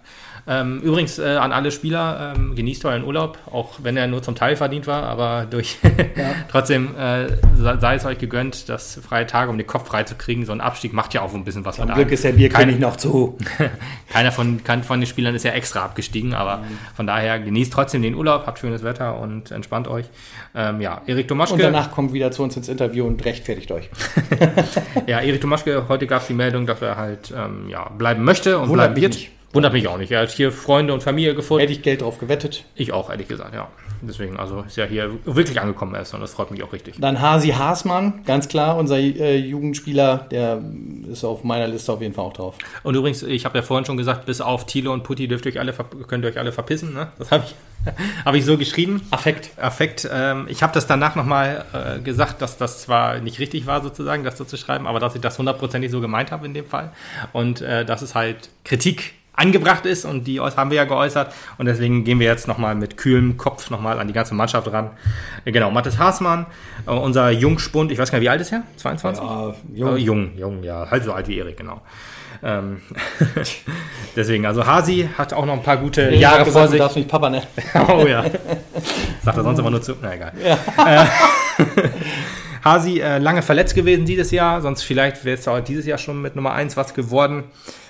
[0.50, 4.34] Ähm, übrigens äh, an alle Spieler, ähm, genießt euren Urlaub, auch wenn er nur zum
[4.36, 5.78] Teil verdient war, aber durch
[6.52, 10.46] trotzdem äh, sei es euch gegönnt, das freie Tage, um den Kopf frei zu kriegen.
[10.46, 12.10] So ein Abstieg macht ja auch ein bisschen was zum Glück einem.
[12.10, 13.38] ist der Bierkönig Kein- noch zu.
[14.10, 16.64] Keiner von, kein von den Spielern ist ja extra abgestiegen, aber
[16.96, 20.06] von daher genießt trotzdem den Urlaub, habt schönes Wetter und entspannt euch.
[20.56, 21.56] Ähm, ja, Erik Tomaschke.
[21.56, 23.90] Und danach kommt wieder zu uns ins Interview und rechtfertigt euch.
[25.08, 28.58] Ja, Erik Tomaschke, heute gab es die Meldung, dass er halt ähm, ja, bleiben möchte
[28.58, 29.14] und Wundert bleiben wird.
[29.14, 29.32] nicht.
[29.54, 30.12] Wundert mich auch nicht.
[30.12, 31.62] Er hat hier Freunde und Familie gefunden.
[31.62, 32.66] Hätte ich Geld drauf gewettet.
[32.76, 33.70] Ich auch, ehrlich gesagt, ja.
[34.02, 36.98] Deswegen, also ist ja hier wirklich angekommen erst und das freut mich auch richtig.
[37.00, 40.62] Dann Hasi Haasmann, ganz klar, unser äh, Jugendspieler, der
[41.12, 42.56] ist auf meiner Liste auf jeden Fall auch drauf.
[42.84, 45.54] Und übrigens, ich habe ja vorhin schon gesagt, bis auf Thilo und Putti dürft ihr
[45.54, 45.74] euch alle,
[46.08, 46.94] könnt ihr euch alle verpissen.
[46.94, 47.08] Ne?
[47.18, 47.56] Das habe ich,
[48.26, 49.02] hab ich so geschrieben.
[49.10, 49.52] Affekt.
[49.58, 50.08] Affekt.
[50.12, 54.24] Ähm, ich habe das danach nochmal äh, gesagt, dass das zwar nicht richtig war, sozusagen,
[54.24, 56.92] das so zu schreiben, aber dass ich das hundertprozentig so gemeint habe in dem Fall.
[57.34, 61.34] Und äh, dass es halt Kritik angebracht ist und die haben wir ja geäußert.
[61.58, 64.90] Und deswegen gehen wir jetzt nochmal mit kühlem Kopf nochmal an die ganze Mannschaft ran.
[65.46, 66.48] Äh, genau, Mathis Haßmann,
[66.86, 68.64] äh, unser Jungspund, ich weiß gar nicht, wie alt ist er?
[68.76, 69.24] 22?
[69.24, 69.76] Ja, Jung.
[69.76, 69.96] jung.
[69.96, 71.82] Äh, jung, jung, ja, halb so alt wie Erik, genau.
[72.44, 72.82] Ähm,
[74.16, 76.74] deswegen, also Hasi hat auch noch ein paar gute Erik Jahre vor sich.
[76.74, 77.48] Du darfst mich Papa nennen.
[77.88, 78.24] Oh ja.
[79.24, 79.96] Sagt er sonst immer nur zu.
[80.02, 80.34] Na egal.
[80.44, 81.06] Äh,
[82.64, 86.22] Hasi äh, lange verletzt gewesen dieses Jahr, sonst vielleicht wäre es auch dieses Jahr schon
[86.22, 87.46] mit Nummer 1 was geworden.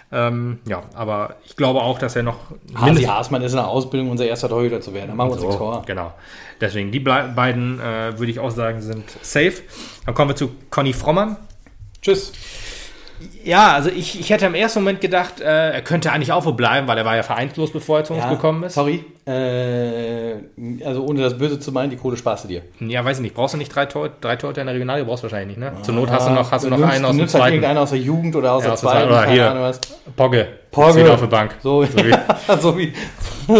[0.10, 2.38] Ähm, ja, aber ich glaube auch, dass er noch
[2.68, 5.10] mindestens- Haasmann ist in der Ausbildung, unser erster Torhüter zu werden.
[5.10, 5.84] Da machen wir uns nichts vor.
[5.86, 6.14] Genau.
[6.62, 9.62] Deswegen, die beiden, äh, würde ich auch sagen, sind safe.
[10.06, 11.36] Dann kommen wir zu Conny Frommann.
[12.02, 12.32] Tschüss.
[13.48, 16.52] Ja, also ich, ich hätte im ersten Moment gedacht, äh, er könnte eigentlich auch wo
[16.52, 18.74] bleiben, weil er war ja vereinslos, bevor er zu uns Ja, gekommen ist.
[18.74, 19.06] Sorry.
[19.26, 22.62] Äh, also ohne das Böse zu meinen, die Kohle sparst du dir.
[22.80, 23.36] Ja, weiß ich nicht.
[23.36, 25.08] Brauchst du nicht drei, Tor drei Torhüter in der Regionalliga?
[25.08, 25.82] Brauchst du wahrscheinlich nicht, ne?
[25.82, 27.42] Zur Not hast du noch, hast du noch nimmst, einen aus du dem nimmst halt
[27.44, 27.54] zweiten.
[27.56, 29.08] irgendeinen aus der Jugend oder aus Ja, der aus zweiten.
[29.10, 29.52] Oder hier.
[29.52, 29.80] Ahnung was.
[30.16, 30.48] Pogge.
[30.72, 30.92] Pogge.
[30.92, 31.56] Steht auf der Bank.
[31.62, 32.14] So, So wie,
[32.62, 32.94] so wie.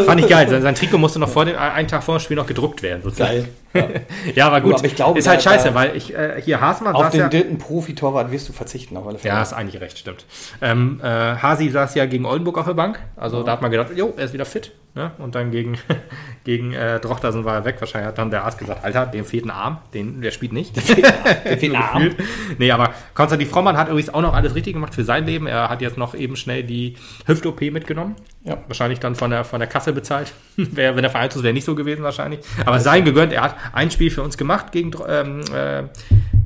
[0.04, 0.48] fand ich geil.
[0.50, 3.02] Sein, sein Trikot musste noch vor dem, einen Tag vor dem Spiel noch gedruckt werden.
[3.04, 3.48] Sozusagen.
[3.74, 4.02] Geil.
[4.34, 4.76] Ja, aber gut.
[4.76, 7.30] aber ich glaube, ist halt da- scheiße, weil ich, äh, hier Haasmann Auf den ja...
[7.30, 9.36] dritten Profi-Torwart wirst du verzichten, auf alle Fälle.
[9.36, 10.26] Ja, ist eigentlich recht, stimmt.
[10.62, 13.00] Ähm, äh, Hasi saß ja gegen Oldenburg auf der Bank.
[13.16, 14.72] Also da hat man gedacht, jo, er ist wieder fit.
[14.98, 15.12] Ne?
[15.20, 15.78] Und dann gegen,
[16.44, 17.76] gegen äh, Drochtersen war er weg.
[17.80, 19.78] Wahrscheinlich hat dann der Arzt gesagt, Alter, dem fehlt ein Arm.
[19.94, 20.76] Den, der spielt nicht.
[21.46, 22.10] Der fehlt ein Arm.
[22.58, 25.46] Nee, aber Konstantin Frommann hat übrigens auch noch alles richtig gemacht für sein Leben.
[25.46, 26.96] Er hat jetzt noch eben schnell die
[27.28, 28.16] Hüft-OP mitgenommen.
[28.44, 28.58] Ja.
[28.68, 30.34] Wahrscheinlich dann von der, von der Kasse bezahlt.
[30.56, 32.40] Wär, wenn der vereinslos wäre, nicht so gewesen wahrscheinlich.
[32.66, 33.34] Aber sein gegönnt.
[33.34, 35.84] Er hat ein Spiel für uns gemacht gegen, ähm, äh,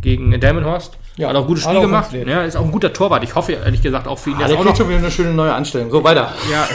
[0.01, 0.97] gegen Delmenhorst.
[1.17, 2.11] Ja, hat auch gutes Spiel gemacht.
[2.13, 3.23] Ja, ist auch ein guter Torwart.
[3.23, 4.37] Ich hoffe ehrlich gesagt auch für ihn.
[4.37, 5.91] Ah, Er der kriegt noch, schon wieder eine schöne neue Anstellung.
[5.91, 6.33] So, weiter.
[6.51, 6.67] ja,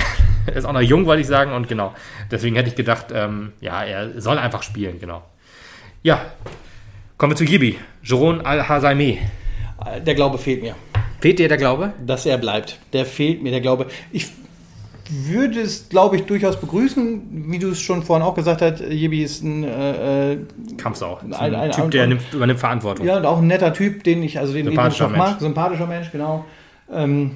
[0.46, 1.52] er ist auch noch jung, wollte ich sagen.
[1.52, 1.94] Und genau.
[2.30, 5.22] Deswegen hätte ich gedacht, ähm, ja, er soll einfach spielen, genau.
[6.02, 6.20] Ja.
[7.16, 7.78] Kommen wir zu Gibi.
[8.02, 9.18] Jeroen Al-Hazaimeh.
[10.04, 10.74] Der Glaube fehlt mir,
[11.20, 11.92] Fehlt dir der Glaube?
[12.04, 12.78] dass er bleibt.
[12.92, 13.86] Der fehlt mir, der Glaube.
[14.12, 14.28] Ich,
[15.10, 17.46] würde es, glaube ich, durchaus begrüßen.
[17.50, 20.38] Wie du es schon vorhin auch gesagt hast, Jebi ist ein, äh, äh,
[20.76, 21.18] Kampfsau.
[21.30, 23.06] Ein- ein- Typ, ein- der nimmt, übernimmt Verantwortung.
[23.06, 25.40] ja, und auch ein netter Typ, den ich, also den, den ich Sympathischer auch mag.
[25.40, 26.44] Sympathischer Mensch, genau.
[26.92, 27.32] Ähm,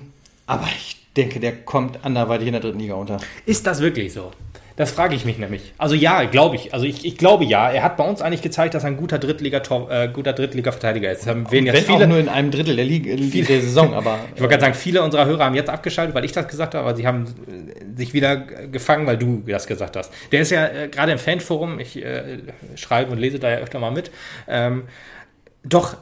[0.46, 3.18] aber ich denke, der kommt anderweitig in der dritten Liga unter.
[3.46, 4.30] Ist das wirklich so?
[4.78, 5.74] Das frage ich mich nämlich.
[5.76, 6.72] Also ja, glaube ich.
[6.72, 7.68] Also ich, ich glaube ja.
[7.68, 9.60] Er hat bei uns eigentlich gezeigt, dass er ein guter Drittliga
[9.90, 11.22] äh, guter Drittliga-Verteidiger ist.
[11.22, 14.20] Das haben Wenn jetzt auch viele, nur in einem Drittel der, Liga, der Saison, aber
[14.36, 16.86] ich wollte gerade sagen, viele unserer Hörer haben jetzt abgeschaltet, weil ich das gesagt habe,
[16.86, 20.12] aber sie haben äh, sich wieder gefangen, weil du das gesagt hast.
[20.30, 22.38] Der ist ja äh, gerade im Fanforum, ich äh,
[22.76, 24.12] schreibe und lese da ja öfter mal mit,
[24.46, 24.84] ähm,
[25.64, 25.96] doch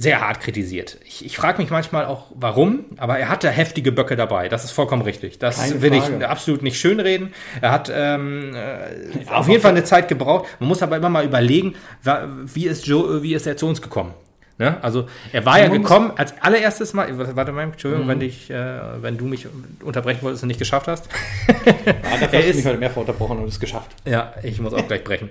[0.00, 0.96] sehr hart kritisiert.
[1.04, 4.48] Ich, ich frage mich manchmal auch, warum, aber er hatte heftige Böcke dabei.
[4.48, 5.38] Das ist vollkommen richtig.
[5.38, 6.16] Das Keine will Frage.
[6.16, 7.34] ich absolut nicht schönreden.
[7.60, 10.46] Er hat ähm, äh, auf jeden Fall eine Zeit gebraucht.
[10.58, 11.74] Man muss aber immer mal überlegen,
[12.46, 14.14] wie ist, Joe, wie ist er zu uns gekommen.
[14.60, 14.76] Ne?
[14.82, 18.10] Also er war ja gekommen als allererstes Mal, warte mal, Entschuldigung, Mhm.
[18.10, 19.46] wenn, dich, äh, wenn du mich
[19.82, 21.08] unterbrechen wolltest und nicht geschafft hast.
[21.66, 23.90] ja, dafür Er hast ist- mich heute mehrfach unterbrochen und es geschafft.
[24.04, 25.30] Ja, ich muss auch gleich brechen.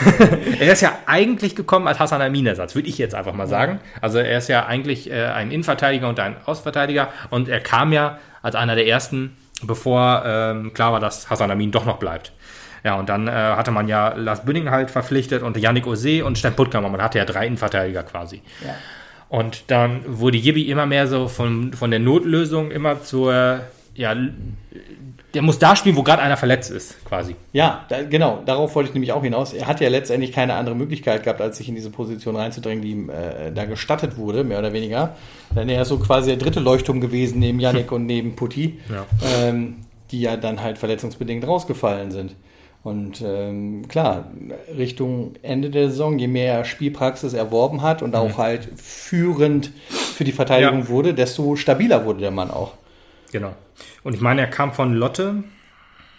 [0.58, 3.78] er ist ja eigentlich gekommen als Hassan Amin-Ersatz, würde ich jetzt einfach mal sagen.
[4.00, 8.18] Also er ist ja eigentlich äh, ein Innenverteidiger und ein Außenverteidiger und er kam ja
[8.40, 12.32] als einer der ersten, bevor ähm, klar war, dass Hassan Amin doch noch bleibt.
[12.84, 16.36] Ja, und dann äh, hatte man ja Lars Bünding halt verpflichtet und Yannick Ose und
[16.38, 16.88] Stein Puttkammer.
[16.88, 18.42] Man hatte ja drei Innenverteidiger quasi.
[18.64, 18.74] Ja.
[19.28, 23.60] Und dann wurde Jibi immer mehr so von, von der Notlösung immer zur,
[23.94, 24.14] ja,
[25.34, 27.36] der muss da spielen, wo gerade einer verletzt ist, quasi.
[27.52, 29.54] Ja, da, genau, darauf wollte ich nämlich auch hinaus.
[29.54, 32.90] Er hat ja letztendlich keine andere Möglichkeit gehabt, als sich in diese Position reinzudrängen, die
[32.90, 35.16] ihm äh, da gestattet wurde, mehr oder weniger.
[35.56, 39.06] Denn er ist so quasi der dritte Leuchtturm gewesen, neben Yannick und neben Putti, Ja.
[39.40, 39.76] ähm,
[40.10, 42.34] die ja dann halt verletzungsbedingt rausgefallen sind.
[42.82, 44.24] Und ähm, klar,
[44.76, 50.32] Richtung Ende der Saison, je mehr Spielpraxis erworben hat und auch halt führend für die
[50.32, 50.88] Verteidigung Ja.
[50.88, 52.72] wurde, desto stabiler wurde der Mann auch.
[53.30, 53.52] Genau.
[54.02, 55.44] Und ich meine, er kam von Lotte.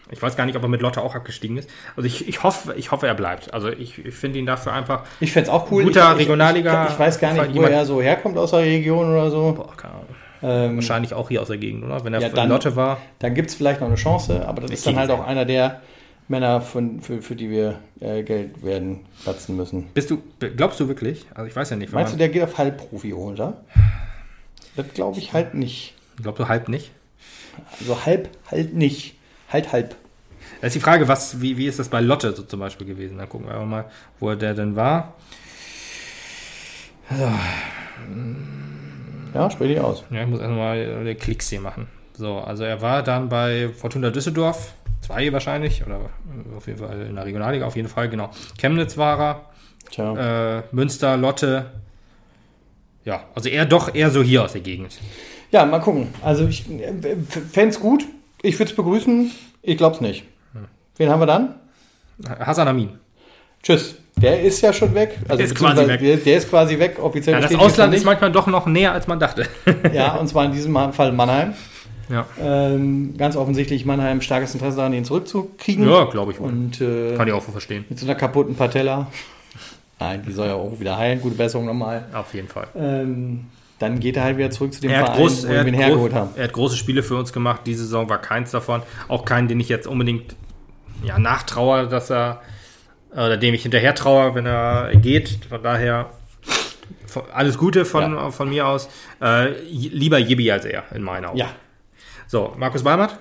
[0.10, 1.70] Ich weiß gar nicht, ob er mit Lotte auch abgestiegen ist.
[1.98, 3.54] Also ich, ich hoffe, ich hoffe, er bleibt.
[3.54, 5.04] Also ich, ich finde ihn dafür einfach.
[5.20, 5.84] Ich fände es auch cool.
[5.84, 9.10] Guter ich, Regionalliga- Ich, ich weiß gar nicht, wo er so herkommt aus der Region
[9.12, 9.54] oder so.
[9.54, 10.06] Boah, keine Ahnung.
[10.44, 12.04] Ähm, Wahrscheinlich auch hier aus der Gegend, oder?
[12.06, 13.00] Wenn er Ja, von dann- Lotte war.
[13.20, 15.82] dann gibt es vielleicht noch eine Chance, aber das ist dann halt auch einer der
[16.28, 19.88] Männer, von, für, für die wir äh, Geld werden platzen müssen.
[19.94, 21.26] Bist du, glaubst du wirklich?
[21.34, 21.92] Also ich weiß ja nicht.
[21.94, 23.64] Meinst du, der geht auf Halbprofi runter?
[24.76, 25.94] Das glaube ich halt nicht.
[26.22, 26.92] glaubst du halb nicht?
[27.80, 29.16] Also halb, halt nicht.
[29.50, 29.96] Halt, halb.
[30.62, 33.18] Da ist die Frage, was, wie, wie ist das bei Lotte so zum Beispiel gewesen?
[33.18, 33.86] Dann gucken wir einfach mal,
[34.20, 35.14] wo der denn war.
[39.34, 40.04] Ja, sprich dich aus.
[40.10, 41.88] Ja, ich muss erstmal den Klicks hier machen.
[42.14, 47.02] So, also er war dann bei Fortuna Düsseldorf, zwei wahrscheinlich, oder äh, auf jeden Fall
[47.02, 48.32] in der Regionalliga, auf jeden Fall, genau.
[48.58, 49.42] Chemnitz war er,
[49.92, 50.58] Tja.
[50.58, 51.66] äh, Münster, Lotte.
[53.06, 54.98] Ja, also eher doch eher so hier aus der Gegend.
[55.52, 56.08] Ja, mal gucken.
[56.24, 58.06] Also ich fände es gut.
[58.42, 59.32] Ich würde es begrüßen.
[59.62, 60.24] Ich glaube es nicht.
[60.98, 61.56] Wen haben wir dann?
[62.40, 62.90] Hasan Amin.
[63.62, 63.96] Tschüss.
[64.18, 65.18] Der ist ja schon weg.
[65.28, 66.00] Also Der ist quasi weg.
[66.00, 66.98] Der, der ist quasi weg.
[67.02, 69.48] Offiziell Ja, das Ausland ist manchmal doch noch näher, als man dachte.
[69.92, 71.54] Ja, und zwar in diesem Fall Mannheim.
[72.10, 72.26] Ja.
[72.40, 75.90] Ähm, ganz offensichtlich Mannheim starkes Interesse daran, ihn zurückzukriegen.
[75.90, 76.50] ja, glaube ich wohl.
[76.50, 77.86] Und äh, Kann ich auch verstehen.
[77.90, 79.08] mit so einer kaputten Patella.
[80.00, 81.22] Nein, die soll ja auch wieder heilen.
[81.22, 82.06] Gute Besserung nochmal.
[82.14, 82.68] Auf jeden Fall.
[82.76, 83.46] Ähm,
[83.80, 85.68] dann geht er halt wieder zurück zu dem Er Verein, groß, wo er, wir hat
[85.68, 86.30] ihn hergeholt haben.
[86.36, 87.62] er hat große Spiele für uns gemacht.
[87.66, 88.82] Diese Saison war keins davon.
[89.08, 90.36] Auch keinen, den ich jetzt unbedingt
[91.04, 92.42] ja, nachtraue, dass er,
[93.12, 95.40] oder dem ich hinterher traue, wenn er geht.
[95.50, 96.10] Von daher
[97.34, 98.32] alles Gute von, Ja.
[98.32, 98.90] von mir aus.
[99.22, 101.38] Äh, lieber Jibi als er, in meinen Augen.
[101.38, 101.50] Ja,
[102.34, 103.20] So, Markus Balmert?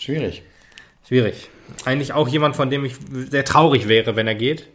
[0.00, 0.42] schwierig.
[1.06, 1.48] Schwierig.
[1.84, 2.96] Eigentlich auch jemand, von dem ich
[3.30, 4.66] sehr traurig wäre, wenn er geht.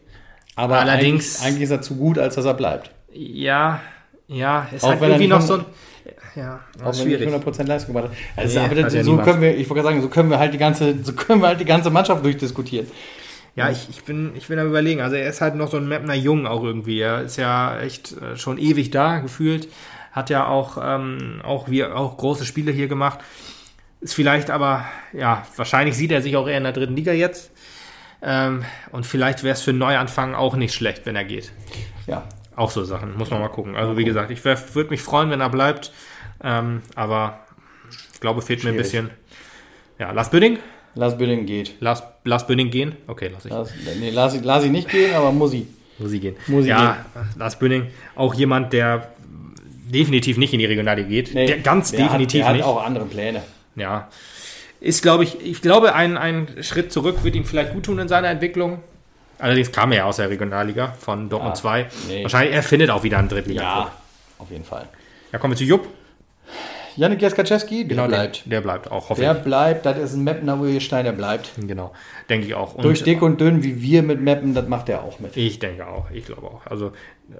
[0.55, 2.91] Aber Allerdings- eigentlich, eigentlich ist er zu gut, als dass er bleibt.
[3.11, 3.81] Ja,
[4.29, 5.65] ja, ist Auch wenn er irgendwie noch so ein.
[6.37, 8.17] Ja, Auch wenn er nicht 100% Leistung gemacht hat.
[8.37, 10.39] Also, Nee, aber hat das, so können wir, ich wollte gerade sagen, so können wir
[10.39, 12.87] halt die ganze, so können wir halt die ganze Mannschaft durchdiskutieren.
[13.57, 15.01] Ja, ich, ich, bin, ich bin am überlegen.
[15.01, 17.01] Also er ist halt noch so ein Mapner Jung auch irgendwie.
[17.01, 19.67] Er ist ja echt äh, schon ewig da gefühlt.
[20.19, 23.19] Hat ja auch, ähm, auch, wie, auch große Spiele hier gemacht.
[24.01, 27.51] Ist vielleicht aber, ja, wahrscheinlich sieht er sich auch eher in der dritten Liga jetzt.
[28.21, 31.53] Ähm, und vielleicht wäre es für einen Neuanfang auch nicht schlecht, wenn er geht.
[32.05, 32.23] Ja,
[32.57, 33.77] Auch so Sachen, muss man mal gucken.
[33.77, 35.93] Also wie gesagt, ich würde mich freuen, wenn er bleibt.
[36.43, 37.39] Ähm, aber
[38.13, 38.91] ich glaube, fehlt mir ein Schwierig.
[38.91, 39.09] bisschen.
[39.99, 40.59] Ja, Lars Bünding?
[40.95, 41.79] Lars Bünding geht.
[41.79, 42.97] Lars, Lars Bünding gehen?
[43.07, 43.51] Okay, lass ich.
[43.51, 43.71] Lars,
[44.01, 45.65] nee, lass, ich- lass ich nicht gehen, aber muss ich.
[45.97, 46.35] Muss sie gehen.
[46.47, 47.05] Muss sie ja,
[47.37, 49.13] Lars Bünding, auch jemand, der
[49.91, 51.33] definitiv nicht in die Regionalliga geht.
[51.33, 52.65] Nee, der ganz der definitiv hat, der nicht.
[52.65, 53.41] hat auch andere Pläne.
[53.75, 54.07] Ja.
[54.81, 58.07] Ist, glaube ich, ich glaube, ein, ein Schritt zurück wird ihm vielleicht gut tun in
[58.07, 58.81] seiner Entwicklung.
[59.37, 61.87] Allerdings kam er ja aus der Regionalliga von Dortmund Ah, 2.
[62.07, 62.23] nee.
[62.23, 63.61] Wahrscheinlich, er findet auch wieder einen Drittliga.
[63.61, 63.91] Ja,
[64.37, 64.87] auf jeden Fall.
[65.31, 65.87] Ja, kommen wir zu Jupp.
[66.99, 68.43] Janik Jaskaczewski, der Genau, bleibt.
[68.45, 71.49] Der, der bleibt auch, hoffe Der bleibt, das ist ein Mappener Urgestein, der bleibt.
[71.57, 71.65] ich.
[71.65, 71.93] Genau,
[72.29, 72.75] denke ich auch.
[72.75, 75.37] Und Durch dick und dünn, wie wir mit Mappen, das macht er auch mit.
[75.37, 76.65] Ich denke auch, ich glaube auch.
[76.65, 76.91] Also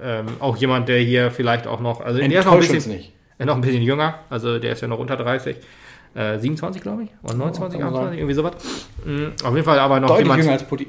[0.01, 3.11] ähm, auch jemand, der hier vielleicht auch noch, also der ist noch ein bisschen, nicht.
[3.37, 5.57] äh, noch ein bisschen jünger, also der ist ja noch unter 30.
[6.15, 8.53] Äh, 27, glaube ich, oder 29, kann man 28, irgendwie sowas.
[9.03, 10.87] Mhm, auf jeden Fall aber noch Deutlich jemand, jünger als Putti.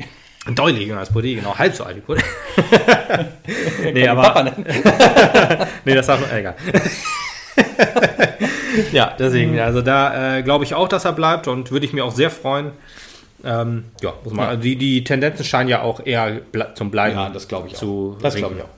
[0.54, 2.22] deutlich jünger als Putti, genau, halb so alt wie Putti.
[3.92, 4.44] nee, aber,
[5.84, 6.54] nee, das darf man, egal.
[8.92, 12.04] ja, deswegen, also da äh, glaube ich auch, dass er bleibt und würde ich mir
[12.04, 12.72] auch sehr freuen.
[13.42, 17.16] Ähm, ja, muss man, also die, die Tendenzen scheinen ja auch eher ble zum Bleiben
[17.16, 18.22] Ja, das glaube ich zu auch.
[18.22, 18.68] Das glaube ich auch.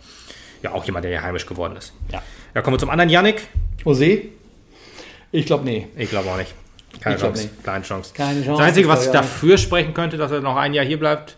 [0.62, 1.92] Ja, auch jemand, der hier heimisch geworden ist.
[2.12, 2.22] Ja.
[2.54, 3.48] Ja, kommen wir zum anderen Yannick.
[3.84, 4.22] Jose?
[5.32, 5.88] Ich glaube, nee.
[5.96, 6.54] Ich glaube auch nicht.
[7.00, 7.42] Keine Ich Chance.
[7.42, 7.64] nicht.
[7.64, 8.12] Keine Chance.
[8.14, 9.20] Keine Chance, Das Einzige, was ich ja.
[9.20, 11.36] dafür sprechen könnte, dass er noch ein Jahr hier bleibt,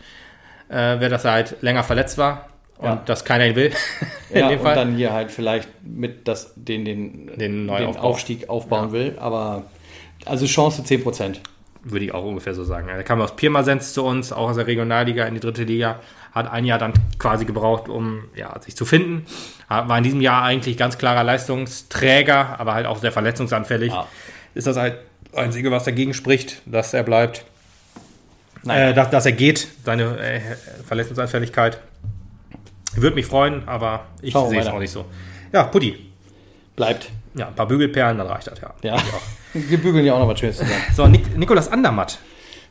[0.68, 2.48] äh, wäre, dass er halt länger verletzt war
[2.78, 3.02] und Ja.
[3.06, 3.72] dass keiner ihn will.
[4.34, 8.02] Ja, und dann hier halt vielleicht mit das, den, den, Den Neuaufbau.
[8.02, 9.14] Aufstieg aufbauen will.
[9.20, 9.62] Aber
[10.24, 11.36] also Chance 10%.
[11.84, 12.88] Würde ich auch ungefähr so sagen.
[12.88, 16.00] Er kam aus Pirmasens zu uns, auch aus der Regionalliga in die dritte Liga,
[16.32, 19.26] hat ein Jahr dann quasi gebraucht, um ja, sich zu finden.
[19.68, 23.92] War in diesem Jahr eigentlich ganz klarer Leistungsträger, aber halt auch sehr verletzungsanfällig.
[23.92, 24.08] Ja.
[24.54, 24.96] Ist das halt
[25.30, 27.44] das Einzige, was dagegen spricht, dass er bleibt.
[28.64, 28.90] Nein.
[28.90, 30.40] Äh, dass, dass er geht, seine äh,
[30.86, 31.78] Verletzungsanfälligkeit.
[32.96, 35.04] Würde mich freuen, aber ich sehe es auch nicht so.
[35.52, 36.10] Ja, Putti.
[36.76, 37.10] Bleibt.
[37.34, 38.74] Ja, ein paar Bügelperlen, dann reicht das, ja.
[38.82, 38.96] Ja.
[39.52, 40.82] Wir bügeln ja auch noch was Schönes zusammen.
[40.94, 42.18] So, Nik Nikolas Andermatt.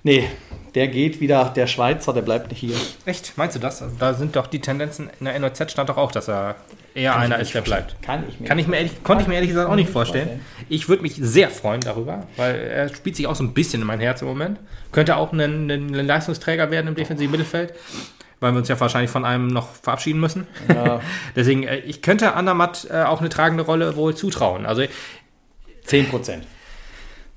[0.04, 0.28] Nee,
[0.76, 2.76] der geht wieder, der Schweizer, der bleibt nicht hier.
[3.06, 3.38] Echt?
[3.38, 3.82] Meinst du das?
[3.82, 6.56] Also, da sind doch die Tendenzen, in der NOZ stand doch auch, dass er
[6.94, 8.02] eher einer ist, der bleibt.
[8.02, 10.28] Kann ich mir Kann ich mir ehrlich, konnte ich mir ehrlich gesagt auch nicht vorstellen.
[10.28, 10.45] vorstellen.
[10.68, 13.88] Ich würde mich sehr freuen darüber, weil er spielt sich auch so ein bisschen in
[13.88, 14.60] mein Herz im Moment.
[14.91, 15.40] Könnte auch ein,
[15.72, 17.74] ein Leistungsträger werden im defensiven Mittelfeld,
[18.44, 20.45] weil wir uns ja wahrscheinlich von einem noch verabschieden müssen.
[20.70, 21.02] Ja,
[21.36, 24.68] Deswegen, äh, ich könnte Andermatt äh, auch eine tragende Rolle wohl zutrauen.
[24.68, 24.84] Also,
[25.86, 26.44] 10 Prozent.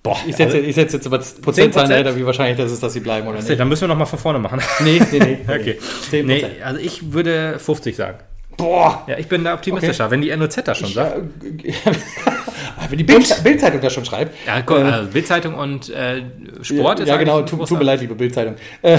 [0.02, 1.92] boah, Ich setze, ich setze jetzt aber Prozentzahlen 10%?
[1.92, 3.58] dahinter, wie wahrscheinlich das ist, dass sie bleiben oder also, nicht.
[3.58, 4.60] dann müssen wir nochmal von vorne machen.
[4.80, 5.38] Nee, nee, nee.
[5.48, 5.78] Okay.
[6.10, 6.62] 10 Nee, Prozent.
[6.62, 8.18] also ich würde 50 sagen.
[8.56, 9.04] Boah!
[9.06, 11.16] Ja, ich bin da optimistischer, wenn die NOZ das schon sagt.
[12.86, 14.34] Ja, wenn die Bild- Bildzeitung das schon schreibt.
[14.46, 16.22] Ja, guck, also Bildzeitung und äh,
[16.62, 18.54] Sport ist ja, genau, ein tut, mir leid, liebe Bildzeitung.
[18.82, 18.98] Äh,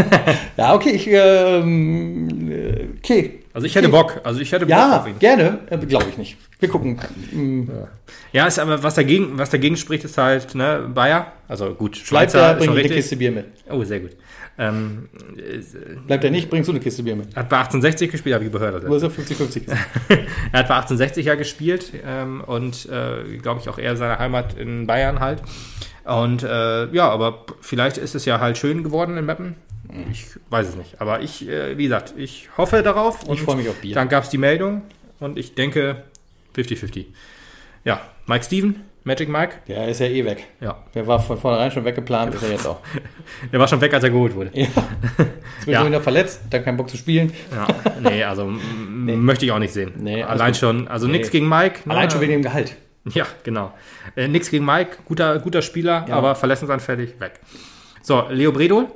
[0.56, 3.38] ja, okay, ich, ähm, äh, okay.
[3.54, 5.18] Also ich hätte Bock, also ich hätte Bock Ja, auf ihn.
[5.18, 6.36] gerne, äh, glaube ich nicht.
[6.58, 6.98] Wir gucken.
[7.32, 7.68] Mm,
[8.32, 12.06] Ja, ist aber was dagegen, was dagegen spricht, ist halt, ne, Bayer, also gut, Bleibt
[12.32, 12.94] Schweizer er, ist bring eine.
[12.94, 13.46] Kiste Bier mit.
[13.70, 14.12] Oh, sehr gut.
[14.62, 17.34] Ähm, äh, Bleibt er nicht, bringst du eine Kiste Bier mit.
[17.34, 18.84] hat bei 1860 gespielt, habe ich gehört.
[18.84, 18.94] Also.
[18.94, 19.62] ist er 50-50?
[20.52, 24.56] er hat bei 1860 ja gespielt ähm, und äh, glaube ich auch eher seine Heimat
[24.56, 25.42] in Bayern halt.
[26.04, 29.56] Und äh, ja, aber vielleicht ist es ja halt schön geworden in Meppen.
[30.10, 31.00] Ich weiß es nicht.
[31.00, 33.20] Aber ich, äh, wie gesagt, ich hoffe darauf.
[33.30, 33.94] Ich freue mich auf Bier.
[33.94, 34.82] Dann gab es die Meldung
[35.18, 36.04] und ich denke
[36.56, 37.06] 50-50.
[37.84, 39.54] Ja, Mike Steven, Magic Mike.
[39.66, 40.46] Der ist ja eh weg.
[40.60, 42.78] Ja, Der war von vornherein schon weggeplant, ist er jetzt auch.
[43.52, 44.50] der war schon weg, als er geholt wurde.
[44.54, 44.66] Ja.
[44.66, 45.80] Jetzt wird Ja.
[45.82, 47.32] er wieder verletzt, dann keinen Bock zu spielen.
[47.52, 47.66] Ja,
[48.00, 49.92] nee, also m- möchte ich auch nicht sehen.
[49.98, 50.56] Nee, Allein gut.
[50.56, 51.12] schon, also Nee.
[51.14, 51.80] nichts gegen Mike.
[51.84, 51.94] ne?
[51.94, 52.76] Allein schon wegen dem Gehalt.
[53.12, 53.72] Ja, genau.
[54.16, 56.14] Äh, nix gegen Mike, guter, guter Spieler, Ja.
[56.16, 57.40] aber verletzungsanfällig, weg.
[58.02, 58.86] So, Leo Bredol,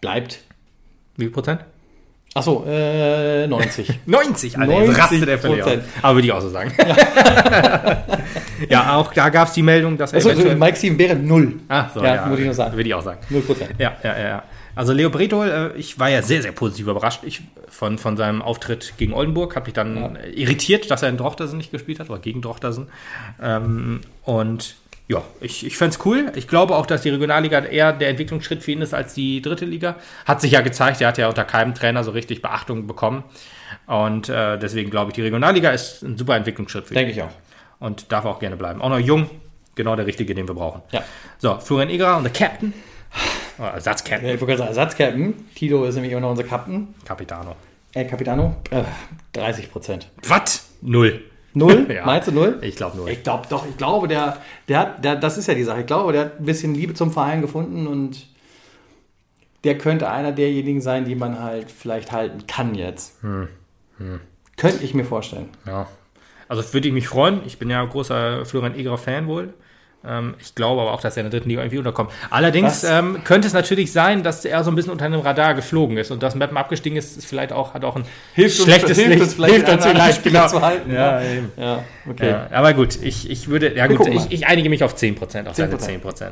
[0.00, 0.40] Bleibt.
[1.16, 1.60] wie viel Prozent?
[2.34, 4.00] Achso, äh, 90.
[4.06, 5.36] 90, Alter, 90 jetzt rastet der.
[5.36, 5.84] Prozent.
[6.00, 6.72] Aber würde ich auch so sagen.
[6.78, 8.04] Ja,
[8.70, 10.56] auch da gab es die Meldung, dass er Achso, eventuell...
[10.56, 11.60] Mike Steven wäre 0.
[11.68, 12.76] Ah, so, Ja, ja, muss ich nur sagen.
[12.76, 13.20] Würde ich auch sagen.
[13.30, 13.70] 0 Prozent.
[13.78, 14.42] Ja, ja, ja, ja.
[14.74, 18.40] Also Leo Bredol, äh, ich war ja sehr, sehr positiv überrascht ich, von, von seinem
[18.40, 19.54] Auftritt gegen Oldenburg.
[19.54, 22.88] Habe mich dann äh, irritiert, dass er in Drochtersen nicht gespielt hat, oder gegen Drochtersen.
[23.40, 24.76] Ähm, und
[25.08, 26.32] ja, ich, ich fände es cool.
[26.36, 29.66] Ich glaube auch, dass die Regionalliga eher der Entwicklungsschritt für ihn ist als die dritte
[29.66, 29.96] Liga.
[30.24, 33.24] Hat sich ja gezeigt, er hat ja unter keinem Trainer so richtig Beachtung bekommen.
[33.86, 36.96] Und äh, deswegen glaube ich, die Regionalliga ist ein super Entwicklungsschritt für ihn.
[36.96, 37.30] Denke ich auch.
[37.82, 38.80] Und darf auch gerne bleiben.
[38.80, 39.28] Auch noch jung,
[39.74, 40.82] genau der richtige, den wir brauchen.
[40.92, 41.02] Ja.
[41.38, 42.72] So, Florian Egerer und der Captain.
[43.58, 44.34] Oh, Ersatzcaptain.
[44.34, 45.34] Ich wollte gerade sagen, Ersatzcaptain.
[45.56, 46.94] Tito ist nämlich immer noch unser Captain.
[47.04, 47.56] Capitano.
[47.92, 48.56] Äh, Capitano.
[48.70, 48.84] Äh,
[49.32, 50.08] 30 Prozent.
[50.28, 50.68] Was?
[50.80, 51.24] Null.
[51.54, 51.86] Null?
[51.92, 52.06] Ja.
[52.06, 52.58] Meinst du null?
[52.62, 53.10] Ich glaube null.
[53.10, 54.38] Ich glaube doch, ich glaube, der,
[54.68, 55.80] der hat, der, das ist ja die Sache.
[55.80, 58.26] Ich glaube, der hat ein bisschen Liebe zum Verein gefunden und
[59.64, 63.22] der könnte einer derjenigen sein, die man halt vielleicht halten kann jetzt.
[63.22, 63.48] Hm.
[64.56, 65.48] Könnte ich mir vorstellen.
[65.66, 65.86] Ja.
[66.52, 67.40] Also würde ich mich freuen.
[67.46, 69.54] Ich bin ja großer Florian Egerer Fan wohl.
[70.04, 72.10] Ähm, ich glaube aber auch, dass er in der dritten Liga irgendwie unterkommt.
[72.28, 75.96] Allerdings ähm, könnte es natürlich sein, dass er so ein bisschen unter dem Radar geflogen
[75.96, 78.04] ist und dass Mappen abgestiegen ist, ist vielleicht auch, hat auch ein
[78.34, 79.22] Hilft uns- schlechtes hilft Licht.
[79.22, 80.52] uns vielleicht, hilft uns vielleicht, Spieler genau.
[80.52, 81.30] zu halten, Ja, ja.
[81.32, 81.52] eben.
[81.56, 82.30] Ja, okay.
[82.30, 85.54] Ja, aber gut, ich, ich würde, ja gut, ich, ich einige mich auf 10%, auf
[85.56, 86.02] seine 10%.
[86.02, 86.30] 10%.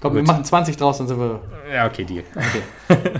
[0.00, 0.28] Komm, wir Gut.
[0.28, 1.40] machen 20 draus, dann sind wir.
[1.72, 2.24] Ja, okay, Deal.
[2.34, 2.98] Okay.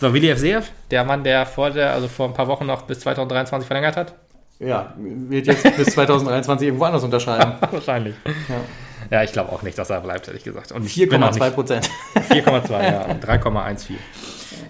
[0.00, 0.38] So, Willi F.
[0.38, 3.96] Seev, der Mann, der vor, der, also vor ein paar Wochen noch bis 2023 verlängert
[3.96, 4.14] hat.
[4.60, 7.54] Ja, wird jetzt bis 2023 irgendwo anders unterschreiben.
[7.70, 8.14] Wahrscheinlich.
[8.48, 8.60] Ja.
[9.10, 10.70] Ja, ich glaube auch nicht, dass er bleibt, ehrlich gesagt.
[10.72, 11.90] Und ich bin auch 4,2 nicht- Prozent.
[12.14, 13.06] 4,2, ja.
[13.14, 13.92] 3,14.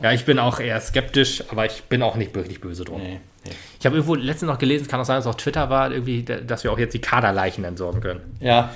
[0.02, 3.00] Ja, ich bin auch eher skeptisch, aber ich bin auch nicht wirklich böse drum.
[3.02, 3.50] Nee, nee.
[3.80, 6.22] Ich habe irgendwo letztens noch gelesen, kann auch sein, dass es auf Twitter war, irgendwie,
[6.22, 8.20] dass wir auch jetzt die Kaderleichen entsorgen können.
[8.38, 8.70] Ja.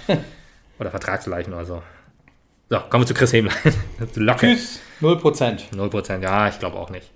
[0.81, 1.83] Oder Vertragsleichen oder so.
[2.71, 3.55] So, kommen wir zu Chris Hemlein.
[4.17, 4.41] Locker.
[4.49, 4.81] Tschüss.
[5.01, 5.65] 0 Prozent.
[5.75, 7.09] 0%, ja, ich glaube auch nicht.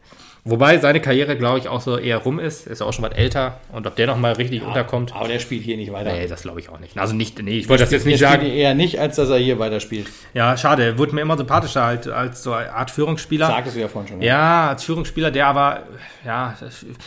[0.48, 2.68] Wobei seine Karriere, glaube ich, auch so eher rum ist.
[2.68, 3.58] Ist auch schon was älter.
[3.72, 6.12] Und ob der noch mal richtig unterkommt, Aber der spielt hier nicht weiter.
[6.12, 6.96] nee, das glaube ich auch nicht.
[6.96, 8.46] Also nicht, nee, ich wollte das jetzt nicht sagen.
[8.46, 10.06] eher nicht, als dass er hier weiterspielt.
[10.34, 10.84] Ja, schade.
[10.84, 13.48] Er wurde mir immer sympathischer halt, als so eine Art Führungsspieler.
[13.48, 14.18] Sagtest du ja vorhin schon.
[14.20, 14.26] ne?
[14.26, 15.82] Ja, als Führungsspieler, der aber,
[16.24, 16.54] ja,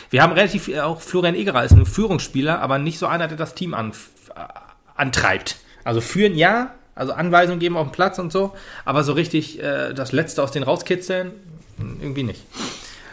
[0.09, 3.55] wir haben relativ, auch Florian Egerer ist ein Führungsspieler, aber nicht so einer, der das
[3.55, 3.91] Team an,
[4.35, 4.39] äh,
[4.97, 5.55] antreibt.
[5.85, 8.53] Also führen ja, also Anweisungen geben auf dem Platz und so,
[8.83, 11.31] aber so richtig äh, das Letzte aus denen rauskitzeln,
[12.01, 12.41] irgendwie nicht.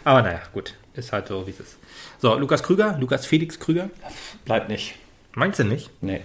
[0.07, 1.75] Aber naja, gut, ist halt so, wie es ist.
[2.19, 3.89] So, Lukas Krüger, Lukas Felix Krüger,
[4.45, 4.95] Bleibt nicht.
[5.35, 5.89] meinst du nicht?
[5.99, 6.21] Nee.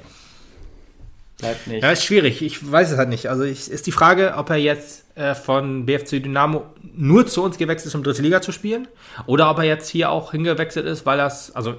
[1.38, 1.82] Bleibt nicht.
[1.82, 2.42] Ja, ist schwierig.
[2.42, 3.28] Ich weiß es halt nicht.
[3.28, 6.64] Also ich, ist die Frage, ob er jetzt äh, von BFC Dynamo
[6.94, 8.86] nur zu uns gewechselt ist, um dritte Liga zu spielen,
[9.26, 11.74] oder ob er jetzt hier auch hingewechselt ist, weil das, also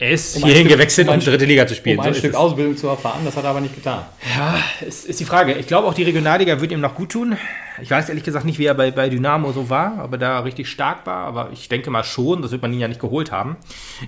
[0.00, 1.98] er ist Um hier ein Stück- hingewechselt, um um, dritte Liga zu spielen.
[1.98, 2.34] um ein So Stück.
[2.34, 4.04] Ausbildung zu erfahren, das hat er aber nicht getan.
[4.36, 5.52] Ja, ist, ist die Frage.
[5.54, 7.36] Ich glaube auch die Regionalliga wird ihm noch gut tun.
[7.82, 10.40] Ich weiß ehrlich gesagt nicht, wie er bei, bei Dynamo so war, ob er da
[10.40, 13.30] richtig stark war, aber ich denke mal schon, das wird man ihn ja nicht geholt
[13.32, 13.56] haben.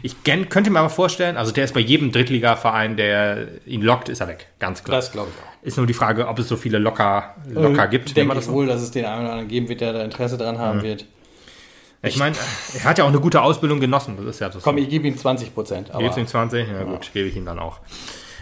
[0.03, 4.21] Ich könnte mir aber vorstellen, also der ist bei jedem Drittligaverein, der ihn lockt, ist
[4.21, 4.49] er weg.
[4.59, 4.99] Ganz klar.
[4.99, 5.67] Das glaube ich auch.
[5.67, 8.09] Ist nur die Frage, ob es so viele locker, locker gibt.
[8.09, 10.37] Ich denke das wohl, dass es den einen oder anderen geben wird, der da Interesse
[10.37, 11.07] dran haben wird.
[12.03, 12.37] Ich meine,
[12.75, 14.17] er hat ja auch eine gute Ausbildung genossen.
[14.17, 14.63] Das ist ja das.
[14.63, 15.91] Komm, ich gebe ihm 20 Prozent.
[15.97, 16.69] Gibt's ihm 20?
[16.69, 17.79] Ja, gut, gebe ich ihm dann auch.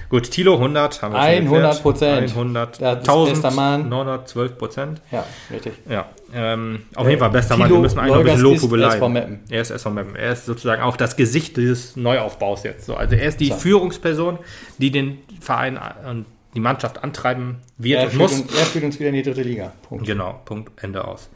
[0.09, 2.31] Gut, Tilo 100, haben wir 100 Prozent.
[2.31, 3.89] 100, Der ist bester Mann.
[3.89, 5.01] 912 Prozent.
[5.13, 5.75] Ja, richtig.
[5.89, 7.73] Ja, ähm, auf jeden Fall bester Thilo Mann.
[7.75, 9.41] Wir müssen eigentlich noch ein bisschen Lob Meppen.
[9.51, 10.17] Er ist SV Meppen.
[10.17, 12.87] Er ist sozusagen auch das Gesicht des Neuaufbaus jetzt.
[12.87, 13.55] So, also er ist die So.
[13.55, 14.41] Führungsperson,
[14.79, 15.79] die den Verein
[16.09, 16.27] und
[16.57, 18.33] die Mannschaft antreiben wird Er und muss.
[18.33, 19.73] uns, er führt uns wieder in die dritte Liga.
[19.89, 20.07] Punkt.
[20.07, 21.31] Genau, Punkt, Ende aus.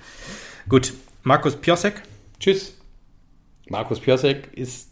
[0.69, 0.93] Gut,
[1.23, 2.03] Markus Piosek,
[2.45, 2.75] Tschüss.
[3.71, 4.91] Markus Piosek ist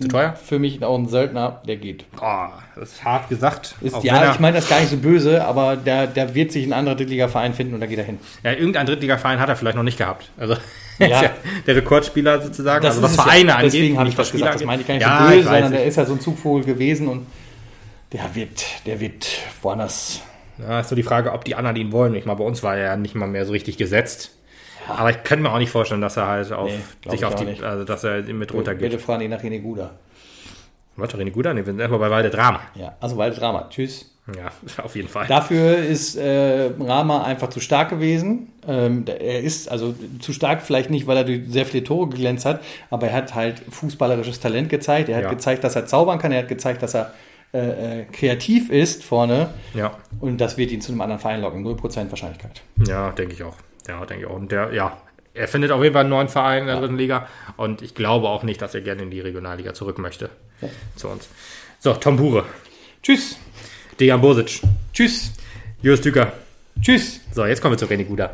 [0.00, 0.34] zu teuer?
[0.34, 2.04] für mich auch ein Söldner, der geht.
[2.20, 3.76] Oh, das ist hart gesagt.
[3.80, 6.66] Ist, Auch ja, ich meine das gar nicht so böse, aber der, der wird sich
[6.66, 8.18] ein anderer Drittliga-Verein finden und da geht er hin.
[8.42, 10.28] Ja, irgendein Drittligaverein hat er vielleicht noch nicht gehabt.
[10.36, 10.56] Also
[10.98, 11.06] Ja.
[11.06, 11.30] ist ja
[11.68, 13.54] der Rekordspieler sozusagen, also was ist Vereine ja.
[13.58, 13.74] angeht.
[13.74, 14.54] Deswegen habe ich das gesagt.
[14.56, 15.28] Das meine ich gar nicht angeht.
[15.28, 17.26] so Ja, böse, sondern der ist ja so ein Zugvogel gewesen und
[18.12, 19.28] der wird, der wird
[19.62, 20.20] woanders.
[20.58, 22.16] Ja, ist so die Frage, ob die anderen ihn wollen.
[22.16, 24.32] Ich meine, bei uns war er ja nicht mal mehr so richtig gesetzt.
[24.88, 27.34] Aber ich könnte mir auch nicht vorstellen, dass er halt auf Nee, sich ich auf
[27.34, 27.62] die, nicht.
[27.62, 28.90] also dass er mit runtergeht.
[28.90, 29.90] Bitte fragen die nach Guda.
[30.96, 31.54] Warte, Guder?
[31.54, 32.60] Nee, wir sind erstmal bei Walde Drama.
[32.74, 33.68] Ja, also Walde Drama.
[33.70, 34.10] Tschüss.
[34.36, 34.50] Ja,
[34.84, 35.26] auf jeden Fall.
[35.26, 38.52] Dafür ist äh, Rama einfach zu stark gewesen.
[38.66, 42.44] Ähm, er ist also zu stark vielleicht nicht, weil er durch sehr viele Tore geglänzt
[42.44, 42.60] hat,
[42.90, 45.08] aber er hat halt fußballerisches Talent gezeigt.
[45.08, 45.30] Er hat Ja.
[45.30, 46.32] gezeigt, dass er zaubern kann.
[46.32, 47.12] Er hat gezeigt, dass er
[47.54, 49.48] äh, äh, kreativ ist vorne.
[49.72, 51.64] Ja, Und das wird ihn zu einem anderen Verein locken.
[51.64, 52.60] 0% Wahrscheinlichkeit.
[52.86, 53.54] ja, denke ich auch.
[53.88, 54.36] Ja, denke ich auch.
[54.36, 54.96] Und der, ja,
[55.34, 57.26] er findet auf jeden Fall einen neuen Verein in der dritten Liga.
[57.56, 60.30] Und ich glaube auch nicht, dass er gerne in die Regionalliga zurück möchte.
[60.96, 61.28] Zu uns.
[61.78, 62.44] So, Tom Bure,
[63.02, 63.38] Tschüss.
[64.00, 64.60] Dejan Bosic,
[64.92, 65.32] Tschüss.
[65.80, 66.32] Jus Düker.
[66.80, 67.20] Tschüss.
[67.32, 68.32] So, jetzt kommen wir zu René Guder.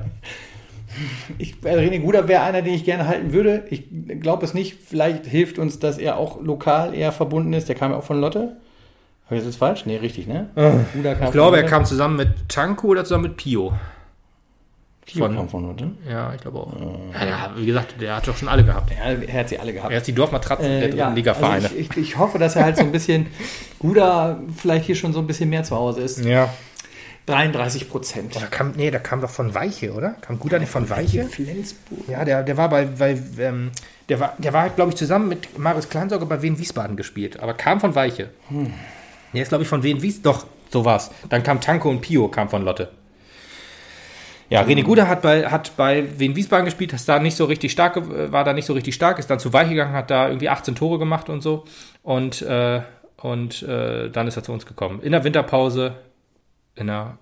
[1.39, 3.65] Ich, äh, René Guder wäre einer, den ich gerne halten würde.
[3.71, 3.85] Ich
[4.21, 4.79] glaube es nicht.
[4.87, 7.69] Vielleicht hilft uns, dass er auch lokal eher verbunden ist.
[7.69, 8.57] Der kam ja auch von Lotte.
[9.27, 9.87] Habe ich das jetzt falsch?
[9.87, 10.51] Nee, richtig, ne?
[10.95, 11.27] Guder kam Ah.
[11.27, 13.73] Ich glaube, er kam zusammen mit Tanko oder zusammen mit Pio.
[15.13, 15.29] Lotte.
[15.35, 15.91] von- kam von Lotte.
[16.09, 16.73] Ja, ich glaube auch.
[17.13, 18.91] Ja, der, wie gesagt, der hat doch schon alle gehabt.
[18.91, 19.93] Ja, er hat sie alle gehabt.
[19.93, 21.65] Er ist die Dorfmatratze der Äh, dritten ja, Liga-Vereine.
[21.65, 23.27] also ich, ich, ich hoffe, dass er halt so ein bisschen
[23.79, 26.25] Guder vielleicht hier schon so ein bisschen mehr zu Hause ist.
[26.25, 26.49] ja.
[27.27, 28.37] 33 Prozent.
[28.37, 30.11] Da kam, nee, der kam doch von Weiche, oder?
[30.21, 31.25] Kam Guder nicht von Weiche?
[31.25, 32.07] Flensburg.
[32.07, 33.71] Ja, der, der war bei, bei ähm,
[34.11, 37.55] der war, der war, glaube ich, zusammen mit Marius Kleinsauger bei Wien Wiesbaden gespielt, aber
[37.55, 38.29] kam von Weiche.
[39.33, 40.21] Der ist, glaube ich, von Wien Wies.
[40.21, 41.11] Doch, so war's.
[41.31, 42.91] Dann kam Tanko und Pio, kam von Lotte.
[44.51, 47.73] Ja, René Guder hat bei, hat bei Wien Wiesbaden gespielt, ist da nicht so richtig
[47.73, 50.29] stark, ge- war da nicht so richtig stark, ist dann zu Weiche gegangen, hat da
[50.29, 51.65] irgendwie 18 Tore gemacht und so.
[52.03, 52.83] Und, äh,
[53.23, 55.01] und äh, dann ist er zu uns gekommen.
[55.03, 55.95] In der Winterpause,
[56.77, 57.17] in der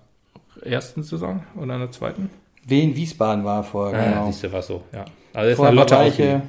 [0.63, 2.29] ersten Saison oder in der zweiten?
[2.65, 4.25] Wien Wiesbaden war vorher, Ja, genau.
[4.27, 5.05] siehst du, war so, ja.
[5.33, 5.95] Also ist nach Lotte.
[5.97, 6.41] Weiche.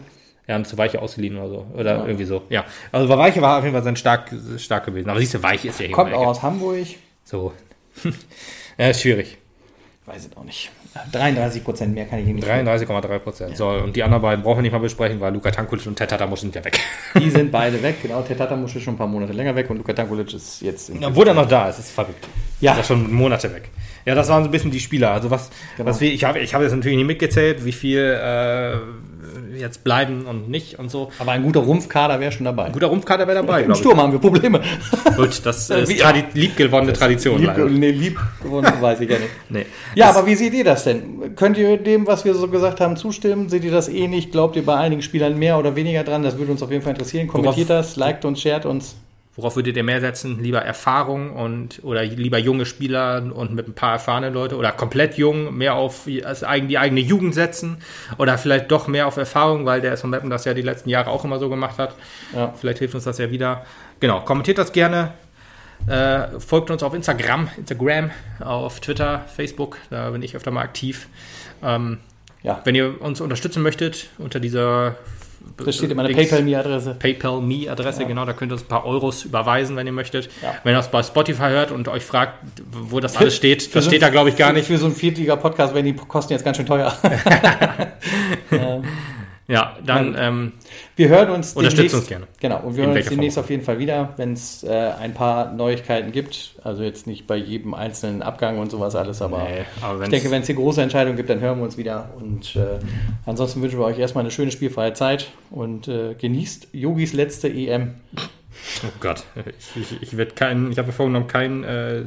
[0.46, 1.66] Ja, zu Weiche ausgeliehen oder so.
[1.74, 2.42] Oder irgendwie so.
[2.50, 2.64] Ja.
[2.92, 5.08] Also bei Weiche war auf jeden Fall sein stark, stark gewesen.
[5.08, 6.84] Aber siehst du, Weiche ist ja hier Kommt auch aus Hamburg.
[7.24, 7.52] So.
[8.78, 9.38] ja, ist schwierig.
[10.06, 10.70] Weiß es auch nicht.
[11.12, 12.46] 33 Prozent mehr kann ich Ihnen nicht.
[12.46, 13.56] 33,3 Prozent.
[13.56, 16.10] So, und die anderen beiden brauchen wir nicht mal besprechen, weil Luka Tankulic und Ted
[16.10, 16.78] Tatamusch sind ja weg.
[17.18, 18.02] Die sind beide weg.
[18.02, 21.02] Genau, Tetatamusch ist schon ein paar Monate länger weg und Luka Tankulic ist jetzt in
[21.02, 22.28] Obwohl er noch da ist, ist verrückt.
[22.60, 22.72] Ja.
[22.72, 23.70] Ist ja schon Monate weg.
[24.04, 25.10] Ja, das waren so ein bisschen die Spieler.
[25.12, 25.48] Also was,
[25.78, 25.88] Genau.
[25.88, 28.76] was wir, ich habe ich habe jetzt natürlich nicht mitgezählt, wie viel, äh,
[29.58, 31.10] jetzt bleiben und nicht und so.
[31.18, 32.64] Aber ein guter Rumpfkader wäre schon dabei.
[32.64, 34.60] Ein guter Rumpfkader wäre dabei, Im Sturm haben wir Probleme.
[34.62, 35.16] ich.
[35.16, 37.38] Gut, das ist Wie- tradi liebgewonnene Tradition.
[37.38, 37.66] Lieb, leider.
[37.66, 39.30] nee, lieb gewonnen, weiß ich ja nicht.
[39.48, 39.66] Nee.
[39.94, 41.34] Ja, aber wie seht ihr das denn?
[41.36, 43.48] Könnt ihr dem, was wir so gesagt haben, zustimmen?
[43.48, 44.30] Seht ihr das ähnlich?
[44.30, 46.22] Glaubt ihr bei einigen Spielern mehr oder weniger dran?
[46.22, 47.28] Das würde uns auf jeden Fall interessieren.
[47.28, 48.96] Kommentiert das, liked uns, shared uns.
[49.36, 50.40] Worauf würdet ihr mehr setzen?
[50.40, 55.18] Lieber Erfahrung und oder lieber junge Spieler und mit ein paar erfahrene Leute oder komplett
[55.18, 57.78] jung, mehr auf die eigene Jugend setzen
[58.18, 61.10] oder vielleicht doch mehr auf Erfahrung, weil der SV Meppen das ja die letzten Jahre
[61.10, 61.96] auch immer so gemacht hat.
[62.32, 62.54] Ja.
[62.56, 63.64] Vielleicht hilft uns das ja wieder.
[63.98, 65.14] Genau, kommentiert das gerne.
[65.88, 71.08] Äh, folgt uns auf Instagram, Instagram, auf Twitter, Facebook, da bin ich öfter mal aktiv.
[71.62, 71.98] Ähm,
[72.44, 72.60] Ja.
[72.64, 74.96] wenn ihr uns unterstützen möchtet unter dieser
[75.56, 76.96] Das steht in meiner PayPal-Me-Adresse.
[76.98, 80.28] PayPal-Me-Adresse, genau, da könnt ihr uns ein paar Euros überweisen, wenn ihr möchtet.
[80.42, 80.54] Ja.
[80.64, 82.38] Wenn ihr das bei Spotify hört und euch fragt,
[82.70, 84.66] wo das alles steht, das so steht da, glaube ich, gar nicht.
[84.66, 86.92] Für so einen Viertliga-Podcast werden die Kosten jetzt ganz schön teuer.
[88.50, 88.82] Ja,
[89.84, 90.52] dann, ähm,
[90.96, 92.26] Wir hören uns Unterstützt uns gerne.
[92.40, 95.52] Genau, und wir hören uns demnächst auf jeden Fall wieder, wenn es äh, ein paar
[95.52, 96.56] Neuigkeiten gibt.
[96.62, 100.30] Also jetzt nicht bei jedem einzelnen Abgang und sowas alles, aber Nee, aber ich denke,
[100.30, 102.10] wenn es hier große Entscheidungen gibt, dann hören wir uns wieder.
[102.16, 102.78] Und äh,
[103.26, 107.94] ansonsten wünschen wir euch erstmal eine schöne spielfreie Zeit und äh, genießt Yogis letzte EM.
[108.84, 109.24] Oh Gott,
[109.76, 112.02] ich, ich, ich werde kein, ich habe mir vorgenommen, kein äh,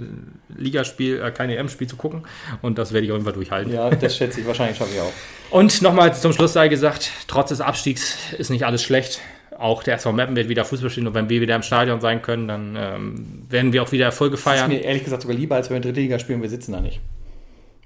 [0.56, 2.24] Ligaspiel, äh, kein EM-Spiel zu gucken
[2.62, 3.74] und das werde ich auf jeden Fall durchhalten.
[3.74, 5.12] Ja, das schätze ich wahrscheinlich schaffe ich auch.
[5.50, 9.22] Und nochmal zum Schluss sei gesagt, trotz des Abstiegs ist nicht alles schlecht.
[9.58, 12.22] Auch der SV Meppen wird wieder Fußball spielen und wenn wir wieder im Stadion sein
[12.22, 14.70] können, dann ähm, werden wir auch wieder Erfolge Das ist feiern.
[14.70, 16.74] mir ehrlich gesagt sogar lieber, als wenn wir in der dritten Liga spielen, wir sitzen
[16.74, 17.00] da nicht.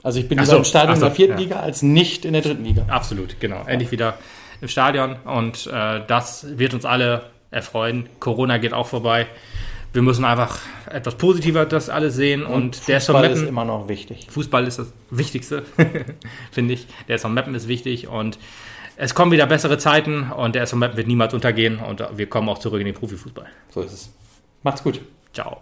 [0.03, 1.39] Also ich bin Ach lieber so, im Stadion so, in der vierten ja.
[1.39, 2.85] Liga als nicht in der dritten Liga.
[2.89, 3.63] Absolut, genau.
[3.65, 4.17] Endlich wieder
[4.59, 8.09] im Stadion und äh, das wird uns alle erfreuen.
[8.19, 9.27] Corona geht auch vorbei.
[9.93, 10.59] Wir müssen einfach
[10.89, 14.27] etwas positiver das alles sehen und, der SV Fußball ist immer noch wichtig.
[14.29, 15.63] Fußball ist das Wichtigste,
[16.51, 16.87] finde ich.
[17.09, 18.39] Der SV Meppen ist wichtig und
[18.95, 22.47] es kommen wieder bessere Zeiten und der SV Meppen wird niemals untergehen und wir kommen
[22.47, 23.47] auch zurück in den Profifußball.
[23.69, 24.13] So ist es.
[24.63, 25.01] Macht's gut.
[25.33, 25.61] Ciao.